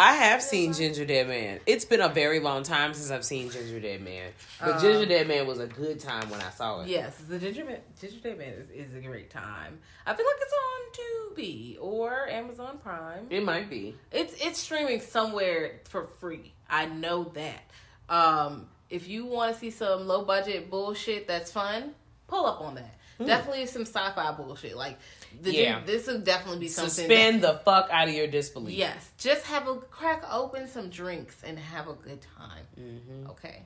I 0.00 0.14
have 0.14 0.40
seen 0.40 0.70
Gingerdead 0.72 1.28
Man. 1.28 1.60
It's 1.66 1.84
been 1.84 2.00
a 2.00 2.08
very 2.08 2.40
long 2.40 2.62
time 2.62 2.94
since 2.94 3.10
I've 3.10 3.22
seen 3.22 3.50
Gingerdead 3.50 4.00
Man, 4.00 4.32
but 4.58 4.76
Um, 4.76 4.80
Gingerdead 4.80 5.26
Man 5.26 5.46
was 5.46 5.60
a 5.60 5.66
good 5.66 6.00
time 6.00 6.30
when 6.30 6.40
I 6.40 6.48
saw 6.48 6.80
it. 6.80 6.88
Yes, 6.88 7.18
the 7.28 7.38
Ginger 7.38 7.66
Man, 7.66 7.80
Gingerdead 8.00 8.38
Man 8.38 8.48
is, 8.54 8.70
is 8.70 8.94
a 8.94 9.00
great 9.06 9.28
time. 9.28 9.78
I 10.06 10.14
feel 10.14 10.24
like 10.24 10.36
it's 10.40 10.54
on 10.54 11.36
Tubi 11.36 11.76
or 11.82 12.26
Amazon 12.30 12.78
Prime. 12.82 13.26
It 13.28 13.44
might 13.44 13.68
be. 13.68 13.94
It's 14.10 14.32
it's 14.42 14.58
streaming 14.58 15.02
somewhere 15.02 15.80
for 15.84 16.04
free. 16.04 16.54
I 16.70 16.86
know 16.86 17.24
that. 17.34 17.70
Um, 18.08 18.68
if 18.88 19.06
you 19.06 19.26
want 19.26 19.52
to 19.52 19.60
see 19.60 19.70
some 19.70 20.06
low 20.06 20.24
budget 20.24 20.70
bullshit 20.70 21.28
that's 21.28 21.52
fun, 21.52 21.90
pull 22.26 22.46
up 22.46 22.62
on 22.62 22.76
that. 22.76 22.96
Definitely 23.18 23.66
some 23.66 23.82
sci-fi 23.82 24.32
bullshit. 24.32 24.78
Like 24.78 24.98
the. 25.40 25.52
Yeah. 25.54 25.80
this 25.84 26.06
will 26.06 26.20
definitely 26.20 26.60
be 26.60 26.68
something. 26.68 26.90
Suspend 26.90 27.42
that- 27.42 27.52
the 27.52 27.58
fuck 27.64 27.88
out 27.90 28.08
of 28.08 28.14
your 28.14 28.26
disbelief. 28.26 28.76
Yes, 28.76 29.10
just 29.18 29.44
have 29.46 29.68
a 29.68 29.76
crack 29.76 30.22
open 30.30 30.66
some 30.68 30.88
drinks 30.90 31.36
and 31.44 31.58
have 31.58 31.88
a 31.88 31.94
good 31.94 32.20
time. 32.38 32.64
Mm-hmm. 32.78 33.30
Okay, 33.30 33.62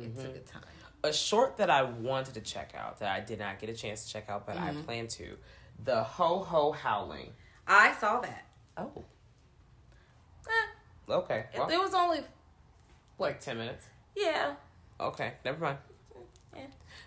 it's 0.00 0.22
a 0.24 0.28
good 0.28 0.46
time. 0.46 0.62
A 1.04 1.12
short 1.12 1.56
that 1.58 1.70
I 1.70 1.82
wanted 1.82 2.34
to 2.34 2.40
check 2.40 2.72
out 2.76 2.98
that 2.98 3.10
I 3.10 3.20
did 3.20 3.38
not 3.38 3.58
get 3.60 3.70
a 3.70 3.74
chance 3.74 4.04
to 4.06 4.12
check 4.12 4.28
out, 4.28 4.46
but 4.46 4.56
I 4.56 4.72
plan 4.84 5.06
to. 5.08 5.36
The 5.84 6.02
Ho 6.02 6.40
Ho 6.40 6.72
Howling. 6.72 7.32
I 7.66 7.94
saw 8.00 8.20
that. 8.20 8.46
Oh, 8.76 9.04
Eh, 10.48 11.12
okay. 11.12 11.44
it, 11.52 11.58
Well, 11.58 11.68
it 11.68 11.78
was 11.78 11.94
only 11.94 12.20
like 13.18 13.40
10 13.40 13.58
minutes. 13.58 13.84
yeah, 14.16 14.54
Okay, 15.00 15.34
never 15.44 15.58
mind. 15.62 15.78
Yeah. 16.56 16.62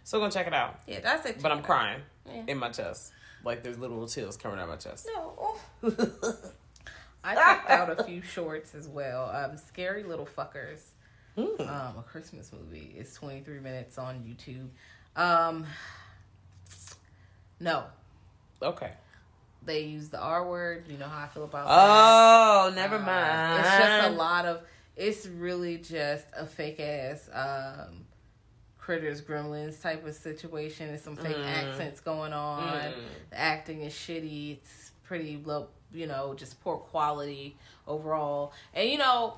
Still 0.06 0.20
gonna 0.22 0.32
check 0.32 0.48
it 0.48 0.54
out. 0.54 0.80
yeah. 0.88 1.02
That's 1.02 1.26
it. 1.26 1.42
But 1.42 1.52
I'm 1.52 1.62
crying 1.62 2.02
Yeah. 2.26 2.44
in 2.48 2.58
my 2.58 2.70
chest. 2.70 3.12
Like 3.44 3.64
there's 3.64 3.78
little 3.80 4.06
tears 4.08 4.38
coming 4.38 4.60
out 4.60 4.68
my 4.70 4.76
chest. 4.76 5.08
No. 5.14 5.56
I 7.24 7.36
checked 7.36 7.70
out 7.70 8.00
a 8.00 8.04
few 8.04 8.22
shorts 8.22 8.74
as 8.76 8.88
well. 8.88 9.30
Um, 9.30 9.58
Scary 9.58 10.04
Little 10.04 10.26
Fuckers. 10.28 10.82
Hmm. 11.36 11.62
Um, 11.62 11.98
a 12.00 12.04
Christmas 12.06 12.52
movie. 12.52 12.94
It's 12.98 13.14
23 13.16 13.60
minutes 13.60 13.98
on 13.98 14.20
YouTube. 14.20 14.68
Um, 15.22 15.66
no, 17.60 17.84
Okay. 18.62 18.92
they 19.64 19.82
use 19.82 20.10
the 20.10 20.20
R 20.20 20.48
word. 20.48 20.86
You 20.90 20.98
know 20.98 21.08
how 21.08 21.24
I 21.26 21.28
feel 21.28 21.44
about 21.44 21.68
that. 21.68 21.74
Oh, 21.74 22.72
never 22.76 22.96
Uh, 22.96 23.00
mind. 23.00 23.60
It's 23.60 23.78
just 23.78 24.08
a 24.08 24.12
lot 24.12 24.46
of. 24.46 24.62
It's 24.98 25.26
really 25.28 25.78
just 25.78 26.26
a 26.36 26.46
fake 26.46 26.80
ass 26.80 27.30
um, 27.34 28.06
critters, 28.82 29.22
gremlins 29.22 29.82
type 29.82 30.06
of 30.06 30.14
situation. 30.16 30.90
and 30.90 31.00
some 31.00 31.16
fake 31.16 31.38
accents 31.38 32.02
going 32.02 32.34
on. 32.34 32.92
The 33.30 33.40
acting 33.40 33.82
is 33.84 33.94
shitty. 33.94 34.58
It's 34.58 34.92
pretty 35.04 35.42
low. 35.46 35.68
You 35.94 36.08
know, 36.08 36.34
just 36.36 36.60
poor 36.62 36.78
quality 36.78 37.56
overall. 37.88 38.54
And 38.74 38.90
you 38.90 38.98
know, 38.98 39.36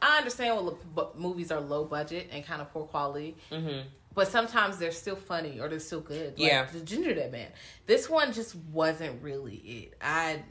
I 0.00 0.18
understand 0.18 0.56
what 0.56 0.76
lo- 0.96 1.12
movies 1.16 1.50
are 1.52 1.60
low 1.60 1.84
budget 1.84 2.28
and 2.32 2.44
kind 2.44 2.60
of 2.60 2.72
poor 2.72 2.84
quality. 2.86 3.36
Mm-hmm. 3.50 3.86
But 4.14 4.28
sometimes 4.28 4.76
they're 4.78 4.90
still 4.92 5.16
funny 5.16 5.58
or 5.60 5.68
they're 5.68 5.78
still 5.80 6.00
good. 6.00 6.38
Like 6.38 6.48
Yeah. 6.48 6.64
the 6.64 6.80
Gingerdead 6.80 7.30
Man. 7.32 7.48
This 7.86 8.10
one 8.10 8.32
just 8.32 8.54
wasn't 8.72 9.22
really 9.22 9.56
it. 9.56 9.94
I, 10.02 10.42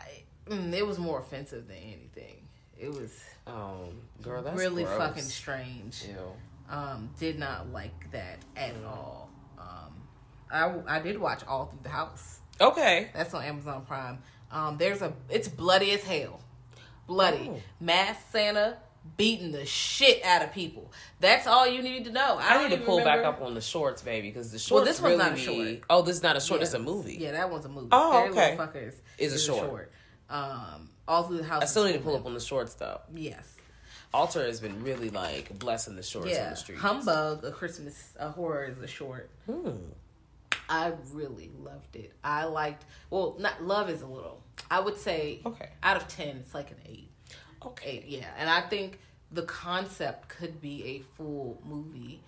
I 0.00 0.04
mm, 0.48 0.72
it 0.74 0.86
was 0.86 0.98
more 0.98 1.18
offensive 1.20 1.68
than 1.68 1.76
anything. 1.78 2.36
It 2.78 2.90
was 2.90 3.18
Um, 3.46 4.00
girl, 4.22 4.42
that's 4.42 4.58
really 4.58 4.84
gross. 4.84 4.98
fucking 4.98 5.22
strange. 5.22 6.04
Ew. 6.08 6.16
Um, 6.72 7.10
did 7.20 7.38
not 7.38 7.70
like 7.70 8.10
that 8.12 8.38
at 8.56 8.74
all. 8.84 9.30
Um, 9.58 9.92
I 10.50 10.96
I 10.96 11.00
did 11.00 11.18
watch 11.18 11.42
All 11.46 11.66
Through 11.66 11.80
the 11.82 11.90
House. 11.90 12.40
Okay. 12.60 13.10
That's 13.14 13.34
on 13.34 13.44
Amazon 13.44 13.84
Prime. 13.84 14.18
Um, 14.50 14.78
there's 14.78 15.02
a 15.02 15.12
it's 15.28 15.48
bloody 15.48 15.92
as 15.92 16.02
hell. 16.02 16.40
Bloody. 17.06 17.50
Oh. 17.52 17.60
Mass 17.78 18.16
Santa 18.32 18.78
beating 19.16 19.52
the 19.52 19.66
shit 19.66 20.24
out 20.24 20.42
of 20.42 20.52
people. 20.52 20.90
That's 21.20 21.46
all 21.46 21.66
you 21.66 21.82
need 21.82 22.06
to 22.06 22.12
know. 22.12 22.38
I, 22.40 22.56
I, 22.56 22.68
need 22.68 22.78
to 22.78 22.82
pull 22.82 23.04
back 23.04 23.24
up 23.24 23.42
on 23.42 23.54
the 23.54 23.60
shorts, 23.60 24.00
baby, 24.00 24.28
because 24.28 24.50
the 24.50 24.58
shorts. 24.58 24.70
Well, 24.72 24.84
this 24.84 25.00
one's 25.00 25.18
not 25.18 25.32
a 25.32 25.36
short. 25.36 25.80
Oh, 25.90 26.02
this 26.02 26.16
is 26.16 26.22
not 26.22 26.36
a 26.36 26.40
short. 26.40 26.60
Yeah. 26.60 26.64
This 26.64 26.74
a 26.74 26.78
movie. 26.78 27.16
Yeah, 27.20 27.32
that 27.32 27.50
one's 27.50 27.66
a 27.66 27.68
movie. 27.68 27.88
Oh, 27.92 28.28
okay. 28.30 28.56
Fuckers 28.58 28.94
Is 29.18 29.34
a 29.34 29.38
short. 29.38 29.92
Um, 30.30 30.90
all 31.06 31.24
through 31.24 31.38
the 31.38 31.44
house. 31.44 31.62
I 31.62 31.66
still 31.66 31.84
need 31.84 31.94
to 31.94 31.98
pull 31.98 32.16
up 32.16 32.24
on 32.24 32.32
the 32.32 32.40
shorts 32.40 32.74
though. 32.74 33.00
Yes. 33.14 33.56
Alter 34.14 34.44
has 34.44 34.60
been 34.60 34.82
really 34.82 35.10
like 35.10 35.58
blessing 35.58 35.96
the 35.96 36.02
shorts 36.02 36.36
on 36.38 36.50
the 36.50 36.56
street. 36.56 36.78
Humbug, 36.78 37.44
a 37.44 37.50
Christmas 37.50 38.12
a 38.18 38.28
horror 38.28 38.64
is 38.64 38.78
a 38.78 38.86
short. 38.86 39.30
Hmm. 39.46 39.70
I 40.68 40.92
really 41.12 41.50
loved 41.62 41.96
it. 41.96 42.12
I 42.22 42.44
liked. 42.44 42.84
Well, 43.10 43.36
not 43.38 43.62
love 43.62 43.90
is 43.90 44.02
a 44.02 44.06
little. 44.06 44.42
I 44.70 44.80
would 44.80 44.96
say. 44.98 45.40
Okay. 45.44 45.68
Out 45.82 45.96
of 45.96 46.08
ten, 46.08 46.36
it's 46.38 46.54
like 46.54 46.70
an 46.70 46.78
eight. 46.86 47.10
Okay. 47.64 47.90
Eight, 47.90 48.04
yeah, 48.06 48.26
and 48.38 48.48
I 48.50 48.60
think 48.62 48.98
the 49.30 49.42
concept 49.42 50.28
could 50.28 50.60
be 50.60 50.84
a 50.84 50.98
full 51.16 51.60
movie 51.64 52.20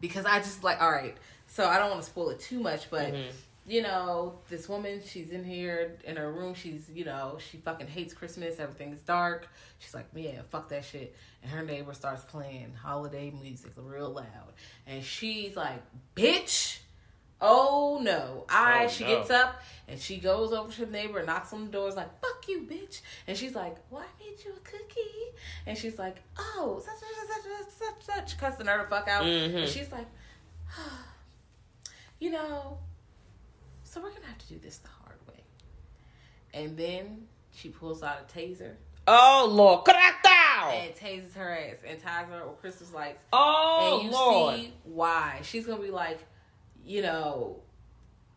because 0.00 0.24
I 0.26 0.38
just 0.38 0.62
like. 0.64 0.80
All 0.80 0.90
right, 0.90 1.16
so 1.46 1.66
I 1.66 1.78
don't 1.78 1.90
want 1.90 2.02
to 2.02 2.08
spoil 2.08 2.30
it 2.30 2.40
too 2.40 2.60
much, 2.60 2.90
but 2.90 3.12
Mm-hmm. 3.12 3.30
You 3.68 3.82
know, 3.82 4.38
this 4.48 4.68
woman, 4.68 5.00
she's 5.06 5.30
in 5.30 5.44
here 5.44 5.96
in 6.04 6.16
her 6.16 6.32
room. 6.32 6.54
She's, 6.54 6.88
you 6.92 7.04
know, 7.04 7.38
she 7.38 7.58
fucking 7.58 7.86
hates 7.86 8.14
Christmas. 8.14 8.58
Everything's 8.58 9.00
dark. 9.02 9.46
She's 9.78 9.94
like, 9.94 10.06
yeah, 10.14 10.40
fuck 10.50 10.68
that 10.70 10.84
shit. 10.84 11.14
And 11.42 11.50
her 11.52 11.62
neighbor 11.62 11.92
starts 11.92 12.24
playing 12.24 12.74
holiday 12.82 13.30
music 13.30 13.72
real 13.76 14.10
loud, 14.10 14.52
and 14.86 15.04
she's 15.04 15.54
like, 15.56 15.82
bitch. 16.16 16.78
Oh 17.40 18.00
no! 18.02 18.46
I 18.48 18.86
Oh, 18.86 18.88
she 18.88 19.04
no. 19.04 19.14
gets 19.18 19.30
up 19.30 19.62
and 19.86 20.00
she 20.00 20.16
goes 20.16 20.52
over 20.52 20.72
to 20.72 20.86
the 20.86 20.90
neighbor, 20.90 21.22
knocks 21.24 21.52
on 21.52 21.66
the 21.66 21.70
door, 21.70 21.86
is 21.88 21.94
like, 21.94 22.18
"Fuck 22.20 22.48
you, 22.48 22.62
bitch!" 22.62 23.00
And 23.28 23.38
she's 23.38 23.54
like, 23.54 23.76
"Well, 23.90 24.02
I 24.02 24.06
made 24.24 24.44
you 24.44 24.50
a 24.56 24.58
cookie." 24.68 25.38
And 25.64 25.78
she's 25.78 26.00
like, 26.00 26.16
"Oh, 26.36 26.82
such 26.84 26.96
such 26.98 27.28
such 27.28 27.44
such 27.68 28.04
such," 28.04 28.16
such 28.16 28.38
cussing 28.40 28.66
her 28.66 28.82
the 28.82 28.88
fuck 28.88 29.06
out. 29.06 29.22
Mm-hmm. 29.22 29.56
And 29.56 29.68
she's 29.68 29.92
like, 29.92 30.08
"You 32.18 32.30
know, 32.32 32.78
so 33.98 34.04
we're 34.04 34.10
gonna 34.14 34.26
have 34.26 34.38
to 34.38 34.48
do 34.48 34.58
this 34.58 34.78
the 34.78 34.88
hard 34.88 35.18
way." 35.28 35.42
And 36.54 36.76
then 36.76 37.26
she 37.52 37.68
pulls 37.68 38.02
out 38.02 38.18
a 38.28 38.38
taser 38.38 38.74
Oh 39.06 39.48
Lord, 39.50 39.84
crack 39.84 40.22
down. 40.22 40.72
and 40.74 40.94
tases 40.94 41.34
her 41.34 41.50
ass 41.50 41.76
and 41.86 42.00
ties 42.02 42.26
her 42.30 42.46
with 42.46 42.60
Christmas 42.60 42.92
lights 42.92 43.18
Oh 43.32 43.98
and 44.00 44.04
you 44.06 44.10
Lord. 44.12 44.54
see 44.56 44.72
why 44.84 45.40
she's 45.42 45.66
gonna 45.66 45.82
be 45.82 45.90
like, 45.90 46.20
you 46.84 47.02
know, 47.02 47.60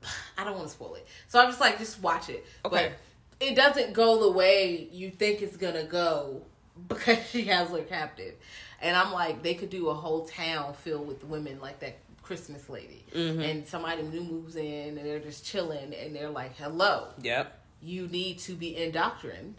I 0.37 0.43
don't 0.43 0.55
want 0.55 0.67
to 0.67 0.73
spoil 0.73 0.95
it, 0.95 1.05
so 1.27 1.39
I'm 1.39 1.49
just 1.49 1.59
like, 1.59 1.77
just 1.77 2.01
watch 2.01 2.29
it. 2.29 2.45
Okay. 2.65 2.93
But 3.39 3.45
it 3.45 3.55
doesn't 3.55 3.93
go 3.93 4.21
the 4.21 4.31
way 4.31 4.87
you 4.91 5.09
think 5.11 5.41
it's 5.41 5.57
gonna 5.57 5.83
go 5.83 6.41
because 6.87 7.17
she 7.29 7.43
has 7.43 7.69
her 7.69 7.79
captive, 7.81 8.33
and 8.81 8.95
I'm 8.95 9.11
like, 9.11 9.43
they 9.43 9.53
could 9.55 9.69
do 9.69 9.89
a 9.89 9.93
whole 9.93 10.25
town 10.25 10.73
filled 10.73 11.07
with 11.07 11.23
women 11.25 11.59
like 11.59 11.79
that 11.81 11.97
Christmas 12.23 12.69
lady, 12.69 13.03
Mm-hmm. 13.13 13.41
and 13.41 13.67
somebody 13.67 14.03
new 14.03 14.23
moves 14.23 14.55
in 14.55 14.97
and 14.97 15.05
they're 15.05 15.19
just 15.19 15.45
chilling 15.45 15.93
and 15.93 16.15
they're 16.15 16.29
like, 16.29 16.55
hello, 16.57 17.07
Yep. 17.21 17.59
you 17.81 18.07
need 18.07 18.39
to 18.39 18.53
be 18.53 18.75
indoctrined 18.77 19.55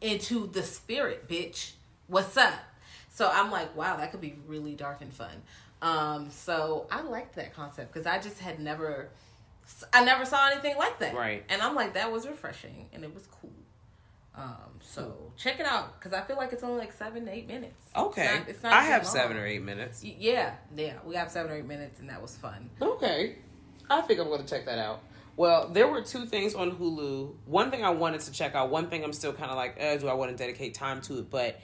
into 0.00 0.46
the 0.48 0.62
spirit, 0.62 1.28
bitch. 1.28 1.72
What's 2.08 2.36
up? 2.36 2.54
So 3.10 3.30
I'm 3.32 3.50
like, 3.50 3.74
wow, 3.76 3.96
that 3.96 4.10
could 4.10 4.20
be 4.20 4.36
really 4.46 4.74
dark 4.74 5.00
and 5.00 5.12
fun. 5.12 5.42
Um, 5.80 6.30
so 6.30 6.86
I 6.90 7.02
liked 7.02 7.36
that 7.36 7.54
concept 7.54 7.92
because 7.92 8.06
I 8.06 8.18
just 8.18 8.38
had 8.38 8.58
never, 8.60 9.08
I 9.92 10.04
never 10.04 10.24
saw 10.24 10.48
anything 10.50 10.76
like 10.76 10.98
that. 11.00 11.14
Right. 11.14 11.44
And 11.48 11.62
I'm 11.62 11.74
like, 11.74 11.94
that 11.94 12.10
was 12.12 12.26
refreshing 12.26 12.88
and 12.92 13.04
it 13.04 13.14
was 13.14 13.26
cool. 13.26 13.52
Um, 14.34 14.78
so 14.80 15.32
check 15.36 15.60
it 15.60 15.66
out 15.66 15.98
because 15.98 16.12
I 16.18 16.22
feel 16.22 16.36
like 16.36 16.52
it's 16.52 16.62
only 16.62 16.78
like 16.78 16.92
seven, 16.92 17.28
eight 17.28 17.46
minutes. 17.46 17.76
Okay. 17.94 18.22
It's 18.24 18.32
not, 18.38 18.48
it's 18.48 18.62
not 18.62 18.72
I 18.72 18.82
have 18.84 19.04
long. 19.04 19.12
seven 19.12 19.36
or 19.36 19.46
eight 19.46 19.62
minutes. 19.62 20.02
Yeah, 20.02 20.54
yeah, 20.74 20.94
we 21.04 21.14
have 21.16 21.30
seven 21.30 21.52
or 21.52 21.56
eight 21.56 21.66
minutes 21.66 22.00
and 22.00 22.08
that 22.08 22.22
was 22.22 22.36
fun. 22.36 22.70
Okay. 22.80 23.36
I 23.90 24.00
think 24.02 24.20
I'm 24.20 24.28
going 24.28 24.42
to 24.42 24.48
check 24.48 24.64
that 24.66 24.78
out. 24.78 25.02
Well, 25.36 25.68
there 25.68 25.86
were 25.88 26.02
two 26.02 26.24
things 26.26 26.54
on 26.54 26.72
Hulu. 26.72 27.34
One 27.46 27.70
thing 27.70 27.84
I 27.84 27.90
wanted 27.90 28.20
to 28.22 28.32
check 28.32 28.54
out. 28.54 28.70
One 28.70 28.88
thing 28.88 29.02
I'm 29.04 29.12
still 29.12 29.32
kind 29.32 29.50
of 29.50 29.56
like, 29.56 29.76
uh, 29.80 29.96
do 29.96 30.08
I 30.08 30.14
want 30.14 30.30
to 30.30 30.36
dedicate 30.36 30.74
time 30.74 31.00
to 31.02 31.18
it? 31.18 31.30
But 31.30 31.60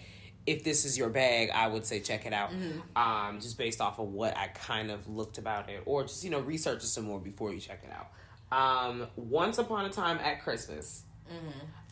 if 0.47 0.65
this 0.65 0.85
is 0.87 0.97
your 0.97 1.11
bag, 1.11 1.51
I 1.51 1.69
would 1.69 1.85
say 1.85 2.01
check 2.01 2.25
it 2.27 2.33
out. 2.33 2.51
Um, 2.97 3.41
just 3.41 3.59
based 3.59 3.81
off 3.83 3.99
of 3.99 4.09
what 4.09 4.37
I 4.37 4.49
kind 4.49 4.91
of 4.91 5.07
looked 5.09 5.37
about 5.37 5.69
it, 5.69 5.83
or 5.85 6.03
just 6.05 6.25
you 6.25 6.31
know 6.31 6.41
research 6.41 6.83
it 6.83 6.87
some 6.87 7.05
more 7.05 7.21
before 7.21 7.53
you 7.53 7.61
check 7.61 7.83
it 7.85 7.93
out. 7.93 8.09
Um, 8.51 9.07
Once 9.17 9.59
upon 9.59 9.85
a 9.85 9.91
time 9.91 10.19
at 10.19 10.43
Christmas, 10.43 11.03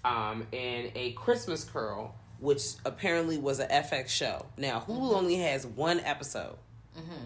um, 0.07 0.47
and 0.53 0.93
a 0.95 1.13
Christmas 1.13 1.65
Carol, 1.65 2.15
which 2.39 2.75
apparently 2.85 3.39
was 3.39 3.59
an 3.59 3.69
FX 3.69 4.09
show. 4.09 4.47
Now 4.57 4.79
Hulu 4.81 4.89
mm-hmm. 4.89 5.15
only 5.17 5.37
has 5.37 5.67
one 5.67 6.01
episode. 6.01 6.57
Mm-hmm. 6.97 7.25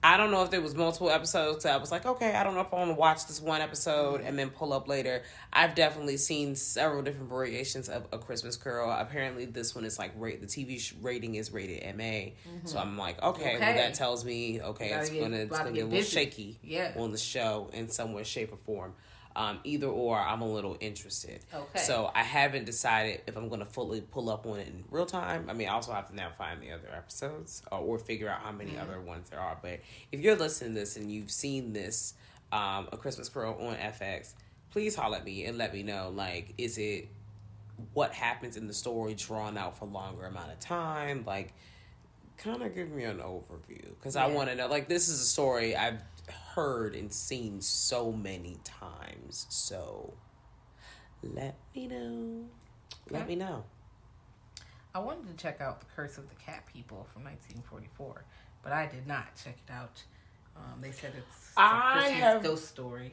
I 0.00 0.16
don't 0.16 0.30
know 0.30 0.44
if 0.44 0.50
there 0.52 0.60
was 0.60 0.76
multiple 0.76 1.10
episodes. 1.10 1.64
So 1.64 1.70
I 1.70 1.76
was 1.76 1.90
like, 1.90 2.06
okay, 2.06 2.32
I 2.36 2.44
don't 2.44 2.54
know 2.54 2.60
if 2.60 2.72
I 2.72 2.76
want 2.76 2.90
to 2.90 2.94
watch 2.94 3.26
this 3.26 3.40
one 3.40 3.60
episode 3.60 4.18
mm-hmm. 4.18 4.28
and 4.28 4.38
then 4.38 4.50
pull 4.50 4.72
up 4.72 4.86
later. 4.86 5.22
I've 5.52 5.74
definitely 5.74 6.18
seen 6.18 6.54
several 6.54 7.02
different 7.02 7.28
variations 7.28 7.88
of 7.88 8.06
A 8.12 8.18
Christmas 8.18 8.56
Carol. 8.56 8.92
Apparently, 8.92 9.46
this 9.46 9.74
one 9.74 9.84
is 9.84 9.98
like 9.98 10.12
rate 10.16 10.40
the 10.40 10.46
TV 10.46 10.78
sh- 10.78 10.94
rating 11.02 11.34
is 11.34 11.50
rated 11.50 11.96
MA. 11.96 12.32
So 12.64 12.78
I'm 12.78 12.96
like, 12.96 13.20
okay, 13.22 13.56
well 13.58 13.74
that 13.74 13.94
tells 13.94 14.24
me 14.24 14.60
okay, 14.60 14.90
it's 14.90 15.10
get- 15.10 15.20
gonna 15.20 15.36
it's 15.38 15.58
gonna 15.58 15.70
get 15.70 15.74
get 15.74 15.82
a 15.82 15.86
little 15.86 15.98
busy. 16.00 16.16
shaky 16.16 16.58
Yeah. 16.62 16.92
on 16.96 17.10
the 17.10 17.18
show 17.18 17.68
in 17.72 17.88
some 17.88 18.12
way, 18.12 18.22
shape, 18.22 18.52
or 18.52 18.58
form. 18.58 18.94
Um, 19.38 19.60
either 19.62 19.86
or, 19.86 20.18
I'm 20.18 20.42
a 20.42 20.52
little 20.52 20.76
interested. 20.80 21.44
Okay. 21.54 21.78
So 21.78 22.10
I 22.12 22.24
haven't 22.24 22.66
decided 22.66 23.20
if 23.28 23.36
I'm 23.36 23.48
going 23.48 23.60
to 23.60 23.66
fully 23.66 24.00
pull 24.00 24.30
up 24.30 24.44
on 24.46 24.58
it 24.58 24.66
in 24.66 24.82
real 24.90 25.06
time. 25.06 25.46
I 25.48 25.52
mean, 25.52 25.68
I 25.68 25.74
also 25.74 25.92
have 25.92 26.08
to 26.08 26.14
now 26.16 26.30
find 26.36 26.60
the 26.60 26.72
other 26.72 26.88
episodes 26.92 27.62
or, 27.70 27.78
or 27.78 27.98
figure 28.00 28.28
out 28.28 28.40
how 28.40 28.50
many 28.50 28.76
other 28.76 29.00
ones 29.00 29.30
there 29.30 29.38
are. 29.38 29.56
But 29.62 29.78
if 30.10 30.18
you're 30.18 30.34
listening 30.34 30.74
to 30.74 30.80
this 30.80 30.96
and 30.96 31.08
you've 31.08 31.30
seen 31.30 31.72
this, 31.72 32.14
um, 32.50 32.88
A 32.90 32.96
Christmas 32.96 33.28
Carol 33.28 33.54
on 33.64 33.76
FX, 33.76 34.34
please 34.72 34.96
holler 34.96 35.18
at 35.18 35.24
me 35.24 35.44
and 35.44 35.56
let 35.56 35.72
me 35.72 35.84
know. 35.84 36.10
Like, 36.12 36.54
is 36.58 36.76
it 36.76 37.06
what 37.94 38.12
happens 38.12 38.56
in 38.56 38.66
the 38.66 38.74
story 38.74 39.14
drawn 39.14 39.56
out 39.56 39.78
for 39.78 39.86
longer 39.86 40.24
amount 40.24 40.50
of 40.50 40.58
time? 40.58 41.22
Like, 41.24 41.54
kind 42.38 42.60
of 42.60 42.74
give 42.74 42.90
me 42.90 43.04
an 43.04 43.18
overview 43.18 43.84
because 44.00 44.16
I 44.16 44.26
want 44.26 44.48
to 44.48 44.56
know. 44.56 44.66
Like, 44.66 44.88
this 44.88 45.08
is 45.08 45.20
a 45.20 45.24
story 45.24 45.76
I've 45.76 46.00
heard 46.58 46.96
and 46.96 47.12
seen 47.12 47.60
so 47.60 48.10
many 48.10 48.56
times. 48.64 49.46
So, 49.48 50.12
let 51.22 51.54
me 51.74 51.86
know. 51.86 52.44
Let 53.10 53.28
me 53.28 53.36
know. 53.36 53.64
I 54.92 54.98
wanted 54.98 55.28
to 55.28 55.34
check 55.40 55.60
out 55.60 55.78
The 55.80 55.86
Curse 55.94 56.18
of 56.18 56.28
the 56.28 56.34
Cat 56.34 56.64
People 56.66 57.06
from 57.12 57.22
1944. 57.24 58.24
but 58.64 58.72
I 58.72 58.86
did 58.86 59.06
not 59.06 59.26
check 59.42 59.56
it 59.68 59.72
out. 59.72 60.02
Um, 60.56 60.80
they 60.80 60.90
said 60.90 61.12
it's, 61.16 61.36
it's 61.36 61.52
I 61.56 61.90
a 61.90 61.92
Christmas 62.00 62.20
have- 62.20 62.42
ghost 62.42 62.66
story. 62.68 63.12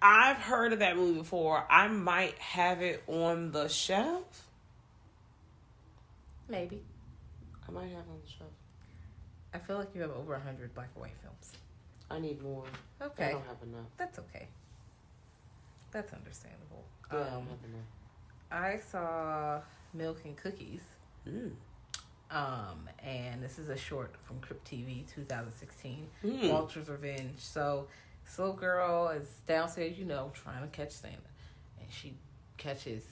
I've 0.00 0.36
heard 0.36 0.72
of 0.72 0.78
that 0.80 0.96
movie 0.96 1.18
before. 1.18 1.66
I 1.70 1.88
might 1.88 2.38
have 2.38 2.80
it 2.82 3.02
on 3.08 3.50
the 3.52 3.68
shelf. 3.68 4.46
Maybe. 6.48 6.82
I 7.66 7.72
might 7.72 7.88
have 7.88 7.90
it 8.06 8.10
on 8.10 8.20
the 8.24 8.30
shelf. 8.30 8.50
I 9.54 9.58
feel 9.58 9.78
like 9.78 9.88
you 9.94 10.02
have 10.02 10.10
over 10.12 10.38
hundred 10.38 10.74
black 10.74 10.90
and 10.94 11.02
white 11.02 11.16
films. 11.22 11.52
I 12.14 12.18
need 12.20 12.42
more. 12.42 12.64
Okay. 13.02 13.02
I 13.02 13.06
Okay, 13.26 13.32
don't 13.32 13.46
have 13.46 13.62
enough. 13.62 13.86
that's 13.96 14.18
okay. 14.20 14.48
That's 15.90 16.12
understandable. 16.12 16.84
Yeah, 17.12 17.18
I 17.18 17.24
don't 17.24 17.32
Um, 17.34 17.46
have 17.48 17.64
enough. 17.70 17.86
I 18.50 18.78
saw 18.78 19.60
Milk 19.92 20.20
and 20.24 20.36
Cookies. 20.36 20.82
Mm. 21.28 21.52
Um, 22.30 22.88
and 23.02 23.42
this 23.42 23.58
is 23.58 23.68
a 23.68 23.76
short 23.76 24.14
from 24.20 24.40
Crypt 24.40 24.68
TV 24.68 25.06
2016. 25.14 26.08
Mm. 26.24 26.50
Walter's 26.50 26.88
Revenge. 26.88 27.38
So, 27.38 27.88
this 28.24 28.38
little 28.38 28.54
girl 28.54 29.08
is 29.08 29.28
downstairs, 29.46 29.98
you 29.98 30.04
know, 30.04 30.30
trying 30.34 30.62
to 30.62 30.68
catch 30.68 30.92
Santa. 30.92 31.18
And 31.80 31.92
she 31.92 32.14
catches 32.56 33.04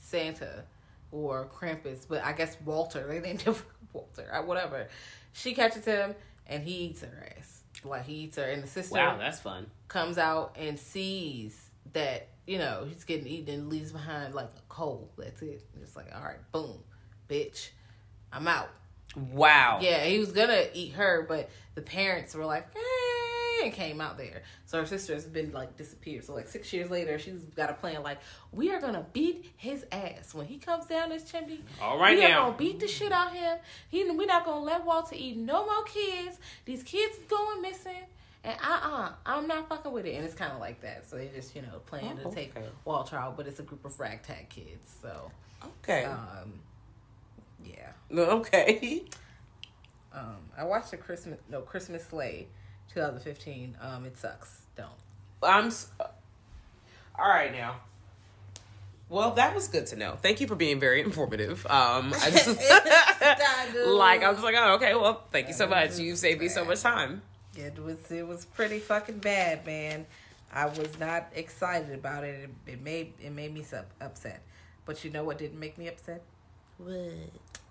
Santa 0.00 0.64
or 1.12 1.46
Krampus, 1.46 2.06
but 2.08 2.22
I 2.24 2.32
guess 2.32 2.56
Walter. 2.64 3.06
They 3.06 3.20
named 3.20 3.42
him 3.42 3.54
Walter, 3.92 4.28
or 4.32 4.42
whatever. 4.44 4.88
She 5.32 5.54
catches 5.54 5.84
him 5.84 6.14
and 6.46 6.62
he 6.64 6.72
eats 6.86 7.02
her 7.02 7.28
ass. 7.38 7.55
Like, 7.88 8.04
he 8.06 8.14
eats 8.14 8.36
her. 8.36 8.44
And 8.44 8.62
the 8.62 8.66
sister 8.68 8.94
Wow, 8.96 9.16
that's 9.18 9.40
fun. 9.40 9.66
comes 9.88 10.18
out 10.18 10.56
and 10.58 10.78
sees 10.78 11.70
that 11.92 12.28
you 12.46 12.58
know 12.58 12.84
he's 12.88 13.04
getting 13.04 13.26
eaten 13.26 13.54
and 13.54 13.68
leaves 13.70 13.92
behind 13.92 14.34
like 14.34 14.50
a 14.56 14.62
coal. 14.68 15.10
That's 15.16 15.40
it. 15.42 15.62
It's 15.82 15.96
like, 15.96 16.14
all 16.14 16.22
right, 16.22 16.38
boom, 16.52 16.78
bitch, 17.28 17.70
I'm 18.32 18.46
out. 18.48 18.68
Wow. 19.32 19.78
Yeah, 19.80 20.04
he 20.04 20.18
was 20.18 20.32
gonna 20.32 20.64
eat 20.74 20.92
her, 20.94 21.24
but 21.28 21.48
the 21.74 21.80
parents 21.82 22.34
were 22.34 22.44
like, 22.44 22.66
hey, 22.74 22.80
came 23.72 24.00
out 24.00 24.16
there. 24.18 24.42
So 24.66 24.80
her 24.80 24.86
sister 24.86 25.14
has 25.14 25.24
been 25.24 25.52
like 25.52 25.76
disappeared. 25.76 26.24
So 26.24 26.34
like 26.34 26.48
six 26.48 26.72
years 26.72 26.90
later, 26.90 27.18
she's 27.18 27.42
got 27.56 27.70
a 27.70 27.74
plan. 27.74 28.02
Like, 28.02 28.18
we 28.52 28.70
are 28.70 28.80
gonna 28.80 29.06
beat 29.12 29.52
his 29.56 29.84
ass 29.92 30.34
when 30.34 30.46
he 30.46 30.58
comes 30.58 30.86
down 30.86 31.10
this 31.10 31.24
chimney. 31.30 31.60
All 31.80 31.98
right 31.98 32.16
we 32.16 32.24
are 32.24 32.28
now. 32.28 32.44
gonna 32.46 32.56
beat 32.58 32.80
the 32.80 32.88
shit 32.88 33.12
out 33.12 33.28
of 33.28 33.34
him. 33.34 33.58
He, 33.88 34.04
we're 34.10 34.26
not 34.26 34.44
gonna 34.44 34.64
let 34.64 34.84
Walter 34.84 35.14
eat 35.18 35.36
no 35.36 35.64
more 35.66 35.84
kids. 35.84 36.38
These 36.64 36.82
kids 36.82 37.16
going 37.28 37.62
missing. 37.62 38.04
And 38.44 38.56
uh 38.62 38.66
uh-uh, 38.68 39.02
uh, 39.06 39.12
i 39.26 39.38
am 39.38 39.48
not 39.48 39.68
fucking 39.68 39.90
with 39.92 40.06
it. 40.06 40.14
And 40.14 40.24
it's 40.24 40.34
kind 40.34 40.52
of 40.52 40.60
like 40.60 40.80
that. 40.82 41.08
So 41.08 41.16
they 41.16 41.28
just, 41.34 41.56
you 41.56 41.62
know, 41.62 41.80
plan 41.86 42.18
Oh, 42.24 42.28
to 42.30 42.34
take 42.34 42.56
okay. 42.56 42.66
Walter 42.84 43.16
out, 43.16 43.36
but 43.36 43.46
it's 43.46 43.58
a 43.58 43.64
group 43.64 43.84
of 43.84 43.98
ragtag 43.98 44.48
kids. 44.48 44.94
So, 45.02 45.30
Okay. 45.82 46.04
um, 46.04 46.60
yeah. 47.64 47.90
okay. 48.12 49.04
Um, 50.14 50.36
I 50.56 50.64
watched 50.64 50.92
a 50.92 50.96
Christmas 50.96 51.38
no 51.50 51.60
Christmas 51.60 52.06
Slay, 52.06 52.46
2015. 52.96 53.76
Um, 53.82 54.06
it 54.06 54.16
sucks. 54.16 54.62
Don't. 54.74 54.88
I'm. 55.42 55.66
s- 55.66 55.90
uh, 56.00 56.04
All 57.18 57.28
right 57.28 57.52
now. 57.52 57.76
Well, 59.10 59.32
that 59.32 59.54
was 59.54 59.68
good 59.68 59.86
to 59.88 59.96
know. 59.96 60.16
Thank 60.20 60.40
you 60.40 60.46
for 60.48 60.56
being 60.56 60.80
very 60.80 61.00
informative. 61.02 61.64
Um, 61.66 62.12
I 62.22 62.30
just 62.30 62.48
like 63.86 64.22
I 64.22 64.30
was 64.32 64.42
like, 64.42 64.54
oh, 64.58 64.74
okay. 64.76 64.94
Well, 64.94 65.22
thank 65.30 65.46
you 65.48 65.54
so 65.54 65.66
much. 65.68 65.98
You 65.98 66.16
saved 66.16 66.40
me 66.40 66.48
so 66.48 66.64
much 66.64 66.80
time. 66.80 67.20
It 67.54 67.78
was 67.78 68.10
it 68.10 68.26
was 68.26 68.46
pretty 68.46 68.78
fucking 68.78 69.18
bad, 69.18 69.64
man. 69.66 70.06
I 70.52 70.66
was 70.66 70.98
not 70.98 71.26
excited 71.34 71.94
about 71.94 72.24
it. 72.24 72.48
It, 72.66 72.72
it 72.72 72.82
made 72.82 73.12
it 73.22 73.30
made 73.30 73.52
me 73.52 73.62
so 73.62 73.84
upset. 74.00 74.42
But 74.86 75.04
you 75.04 75.10
know 75.10 75.22
what 75.22 75.36
didn't 75.38 75.60
make 75.60 75.76
me 75.76 75.86
upset? 75.88 76.22
What? 76.78 76.96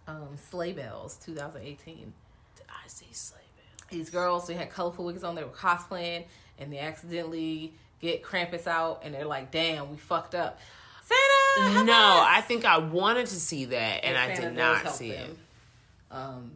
Um, 0.07 0.37
Slay 0.51 0.71
Belles, 0.71 1.17
2018. 1.25 2.13
Did 2.55 2.65
I 2.69 2.87
see 2.87 3.07
slave. 3.11 3.41
These 3.95 4.09
girls, 4.09 4.45
they 4.47 4.55
had 4.55 4.69
colorful 4.69 5.05
wigs 5.05 5.23
on. 5.23 5.35
They 5.35 5.43
were 5.43 5.49
cosplaying, 5.49 6.25
and 6.59 6.71
they 6.71 6.79
accidentally 6.79 7.73
get 8.01 8.23
Krampus 8.23 8.67
out, 8.67 9.01
and 9.03 9.13
they're 9.13 9.25
like, 9.25 9.51
"Damn, 9.51 9.89
we 9.89 9.95
fucked 9.97 10.35
up." 10.35 10.59
Santa, 11.05 11.83
No, 11.85 11.93
us! 11.93 12.27
I 12.29 12.41
think 12.41 12.65
I 12.65 12.79
wanted 12.79 13.27
to 13.27 13.39
see 13.39 13.65
that, 13.65 14.03
and 14.03 14.17
I 14.17 14.27
Santa 14.35 14.49
did 14.49 14.57
not 14.57 14.89
see 14.93 15.11
them. 15.11 15.31
it. 16.11 16.13
Um, 16.13 16.51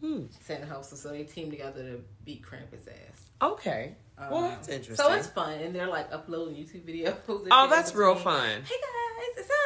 Hmm. 0.00 0.24
Santa 0.40 0.66
helps 0.66 0.88
them, 0.90 0.98
so 0.98 1.08
they 1.08 1.22
team 1.24 1.50
together 1.50 1.82
to 1.82 2.04
beat 2.26 2.42
Krampus' 2.42 2.86
ass. 2.88 3.30
Okay. 3.40 3.94
well, 4.18 4.34
Um, 4.44 4.50
that's 4.50 4.68
interesting. 4.68 4.96
So 5.06 5.12
it's 5.14 5.28
fun, 5.28 5.58
and 5.60 5.74
they're 5.74 5.86
like 5.88 6.12
uploading 6.12 6.54
YouTube 6.56 6.82
videos. 6.82 7.16
oh, 7.50 7.68
that's 7.70 7.94
real 7.94 8.14
fun. 8.14 8.62
Hey 8.62 8.74
guys, 8.76 9.28
it's 9.38 9.48
us. 9.50 9.56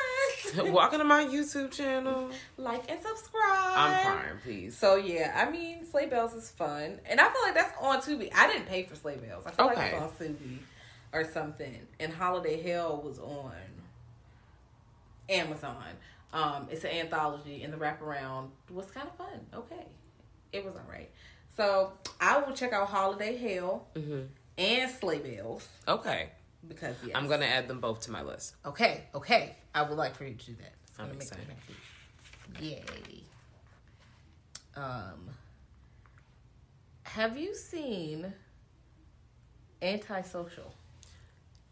Welcome 0.56 0.98
to 0.98 1.04
my 1.04 1.24
YouTube 1.24 1.70
channel. 1.72 2.30
like 2.56 2.90
and 2.90 3.00
subscribe. 3.02 3.42
I'm 3.76 4.02
crying, 4.06 4.38
please. 4.42 4.76
So 4.76 4.96
yeah, 4.96 5.32
I 5.46 5.50
mean, 5.50 5.84
Slay 5.84 6.06
Belles 6.06 6.32
is 6.34 6.50
fun, 6.50 7.00
and 7.06 7.20
I 7.20 7.28
feel 7.28 7.42
like 7.42 7.54
that's 7.54 7.72
on 7.80 8.00
Tubi. 8.00 8.30
I 8.34 8.46
didn't 8.46 8.66
pay 8.66 8.84
for 8.84 8.94
Slay 8.94 9.16
Belles. 9.16 9.44
I 9.46 9.50
feel 9.50 9.66
like 9.66 9.78
Okay. 9.78 9.88
it's 9.96 10.02
on 10.02 10.08
Tubi 10.26 10.58
or 11.12 11.24
something. 11.32 11.86
And 12.00 12.12
Holiday 12.12 12.62
Hell 12.62 13.02
was 13.04 13.18
on 13.18 13.52
Amazon. 15.28 15.84
Um, 16.32 16.68
it's 16.70 16.84
an 16.84 16.90
anthology, 16.90 17.62
and 17.62 17.72
the 17.72 17.78
wraparound 17.78 18.48
was 18.70 18.86
kind 18.90 19.08
of 19.08 19.14
fun. 19.16 19.46
Okay, 19.54 19.86
it 20.52 20.64
was 20.64 20.74
alright. 20.76 21.10
So 21.56 21.92
I 22.20 22.38
will 22.38 22.54
check 22.54 22.72
out 22.72 22.88
Holiday 22.88 23.36
Hell 23.36 23.86
and 24.56 24.90
Slay 24.92 25.18
Belles 25.18 25.66
Okay. 25.88 26.28
Because 26.68 26.96
yes. 27.04 27.12
I'm 27.14 27.28
gonna 27.28 27.46
add 27.46 27.68
them 27.68 27.80
both 27.80 28.00
to 28.02 28.10
my 28.10 28.22
list. 28.22 28.54
Okay, 28.64 29.04
okay. 29.14 29.56
I 29.74 29.82
would 29.82 29.96
like 29.96 30.14
for 30.14 30.24
you 30.24 30.34
to 30.34 30.46
do 30.46 30.54
that. 30.56 30.74
It's 30.88 30.98
I'm 30.98 31.06
gonna 31.06 31.18
make 31.18 31.32
me 31.32 31.74
excited. 32.60 32.84
Yay. 33.16 33.22
Um 34.76 35.30
have 37.04 37.36
you 37.38 37.54
seen 37.54 38.32
Antisocial? 39.80 40.74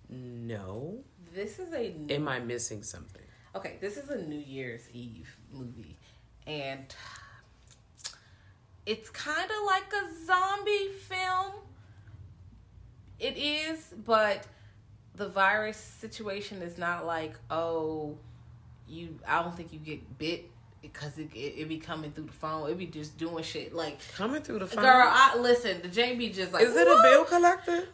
No. 0.08 0.98
This 1.34 1.58
is 1.58 1.72
a 1.74 1.94
Am 2.10 2.28
I 2.28 2.38
missing 2.38 2.82
something? 2.82 3.22
okay, 3.54 3.76
this 3.80 3.96
is 3.96 4.10
a 4.10 4.18
New 4.22 4.38
Year's 4.38 4.88
Eve 4.92 5.34
movie. 5.52 5.96
And 6.46 6.94
it's 8.84 9.10
kind 9.10 9.50
of 9.50 9.66
like 9.66 9.92
a 9.92 10.26
zombie 10.26 10.88
film. 11.08 11.52
It 13.18 13.36
is, 13.36 13.94
but 14.04 14.46
the 15.16 15.28
virus 15.28 15.76
situation 15.76 16.62
is 16.62 16.78
not 16.78 17.06
like, 17.06 17.34
oh, 17.50 18.16
you. 18.88 19.18
I 19.26 19.42
don't 19.42 19.56
think 19.56 19.72
you 19.72 19.78
get 19.78 20.18
bit 20.18 20.50
because 20.82 21.18
it, 21.18 21.30
it, 21.34 21.54
it 21.58 21.68
be 21.68 21.78
coming 21.78 22.12
through 22.12 22.26
the 22.26 22.32
phone. 22.32 22.70
It 22.70 22.78
be 22.78 22.86
just 22.86 23.16
doing 23.18 23.42
shit 23.42 23.74
like. 23.74 23.98
Coming 24.14 24.42
through 24.42 24.60
the 24.60 24.66
phone. 24.66 24.84
Girl, 24.84 25.06
I 25.08 25.36
listen. 25.38 25.80
The 25.82 25.88
be 26.16 26.30
just 26.30 26.52
like. 26.52 26.64
Is 26.64 26.76
it 26.76 26.86
a 26.86 27.00
bill 27.02 27.24
collector? 27.24 27.88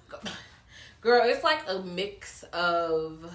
Girl, 1.00 1.22
it's 1.24 1.42
like 1.42 1.60
a 1.66 1.80
mix 1.80 2.44
of 2.52 3.34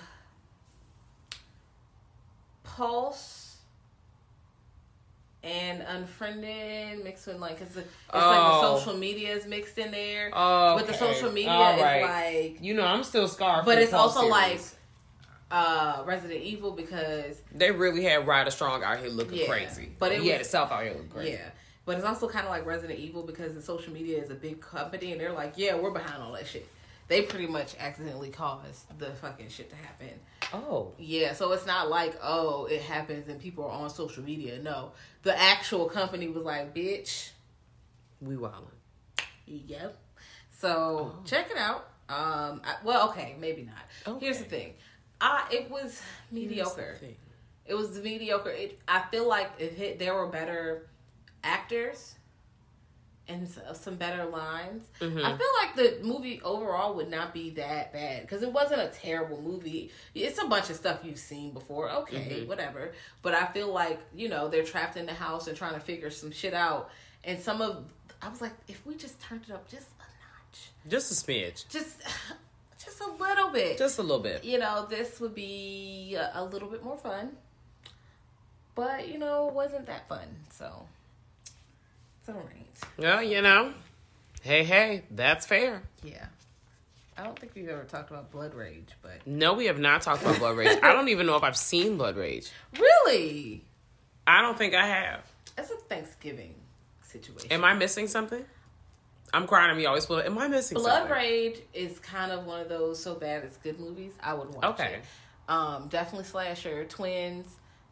Pulse 2.63 3.46
and 5.47 5.81
Unfriended 5.81 7.03
mixed 7.03 7.25
with 7.27 7.37
like, 7.37 7.61
it's, 7.61 7.75
a, 7.77 7.79
it's 7.79 7.87
like 8.13 8.13
Oh. 8.13 8.61
the 8.75 8.79
social 8.79 8.97
media 8.99 9.33
is 9.33 9.45
mixed 9.47 9.77
in 9.77 9.91
there. 9.91 10.29
Oh, 10.33 10.75
But 10.77 10.87
the 10.87 10.93
social 10.93 11.31
media 11.31 11.51
is 11.75 11.81
like, 12.51 12.57
You 12.61 12.73
know, 12.73 12.85
I'm 12.85 13.03
still 13.03 13.27
scarred. 13.27 13.65
but 13.65 13.77
it's 13.77 13.93
also 13.93 14.27
like 14.27 14.59
uh 15.49 16.03
Resident 16.05 16.41
Evil 16.41 16.71
because 16.71 17.41
they 17.55 17.71
really 17.71 18.03
had 18.03 18.27
Ryder 18.27 18.51
Strong 18.51 18.83
out 18.83 18.99
here 18.99 19.09
looking 19.09 19.37
Yeah, 19.39 19.47
crazy. 19.47 19.89
but 19.97 20.11
it 20.11 20.21
he 20.21 20.27
had 20.27 20.39
was- 20.39 20.47
himself 20.47 20.71
out 20.71 20.83
here 20.83 20.91
looking 20.93 21.09
crazy. 21.09 21.31
yeah. 21.31 21.49
But 21.85 21.95
it's 21.97 22.05
also 22.05 22.27
kind 22.27 22.45
of 22.45 22.51
like 22.51 22.65
Resident 22.65 22.99
Evil 22.99 23.23
because 23.23 23.53
the 23.53 23.61
social 23.61 23.93
media 23.93 24.21
is 24.21 24.29
a 24.29 24.35
big 24.35 24.59
company 24.59 25.13
and 25.13 25.21
they're 25.21 25.31
like, 25.31 25.53
yeah, 25.55 25.75
we're 25.75 25.91
behind 25.91 26.21
all 26.21 26.33
that 26.33 26.45
shit. 26.45 26.67
They 27.07 27.21
pretty 27.21 27.47
much 27.47 27.75
accidentally 27.79 28.29
caused 28.29 28.97
the 28.99 29.11
fucking 29.11 29.47
shit 29.47 29.69
to 29.69 29.75
happen. 29.77 30.09
Oh, 30.53 30.93
Yeah, 30.97 31.33
so 31.33 31.51
it's 31.51 31.65
not 31.65 31.89
like, 31.89 32.17
oh, 32.23 32.65
it 32.65 32.81
happens 32.81 33.27
and 33.27 33.39
people 33.39 33.65
are 33.65 33.71
on 33.71 33.89
social 33.89 34.23
media. 34.23 34.59
No. 34.59 34.91
The 35.23 35.37
actual 35.37 35.87
company 35.89 36.27
was 36.27 36.43
like, 36.43 36.73
bitch, 36.73 37.31
we 38.21 38.35
wildin'. 38.35 38.71
yep. 39.45 39.97
So 40.51 41.13
check 41.25 41.51
it 41.51 41.57
out. 41.57 41.89
Um 42.09 42.61
I, 42.65 42.75
well, 42.83 43.09
okay, 43.09 43.35
maybe 43.39 43.63
not. 43.63 44.19
Here's 44.21 44.39
the 44.39 44.45
thing. 44.45 44.73
I 45.19 45.45
it 45.51 45.69
was 45.69 46.01
mediocre. 46.31 46.97
It 47.65 47.73
was 47.73 47.99
mediocre. 48.01 48.49
It 48.51 48.79
I 48.87 49.03
feel 49.11 49.27
like 49.27 49.51
it 49.59 49.73
hit 49.73 49.99
there 49.99 50.13
were 50.15 50.27
better 50.27 50.87
actors 51.43 52.15
and 53.29 53.47
some 53.73 53.95
better 53.95 54.25
lines. 54.25 54.83
Mm-hmm. 55.01 55.17
I 55.19 55.37
feel 55.37 55.47
like 55.61 55.75
the 55.75 55.99
movie 56.05 56.39
overall 56.43 56.95
would 56.95 57.09
not 57.09 57.33
be 57.33 57.49
that 57.51 57.91
bad 57.91 58.21
because 58.21 58.41
it 58.43 58.51
wasn't 58.53 58.81
a 58.81 58.87
terrible 58.87 59.41
movie. 59.41 59.91
It's 60.15 60.41
a 60.41 60.45
bunch 60.47 60.69
of 60.69 60.75
stuff 60.77 60.99
you've 61.03 61.17
seen 61.19 61.51
before. 61.51 61.89
Okay, 61.89 62.17
Mm-hmm. 62.39 62.47
whatever. 62.47 62.93
But 63.21 63.33
I 63.33 63.47
feel 63.47 63.71
like 63.73 63.99
you 64.15 64.29
know 64.29 64.47
they're 64.47 64.63
trapped 64.63 64.95
in 64.97 65.05
the 65.05 65.13
house 65.13 65.47
and 65.47 65.57
trying 65.57 65.73
to 65.73 65.79
figure 65.81 66.09
some 66.09 66.31
shit 66.31 66.53
out. 66.53 66.89
And 67.23 67.39
some 67.39 67.61
of 67.61 67.83
I 68.21 68.29
was 68.29 68.41
like, 68.41 68.53
if 68.67 68.85
we 68.85 68.95
just 68.95 69.19
turned 69.21 69.41
it 69.47 69.51
up 69.53 69.67
just 69.69 69.87
a 69.99 70.03
notch, 70.03 70.69
Just 70.87 71.11
a 71.11 71.15
smidge. 71.25 71.67
just 71.69 72.01
just 72.83 73.01
a 73.01 73.11
little 73.11 73.49
bit, 73.51 73.77
Just 73.77 73.99
a 73.99 74.01
little 74.01 74.23
bit. 74.23 74.43
you 74.43 74.57
know, 74.57 74.85
this 74.89 75.19
would 75.19 75.35
be 75.35 76.15
a, 76.15 76.31
a 76.35 76.43
little 76.45 76.69
bit 76.69 76.83
more 76.83 76.97
fun. 76.97 77.31
But 78.75 79.07
you 79.09 79.17
know, 79.17 79.47
it 79.49 79.53
wasn't 79.53 79.85
that 79.87 80.07
fun. 80.07 80.27
So 80.51 80.85
It's 82.27 82.35
all 82.35 82.41
right. 82.43 82.67
Well, 82.97 83.23
you 83.23 83.41
know, 83.41 83.73
hey, 84.41 84.65
hey, 84.65 85.03
that's 85.11 85.45
fair. 85.45 85.81
Yeah. 86.03 86.25
I 87.17 87.23
don't 87.23 87.39
think 87.39 87.53
we've 87.55 87.69
ever 87.69 87.85
talked 87.85 88.11
about 88.11 88.31
Blood 88.31 88.53
Rage, 88.53 88.89
but 89.01 89.25
No, 89.25 89.53
we 89.53 89.67
have 89.67 89.79
not 89.79 90.01
talked 90.01 90.21
about 90.23 90.37
Blood 90.37 90.57
Rage. 90.57 90.77
I 90.83 90.91
don't 90.91 91.07
even 91.07 91.25
know 91.25 91.37
if 91.37 91.43
I've 91.43 91.55
seen 91.55 91.95
Blood 91.97 92.17
Rage. 92.17 92.51
really, 92.77 93.63
I 94.27 94.41
don't 94.41 94.57
think 94.57 94.75
I 94.75 94.85
have. 94.85 95.21
it's 95.57 95.71
a 95.71 95.75
Thanksgiving 95.75 96.53
situation. 97.01 97.49
Am 97.51 97.63
I 97.63 97.73
missing 97.75 98.07
something? 98.07 98.43
I'm 99.33 99.47
crying. 99.47 99.71
I'm 99.79 99.87
always 99.87 100.05
full. 100.05 100.19
Am 100.19 100.37
I 100.37 100.49
missing 100.49 100.75
something? 100.77 100.83
Blood 100.83 100.99
something? 101.07 101.15
Rage 101.15 101.59
is 101.73 101.97
kind 101.99 102.33
of 102.33 102.45
one 102.45 102.59
of 102.59 102.67
those 102.67 103.01
so 103.01 103.15
bad 103.15 103.45
it's 103.45 103.55
good 103.57 103.79
movies. 103.79 104.11
I 104.21 104.33
would 104.33 104.53
watch 104.53 104.65
Okay. 104.65 104.95
it. 104.95 105.03
Um, 105.47 105.87
definitely 105.87 106.25
slasher. 106.25 106.83
Twins. 106.85 107.47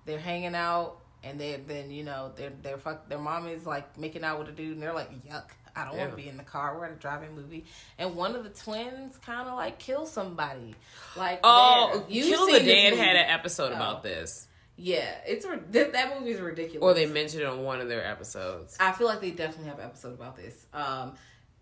They're 0.05 0.19
hanging 0.19 0.55
out, 0.55 0.97
and 1.25 1.39
they 1.39 1.59
then 1.67 1.91
you 1.91 2.03
know 2.03 2.31
their 2.35 2.51
their 2.61 2.77
fuck 2.77 3.09
their 3.09 3.19
mom 3.19 3.47
is 3.47 3.65
like 3.65 3.97
making 3.97 4.23
out 4.23 4.39
with 4.39 4.47
a 4.49 4.51
dude, 4.53 4.73
and 4.73 4.81
they're 4.81 4.93
like, 4.93 5.11
yuck. 5.27 5.43
I 5.77 5.83
don't 5.83 5.97
want 5.97 6.11
to 6.11 6.15
be 6.15 6.29
in 6.29 6.37
the 6.37 6.43
car. 6.43 6.77
We're 6.77 6.85
at 6.85 6.93
a 6.93 6.95
driving 6.95 7.35
movie, 7.35 7.65
and 7.97 8.15
one 8.15 8.33
of 8.33 8.45
the 8.45 8.49
twins 8.49 9.17
kind 9.17 9.49
of 9.49 9.55
like 9.55 9.77
kills 9.77 10.09
somebody. 10.09 10.73
Like, 11.17 11.41
Oh, 11.43 12.05
you've 12.07 12.27
Kill 12.27 12.45
the 12.45 12.53
seen 12.53 12.65
this 12.65 12.73
Dead 12.75 12.89
movie. 12.93 13.03
had 13.03 13.15
an 13.17 13.25
episode 13.29 13.73
Oh. 13.73 13.75
about 13.75 14.01
this, 14.01 14.47
Yeah, 14.77 15.13
it's 15.27 15.45
that, 15.45 15.91
that 15.91 16.17
movie 16.17 16.31
is 16.31 16.39
ridiculous. 16.39 16.81
or 16.81 16.93
they 16.93 17.05
mentioned 17.07 17.41
it 17.41 17.47
on 17.47 17.61
one 17.65 17.81
of 17.81 17.89
their 17.89 18.05
episodes. 18.07 18.77
I 18.79 18.93
feel 18.93 19.07
like 19.07 19.19
they 19.19 19.31
definitely 19.31 19.67
have 19.67 19.79
an 19.79 19.83
episode 19.87 20.13
about 20.13 20.37
this. 20.37 20.65
Um, 20.73 21.15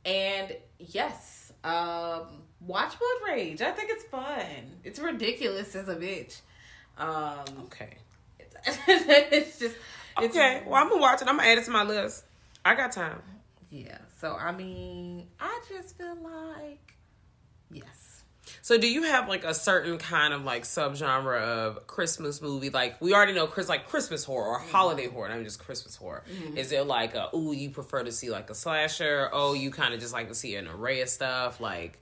and 0.06 0.56
yes, 0.78 1.52
um, 1.64 2.44
watch 2.62 2.94
Blood 3.00 3.32
Rage. 3.34 3.64
I 3.64 3.72
think 3.72 3.90
it's 3.92 4.04
fun. 4.06 4.78
It's 4.84 5.00
ridiculous 5.00 5.76
as 5.76 5.90
a 5.90 5.96
bitch. 5.96 6.40
Um, 7.00 7.46
Okay. 7.66 7.98
it's, 8.88 9.60
just 9.60 9.76
it's, 10.20 10.36
Okay. 10.36 10.64
Well, 10.66 10.82
I'm 10.82 10.90
gonna 10.90 11.02
watch 11.02 11.22
it. 11.22 11.28
I'm 11.28 11.38
gonna 11.38 11.48
add 11.50 11.58
it 11.58 11.66
to 11.66 11.72
my 11.72 11.84
list. 11.84 12.24
I 12.66 12.76
got 12.76 12.92
time. 12.92 13.22
yeah. 13.70 13.98
So 14.20 14.36
I 14.36 14.52
mean, 14.52 15.28
I 15.40 15.62
just 15.70 15.98
feel 15.98 16.16
like 16.16 16.96
yes. 17.72 18.24
So, 18.62 18.78
do 18.78 18.88
you 18.88 19.04
have 19.04 19.28
like 19.28 19.44
a 19.44 19.54
certain 19.54 19.98
kind 19.98 20.34
of 20.34 20.44
like 20.46 20.64
subgenre 20.64 21.42
of 21.42 21.86
Christmas 21.88 22.42
movie? 22.42 22.70
Like 22.70 23.02
we 23.02 23.14
already 23.14 23.34
know, 23.34 23.48
Chris 23.48 23.68
like 23.68 23.90
Christmas 23.90 24.24
horror 24.24 24.48
or 24.48 24.60
holiday 24.60 25.08
horror. 25.08 25.30
I'm 25.30 25.44
just 25.44 25.60
Christmas 25.60 25.98
horror. 25.98 26.24
Is 26.56 26.72
it 26.72 26.88
like 26.88 27.16
a 27.16 27.30
ooh 27.36 27.52
you 27.52 27.70
prefer 27.72 28.04
to 28.04 28.12
see 28.14 28.30
like 28.30 28.50
a 28.50 28.56
slasher? 28.56 29.30
Oh, 29.34 29.54
you 29.54 29.72
kind 29.72 29.94
of 29.94 30.00
just 30.00 30.14
like 30.14 30.30
to 30.30 30.36
see 30.36 30.56
an 30.56 30.68
array 30.70 31.02
of 31.02 31.10
stuff. 31.10 31.60
Like 31.60 32.00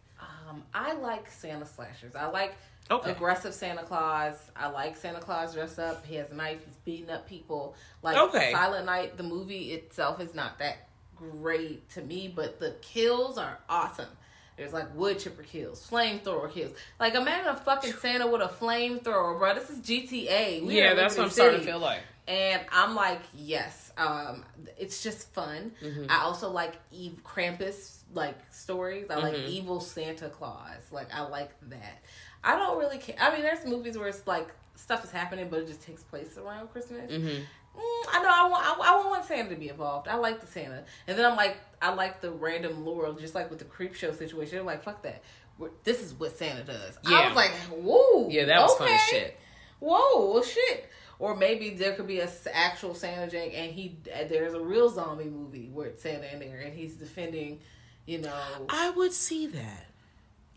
Um, 0.49 0.64
I 0.74 0.93
like 0.93 1.32
Santa 1.32 1.66
slashers. 1.66 2.16
I 2.16 2.28
like 2.28 2.53
Okay. 2.89 3.11
aggressive 3.11 3.53
Santa 3.53 3.84
Claus. 3.84 4.36
I 4.55 4.67
like 4.69 4.97
Santa 4.97 5.19
Claus 5.19 5.53
dressed 5.53 5.79
up. 5.79 6.05
He 6.05 6.15
has 6.15 6.32
a 6.32 6.36
knife. 6.36 6.59
He's 6.65 6.75
beating 6.84 7.09
up 7.09 7.27
people. 7.27 7.75
Like 8.01 8.17
Okay. 8.17 8.51
Silent 8.51 8.86
Night, 8.86 9.15
the 9.17 9.23
movie 9.23 9.71
itself 9.73 10.19
is 10.19 10.34
not 10.36 10.59
that 10.59 10.88
great 11.15 11.88
to 11.91 12.01
me, 12.01 12.32
but 12.34 12.59
the 12.59 12.75
kills 12.82 13.38
are 13.38 13.59
awesome. 13.69 14.09
There's 14.57 14.73
like 14.73 14.93
wood 14.95 15.19
chipper 15.19 15.43
kills, 15.43 15.88
flamethrower 15.89 16.51
kills. 16.51 16.73
Like 16.99 17.15
imagine 17.15 17.47
a 17.47 17.55
fucking 17.55 17.93
Santa 17.93 18.27
with 18.27 18.41
a 18.41 18.47
flamethrower, 18.49 19.38
bro. 19.39 19.55
This 19.55 19.69
is 19.69 19.79
GTA. 19.79 20.65
We 20.65 20.77
yeah, 20.77 20.93
that's 20.93 21.17
what 21.17 21.25
I'm 21.25 21.29
starting 21.29 21.59
to 21.59 21.63
City. 21.63 21.71
feel 21.71 21.79
like. 21.79 22.01
And 22.27 22.61
I'm 22.71 22.93
like, 22.95 23.21
yes, 23.36 23.91
um, 23.97 24.45
it's 24.77 25.01
just 25.01 25.34
fun. 25.34 25.71
Mm-hmm. 25.84 26.05
I 26.09 26.21
also 26.23 26.49
like 26.51 26.75
Eve 26.91 27.19
Krampus 27.23 27.99
like 28.13 28.36
stories. 28.53 29.07
I 29.09 29.15
like 29.15 29.34
Mm-hmm. 29.34 29.47
evil 29.51 29.79
Santa 29.79 30.29
Claus. 30.29 30.77
Like 30.91 31.07
I 31.13 31.21
like 31.21 31.51
that. 31.69 32.03
I 32.43 32.55
don't 32.55 32.77
really 32.79 32.97
care. 32.97 33.15
I 33.19 33.31
mean, 33.33 33.41
there's 33.41 33.65
movies 33.65 33.97
where 33.97 34.07
it's 34.07 34.25
like 34.27 34.49
stuff 34.75 35.03
is 35.03 35.11
happening, 35.11 35.47
but 35.49 35.59
it 35.59 35.67
just 35.67 35.81
takes 35.81 36.03
place 36.03 36.37
around 36.37 36.71
Christmas. 36.71 37.11
Mm-hmm. 37.11 37.27
Mm, 37.27 38.05
I 38.11 38.21
know. 38.23 38.29
I 38.29 38.47
want. 38.49 38.65
I, 38.65 38.71
I 38.73 39.07
want 39.07 39.25
Santa 39.25 39.49
to 39.51 39.55
be 39.55 39.69
involved. 39.69 40.07
I 40.07 40.15
like 40.15 40.41
the 40.41 40.47
Santa, 40.47 40.83
and 41.07 41.17
then 41.17 41.25
I'm 41.25 41.37
like, 41.37 41.57
I 41.81 41.93
like 41.93 42.19
the 42.21 42.31
random 42.31 42.83
lore, 42.85 43.13
just 43.19 43.33
like 43.35 43.49
with 43.49 43.59
the 43.59 43.65
Creepshow 43.65 44.17
situation. 44.17 44.55
They're 44.55 44.63
like, 44.63 44.83
fuck 44.83 45.03
that. 45.03 45.21
We're, 45.57 45.69
this 45.83 46.01
is 46.01 46.13
what 46.13 46.35
Santa 46.37 46.63
does. 46.63 46.97
I 47.05 47.11
Yeah. 47.11 47.27
was 47.27 47.35
like, 47.35 47.51
whoa. 47.71 48.27
Yeah, 48.29 48.45
that 48.45 48.61
was 48.61 48.75
fun 48.77 48.89
as 48.89 49.01
shit. 49.01 49.37
Whoa, 49.79 50.31
well, 50.33 50.43
shit. 50.43 50.89
Or 51.19 51.35
maybe 51.35 51.69
there 51.71 51.93
could 51.93 52.07
be 52.07 52.19
a 52.19 52.23
s- 52.25 52.47
actual 52.51 52.95
Santa 52.95 53.29
Jake, 53.29 53.53
and 53.55 53.71
he 53.71 53.95
there's 54.27 54.53
a 54.53 54.59
real 54.59 54.89
zombie 54.89 55.25
movie 55.25 55.69
where 55.71 55.87
it's 55.87 56.01
Santa 56.03 56.31
in 56.33 56.39
there, 56.39 56.59
and 56.59 56.73
he's 56.73 56.95
defending, 56.95 57.59
you 58.05 58.17
know. 58.17 58.33
I 58.69 58.89
would 58.89 59.13
see 59.13 59.45
that. 59.47 59.85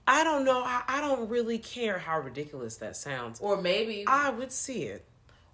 I 0.07 0.23
don't 0.25 0.45
know. 0.45 0.63
I, 0.63 0.83
I 0.87 1.01
don't 1.01 1.29
really 1.29 1.59
care 1.59 1.99
how 1.99 2.21
ridiculous 2.21 2.77
that 2.77 2.97
sounds. 2.97 3.41
Or 3.41 3.61
maybe, 3.61 4.05
I 4.07 4.31
would 4.31 4.53
see 4.53 4.83
it. 4.85 5.05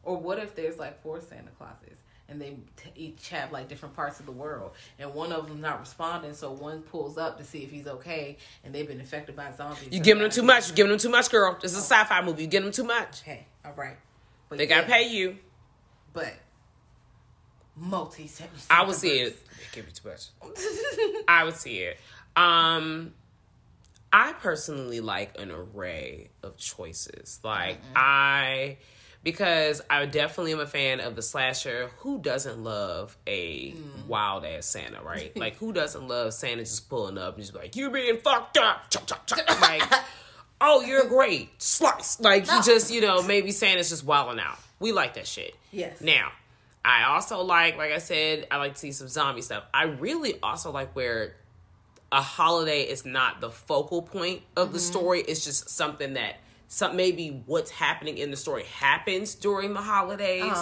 or 0.03 0.17
what 0.17 0.39
if 0.39 0.55
there's 0.57 0.79
like 0.79 1.03
four 1.03 1.21
Santa 1.21 1.51
Clauses, 1.59 1.99
and 2.29 2.41
they 2.41 2.57
t- 2.77 2.91
each 2.97 3.29
have 3.29 3.53
like 3.53 3.69
different 3.69 3.95
parts 3.95 4.19
of 4.19 4.27
the 4.27 4.33
world, 4.33 4.73
and 4.99 5.15
one 5.15 5.31
of 5.33 5.47
them's 5.47 5.61
not 5.61 5.79
responding, 5.81 6.35
so 6.35 6.51
one 6.53 6.83
pulls 6.83 7.17
up 7.19 7.39
to 7.39 7.45
see 7.45 7.59
if 7.63 7.71
he's 7.71 7.87
okay, 7.87 8.37
and 8.65 8.75
they've 8.75 8.89
been 8.89 8.99
infected 9.01 9.37
by 9.37 9.53
zombies. 9.53 9.89
You 9.93 10.01
giving 10.01 10.23
them 10.23 10.31
too 10.33 10.43
much. 10.43 10.69
You 10.69 10.75
giving 10.75 10.91
them 10.91 10.99
too 10.99 11.11
much, 11.11 11.31
girl. 11.31 11.57
This 11.61 11.73
is 11.73 11.79
a 11.79 11.83
sci-fi 11.83 12.21
movie. 12.23 12.43
You 12.43 12.49
giving 12.49 12.67
them 12.67 12.73
too 12.73 12.85
much. 12.85 13.23
Okay, 13.23 13.47
all 13.65 13.73
right. 13.77 13.97
But 14.49 14.59
They 14.59 14.67
gotta 14.67 14.87
pay 14.89 15.09
you. 15.09 15.37
But 16.13 16.35
multi. 17.77 18.29
I 18.69 18.85
would 18.85 18.97
see 18.97 19.21
it. 19.21 19.39
Give 19.73 19.87
me 19.87 19.93
too 19.93 20.09
much. 20.09 20.27
I 21.29 21.45
would 21.45 21.55
see 21.57 21.79
it. 21.79 21.99
Um, 22.37 23.13
I 24.13 24.33
personally 24.33 25.01
like 25.01 25.41
an 25.41 25.51
array 25.51 26.31
of 26.43 26.57
choices. 26.57 27.41
Like 27.45 27.77
mm-hmm. 27.77 27.93
I, 27.97 28.79
because 29.23 29.83
I 29.89 30.07
definitely 30.07 30.53
am 30.53 30.61
a 30.61 30.67
fan 30.67 31.01
of 31.01 31.17
the 31.17 31.23
slasher. 31.23 31.91
Who 31.99 32.19
doesn't 32.21 32.63
love 32.63 33.17
a 33.27 33.73
mm. 33.73 34.07
wild 34.07 34.45
ass 34.45 34.67
Santa, 34.67 35.03
right? 35.03 35.37
like 35.37 35.57
who 35.57 35.73
doesn't 35.73 36.09
love 36.09 36.35
Santa 36.35 36.63
just 36.63 36.89
pulling 36.89 37.19
up 37.19 37.35
and 37.35 37.43
just 37.45 37.55
like, 37.55 37.77
"You 37.77 37.91
being 37.91 38.19
fucked 38.19 38.59
up," 38.59 38.91
chop, 38.91 39.07
chop, 39.07 39.27
chop. 39.27 39.61
like. 39.61 39.83
Oh, 40.63 40.83
you're 40.83 41.07
great. 41.07 41.51
Slice. 41.63 42.21
Like 42.21 42.47
you 42.47 42.63
just, 42.63 42.93
you 42.93 43.01
know, 43.01 43.23
maybe 43.23 43.51
Santa's 43.51 43.89
just 43.89 44.05
wilding 44.05 44.39
out. 44.39 44.59
We 44.79 44.93
like 44.93 45.15
that 45.15 45.27
shit. 45.27 45.55
Yes. 45.73 46.03
Now, 46.03 46.33
I 46.85 47.05
also 47.05 47.43
like, 47.43 47.77
like 47.77 47.93
I 47.93 47.99
said, 47.99 48.47
I 48.51 48.57
like 48.57 48.75
to 48.75 48.79
see 48.79 48.93
some 48.93 49.09
zombie 49.09 49.43
stuff. 49.43 49.65
I 49.73 49.85
really 49.85 50.39
also 50.43 50.71
like 50.71 50.95
where 50.95 51.35
a 52.13 52.23
holiday 52.23 52.83
is 52.83 53.05
not 53.05 53.41
the 53.41 53.51
focal 53.51 54.03
point 54.03 54.43
of 54.57 54.73
the 54.73 54.81
story. 54.81 55.21
It's 55.21 55.45
just 55.45 55.71
something 55.71 56.15
that 56.15 56.37
some 56.73 56.95
maybe 56.95 57.43
what's 57.47 57.71
happening 57.71 58.17
in 58.19 58.31
the 58.31 58.37
story 58.37 58.65
happens 58.79 59.35
during 59.35 59.75
the 59.75 59.81
holidays. 59.81 60.57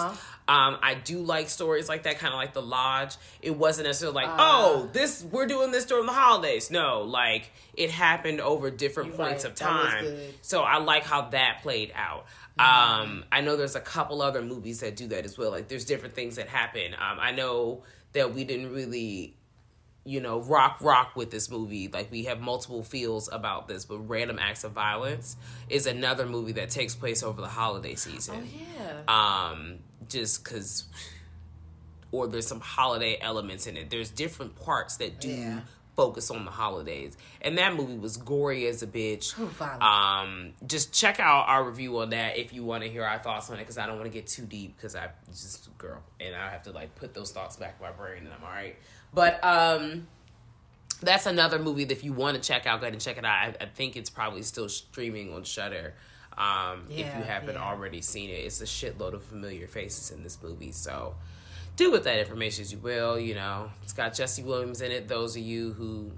Um, 0.47 0.79
I 0.81 0.95
do 0.95 1.19
like 1.19 1.49
stories 1.49 1.87
like 1.87 2.03
that, 2.03 2.17
kind 2.17 2.33
of 2.33 2.37
like 2.39 2.53
The 2.53 2.63
Lodge. 2.63 3.15
It 3.43 3.55
wasn't 3.55 3.85
necessarily 3.85 4.15
like, 4.15 4.29
oh, 4.39 4.89
this 4.91 5.23
we're 5.23 5.45
doing 5.45 5.71
this 5.71 5.85
during 5.85 6.07
the 6.07 6.11
holidays. 6.11 6.71
No, 6.71 7.01
like 7.01 7.51
it 7.75 7.91
happened 7.91 8.41
over 8.41 8.71
different 8.71 9.15
points 9.15 9.43
right. 9.43 9.51
of 9.51 9.55
time. 9.55 10.05
So 10.41 10.63
I 10.63 10.79
like 10.79 11.03
how 11.03 11.29
that 11.29 11.59
played 11.61 11.91
out. 11.93 12.25
Um, 12.57 13.23
I 13.31 13.41
know 13.41 13.55
there's 13.55 13.75
a 13.75 13.79
couple 13.79 14.23
other 14.23 14.41
movies 14.41 14.79
that 14.79 14.95
do 14.95 15.07
that 15.09 15.25
as 15.25 15.37
well. 15.37 15.51
Like 15.51 15.67
there's 15.67 15.85
different 15.85 16.15
things 16.15 16.37
that 16.37 16.47
happen. 16.47 16.93
Um, 16.95 17.19
I 17.19 17.31
know 17.31 17.83
that 18.13 18.33
we 18.33 18.43
didn't 18.43 18.73
really, 18.73 19.35
you 20.05 20.21
know, 20.21 20.41
rock 20.41 20.77
rock 20.81 21.15
with 21.15 21.29
this 21.29 21.49
movie. 21.51 21.87
Like 21.87 22.11
we 22.11 22.23
have 22.23 22.39
multiple 22.39 22.83
feels 22.83 23.29
about 23.31 23.67
this, 23.67 23.85
but 23.85 23.99
Random 23.99 24.39
Acts 24.39 24.63
of 24.63 24.71
Violence 24.71 25.35
is 25.69 25.85
another 25.85 26.25
movie 26.25 26.53
that 26.53 26.69
takes 26.69 26.95
place 26.95 27.21
over 27.21 27.41
the 27.41 27.47
holiday 27.47 27.95
season. 27.95 28.47
Yeah. 28.77 29.01
Um, 29.07 29.79
just 30.07 30.43
because, 30.43 30.85
or 32.11 32.27
there's 32.27 32.47
some 32.47 32.59
holiday 32.61 33.17
elements 33.21 33.67
in 33.67 33.77
it. 33.77 33.89
There's 33.89 34.09
different 34.09 34.55
parts 34.55 34.97
that 34.97 35.19
do 35.19 35.29
Yeah. 35.29 35.59
focus 35.95 36.31
on 36.31 36.45
the 36.45 36.51
holidays, 36.51 37.17
and 37.41 37.57
that 37.57 37.75
movie 37.75 37.97
was 37.97 38.15
gory 38.17 38.65
as 38.67 38.81
a 38.81 38.87
bitch. 38.87 39.33
violent. 39.35 39.83
Um, 39.83 40.53
just 40.65 40.93
check 40.93 41.19
out 41.19 41.47
our 41.49 41.63
review 41.63 41.99
on 41.99 42.11
that 42.11 42.37
if 42.37 42.53
you 42.53 42.63
want 42.63 42.83
to 42.83 42.89
hear 42.89 43.03
our 43.03 43.19
thoughts 43.19 43.49
on 43.49 43.57
it, 43.57 43.59
because 43.59 43.77
I 43.77 43.85
don't 43.85 43.97
want 43.97 44.05
to 44.05 44.13
get 44.17 44.25
too 44.25 44.45
deep, 44.45 44.75
because 44.77 44.95
I 44.95 45.09
just 45.29 45.77
girl, 45.77 46.01
and 46.19 46.33
I 46.35 46.49
have 46.49 46.63
to 46.63 46.71
like 46.71 46.95
put 46.95 47.13
those 47.13 47.31
thoughts 47.31 47.57
back 47.57 47.75
in 47.79 47.85
my 47.85 47.91
brain, 47.91 48.23
and 48.25 48.33
I'm 48.33 48.43
all 48.43 48.49
right. 48.49 48.77
But 49.13 49.43
um, 49.43 50.07
that's 51.01 51.25
another 51.25 51.59
movie 51.59 51.85
that 51.85 51.93
if 51.93 52.03
you 52.03 52.13
want 52.13 52.41
to 52.41 52.47
check 52.47 52.65
out, 52.65 52.79
go 52.79 52.85
ahead 52.85 52.93
and 52.93 53.01
check 53.01 53.17
it 53.17 53.25
out. 53.25 53.31
I, 53.31 53.55
I 53.61 53.65
think 53.65 53.95
it's 53.95 54.09
probably 54.09 54.43
still 54.43 54.69
streaming 54.69 55.33
on 55.33 55.43
Shudder. 55.43 55.93
Um, 56.37 56.85
if 56.89 56.99
you 56.99 57.23
haven't 57.23 57.55
yeah. 57.55 57.63
already 57.63 58.01
seen 58.01 58.29
it, 58.29 58.33
it's 58.33 58.61
a 58.61 58.65
shitload 58.65 59.13
of 59.13 59.23
familiar 59.23 59.67
faces 59.67 60.11
in 60.11 60.23
this 60.23 60.37
movie. 60.41 60.71
So 60.71 61.15
do 61.75 61.91
with 61.91 62.05
that 62.05 62.19
information 62.19 62.61
as 62.61 62.71
you 62.71 62.77
will. 62.79 63.19
You 63.19 63.35
know, 63.35 63.71
it's 63.83 63.93
got 63.93 64.13
Jesse 64.13 64.43
Williams 64.43 64.81
in 64.81 64.91
it. 64.91 65.07
Those 65.07 65.35
of 65.35 65.41
you 65.41 65.73
who 65.73 66.11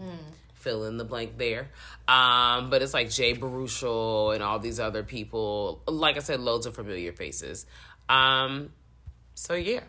mm, 0.00 0.16
fill 0.52 0.84
in 0.84 0.96
the 0.96 1.04
blank 1.04 1.38
there. 1.38 1.68
Um, 2.06 2.70
but 2.70 2.82
it's 2.82 2.94
like 2.94 3.10
Jay 3.10 3.34
Baruchel 3.34 4.34
and 4.34 4.42
all 4.42 4.58
these 4.58 4.78
other 4.78 5.02
people. 5.02 5.82
Like 5.86 6.16
I 6.16 6.20
said, 6.20 6.40
loads 6.40 6.66
of 6.66 6.74
familiar 6.74 7.12
faces. 7.12 7.66
Um, 8.08 8.72
so 9.34 9.54
yeah. 9.54 9.80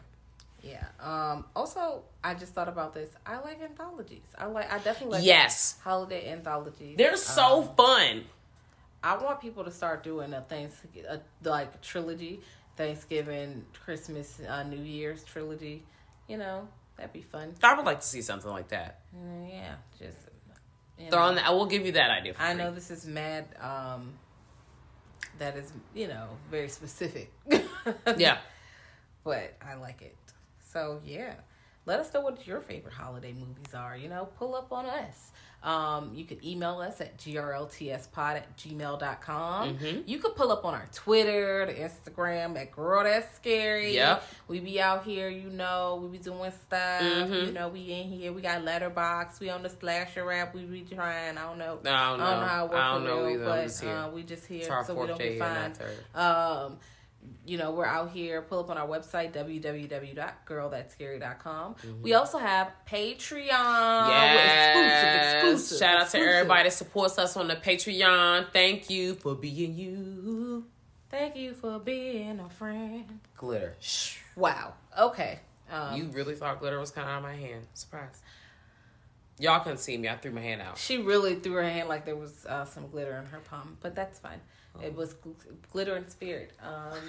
Yeah. 0.63 0.85
Um. 1.01 1.45
Also, 1.55 2.03
I 2.23 2.33
just 2.35 2.53
thought 2.53 2.69
about 2.69 2.93
this. 2.93 3.09
I 3.25 3.39
like 3.39 3.61
anthologies. 3.61 4.23
I 4.37 4.45
like. 4.45 4.71
I 4.71 4.77
definitely 4.79 5.17
like. 5.17 5.25
Yes. 5.25 5.77
Holiday 5.83 6.31
anthologies. 6.31 6.97
They're 6.97 7.17
so 7.17 7.63
fun. 7.75 8.23
I 9.03 9.17
want 9.17 9.41
people 9.41 9.65
to 9.65 9.71
start 9.71 10.03
doing 10.03 10.33
a 10.33 10.39
thanks 10.41 10.75
a, 11.09 11.19
like 11.47 11.81
trilogy, 11.81 12.39
Thanksgiving, 12.77 13.65
Christmas, 13.83 14.39
uh, 14.47 14.63
New 14.63 14.81
Year's 14.81 15.23
trilogy. 15.25 15.83
you 16.29 16.37
know, 16.37 16.65
that'd 16.95 17.11
be 17.11 17.21
fun. 17.21 17.53
I 17.61 17.73
would 17.73 17.85
like 17.85 17.99
to 17.99 18.07
see 18.07 18.21
something 18.21 18.49
like 18.49 18.69
that. 18.69 19.01
Mm, 19.13 19.49
Yeah, 19.51 19.75
just 19.99 20.17
you 20.97 21.09
Throw 21.09 21.19
know. 21.19 21.25
on 21.25 21.35
that. 21.35 21.45
I 21.45 21.49
will 21.51 21.65
give 21.65 21.85
you 21.85 21.91
that 21.93 22.09
idea. 22.09 22.33
For 22.33 22.41
I 22.41 22.53
free. 22.53 22.63
know 22.63 22.71
this 22.71 22.89
is 22.91 23.05
mad. 23.05 23.45
Um, 23.59 24.13
that 25.39 25.57
is, 25.57 25.73
you 25.93 26.07
know, 26.07 26.29
very 26.49 26.69
specific. 26.69 27.29
Yeah. 28.17 28.37
but 29.25 29.53
I 29.61 29.73
like 29.75 30.01
it. 30.01 30.15
So 30.73 30.99
yeah, 31.05 31.35
let 31.85 31.99
us 31.99 32.13
know 32.13 32.21
what 32.21 32.45
your 32.47 32.59
favorite 32.59 32.93
holiday 32.93 33.31
movies 33.33 33.73
are. 33.75 33.95
You 33.95 34.09
know, 34.09 34.27
pull 34.37 34.55
up 34.55 34.73
on 34.73 34.87
us. 34.87 35.31
Um, 35.63 36.11
you 36.13 36.25
can 36.25 36.45
email 36.45 36.79
us 36.79 36.99
at 36.99 37.17
grltspod 37.17 38.17
at 38.17 38.57
gmail.com. 38.57 39.77
Mm-hmm. 39.77 40.01
You 40.05 40.19
could 40.19 40.35
pull 40.35 40.51
up 40.51 40.65
on 40.65 40.73
our 40.73 40.89
Twitter, 40.93 41.65
the 41.65 41.73
Instagram 41.73 42.57
at 42.57 42.73
Girl 42.73 43.03
That's 43.05 43.33
Scary. 43.37 43.95
Yep. 43.95 44.23
We 44.49 44.59
be 44.59 44.81
out 44.81 45.05
here, 45.05 45.29
you 45.29 45.49
know, 45.49 46.01
we 46.03 46.17
be 46.17 46.21
doing 46.21 46.51
stuff. 46.67 47.01
Mm-hmm. 47.01 47.33
You 47.33 47.51
know, 47.53 47.69
we 47.69 47.79
in 47.93 48.09
here. 48.09 48.33
We 48.33 48.41
got 48.41 48.65
Letterboxd. 48.65 49.39
We 49.39 49.49
on 49.51 49.63
the 49.63 49.69
slasher 49.69 50.25
rap. 50.25 50.53
We 50.53 50.63
be 50.63 50.81
trying. 50.81 51.37
I 51.37 51.43
don't 51.43 51.57
know. 51.57 51.79
I 51.85 52.09
don't 52.09 52.19
know. 52.19 52.25
how 52.25 52.65
it 52.65 52.71
works 52.71 52.81
I 52.81 52.93
don't 52.93 53.03
know 53.05 53.23
real, 53.23 53.33
either. 53.35 53.43
I'm 53.43 53.49
but 53.49 53.63
just 53.63 53.81
here. 53.81 53.95
uh, 53.95 54.09
we 54.09 54.23
just 54.23 54.45
here 54.45 54.83
so 54.85 54.95
we 54.95 55.07
don't 55.07 55.17
day 55.17 55.37
get 55.37 55.47
here, 55.47 55.63
not 55.63 55.77
fined. 55.77 56.67
Um, 56.73 56.77
you 57.45 57.57
know, 57.57 57.71
we're 57.71 57.85
out 57.85 58.11
here. 58.11 58.41
Pull 58.41 58.59
up 58.59 58.69
on 58.69 58.77
our 58.77 58.87
website, 58.87 59.33
www.girlthatscary.com. 59.33 61.75
Mm-hmm. 61.75 62.01
We 62.01 62.13
also 62.13 62.37
have 62.37 62.71
Patreon. 62.89 63.47
Yes. 64.09 65.35
Exclusive, 65.37 65.53
exclusive. 65.55 65.79
Shout 65.79 66.01
out 66.01 66.09
to 66.09 66.19
everybody 66.19 66.63
that 66.69 66.73
supports 66.73 67.17
us 67.17 67.37
on 67.37 67.47
the 67.47 67.55
Patreon. 67.55 68.51
Thank 68.51 68.89
you 68.89 69.15
for 69.15 69.35
being 69.35 69.75
you. 69.75 70.65
Thank 71.09 71.35
you 71.35 71.53
for 71.53 71.79
being 71.79 72.39
a 72.39 72.49
friend. 72.49 73.19
Glitter. 73.37 73.75
Wow. 74.35 74.73
Okay. 74.97 75.39
Um, 75.71 75.95
You 75.95 76.05
really 76.05 76.35
thought 76.35 76.59
glitter 76.59 76.79
was 76.79 76.91
coming 76.91 77.09
out 77.09 77.17
of 77.17 77.23
my 77.23 77.35
hand. 77.35 77.67
Surprise. 77.73 78.21
Y'all 79.39 79.59
couldn't 79.59 79.79
see 79.79 79.97
me. 79.97 80.07
I 80.09 80.15
threw 80.15 80.31
my 80.31 80.41
hand 80.41 80.61
out. 80.61 80.77
she 80.77 80.97
really 80.99 81.35
threw 81.35 81.53
her 81.53 81.63
hand 81.63 81.89
like 81.89 82.05
there 82.05 82.15
was 82.15 82.45
uh, 82.45 82.65
some 82.65 82.87
glitter 82.87 83.15
in 83.17 83.25
her 83.27 83.39
palm, 83.39 83.77
but 83.81 83.95
that's 83.95 84.19
fine. 84.19 84.39
Oh. 84.75 84.81
It 84.81 84.95
was 84.95 85.15
glitter 85.71 85.95
and 85.95 86.09
spirit. 86.09 86.51
Um, 86.61 86.99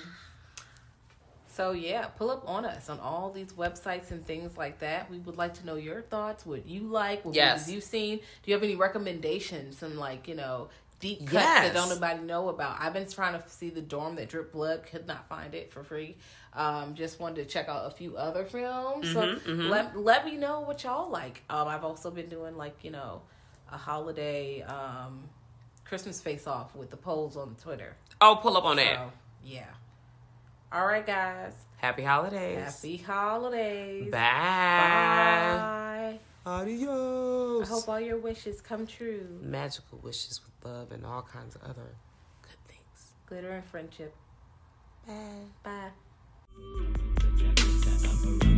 so 1.46 1.70
yeah, 1.70 2.06
pull 2.06 2.30
up 2.30 2.42
on 2.48 2.64
us 2.64 2.88
on 2.90 2.98
all 2.98 3.30
these 3.30 3.52
websites 3.52 4.10
and 4.10 4.26
things 4.26 4.56
like 4.56 4.80
that. 4.80 5.08
We 5.10 5.18
would 5.20 5.36
like 5.36 5.54
to 5.54 5.66
know 5.66 5.76
your 5.76 6.02
thoughts, 6.02 6.44
what 6.44 6.66
you 6.66 6.80
like, 6.80 7.24
what 7.24 7.34
Yes. 7.34 7.70
you've 7.70 7.84
seen. 7.84 8.18
Do 8.18 8.24
you 8.50 8.54
have 8.54 8.62
any 8.64 8.74
recommendations? 8.74 9.78
Some 9.78 9.96
like 9.96 10.26
you 10.26 10.34
know 10.34 10.68
deep 11.00 11.20
cuts 11.20 11.32
Yes. 11.32 11.64
that 11.72 11.74
don't 11.74 11.88
nobody 11.90 12.20
know 12.22 12.48
about. 12.48 12.76
I've 12.80 12.92
been 12.92 13.08
trying 13.08 13.40
to 13.40 13.48
see 13.48 13.70
the 13.70 13.82
dorm 13.82 14.16
that 14.16 14.28
drip 14.28 14.52
blood. 14.52 14.84
Could 14.90 15.06
not 15.06 15.28
find 15.28 15.54
it 15.54 15.70
for 15.72 15.84
free. 15.84 16.16
Um, 16.54 16.94
just 16.94 17.20
wanted 17.20 17.36
to 17.36 17.44
check 17.46 17.68
out 17.68 17.86
a 17.86 17.90
few 17.90 18.16
other 18.16 18.44
films. 18.44 19.06
Mm-hmm, 19.14 19.62
so 19.62 19.68
let 19.68 19.96
let 19.96 20.24
me 20.26 20.36
know 20.36 20.60
what 20.60 20.82
y'all 20.82 21.08
like. 21.08 21.42
Um, 21.48 21.68
I've 21.68 21.84
also 21.84 22.10
been 22.10 22.28
doing 22.28 22.56
like 22.56 22.82
you 22.82 22.90
know 22.90 23.22
a 23.72 23.76
holiday 23.76 24.62
um, 24.62 25.28
Christmas 25.94 26.20
face 26.20 26.48
off 26.48 26.74
with 26.74 26.90
the 26.90 26.96
polls 26.96 27.36
on 27.36 27.54
Twitter. 27.54 27.94
Oh, 28.20 28.36
pull 28.42 28.56
up 28.56 28.64
on 28.64 28.78
that. 28.78 28.96
So 28.96 29.12
yeah. 29.44 29.66
All 30.72 30.84
right, 30.84 31.06
guys. 31.06 31.52
Happy 31.76 32.02
holidays. 32.02 32.58
Happy 32.58 32.96
holidays. 32.96 34.10
Bye. 34.10 34.18
Bye. 34.18 36.18
I 36.46 37.64
hope 37.64 37.88
all 37.88 38.00
your 38.00 38.18
wishes 38.18 38.60
come 38.60 38.88
true. 38.88 39.38
Magical 39.40 40.00
wishes 40.02 40.40
with 40.44 40.52
love 40.68 40.90
and 40.90 41.06
all 41.06 41.22
kinds 41.22 41.54
of 41.54 41.62
other 41.62 41.94
good 42.42 42.58
things. 42.66 43.12
Glitter 43.26 43.52
and 43.52 43.64
friendship. 43.64 44.12
Bye. 45.06 45.92
Bye. 48.42 48.50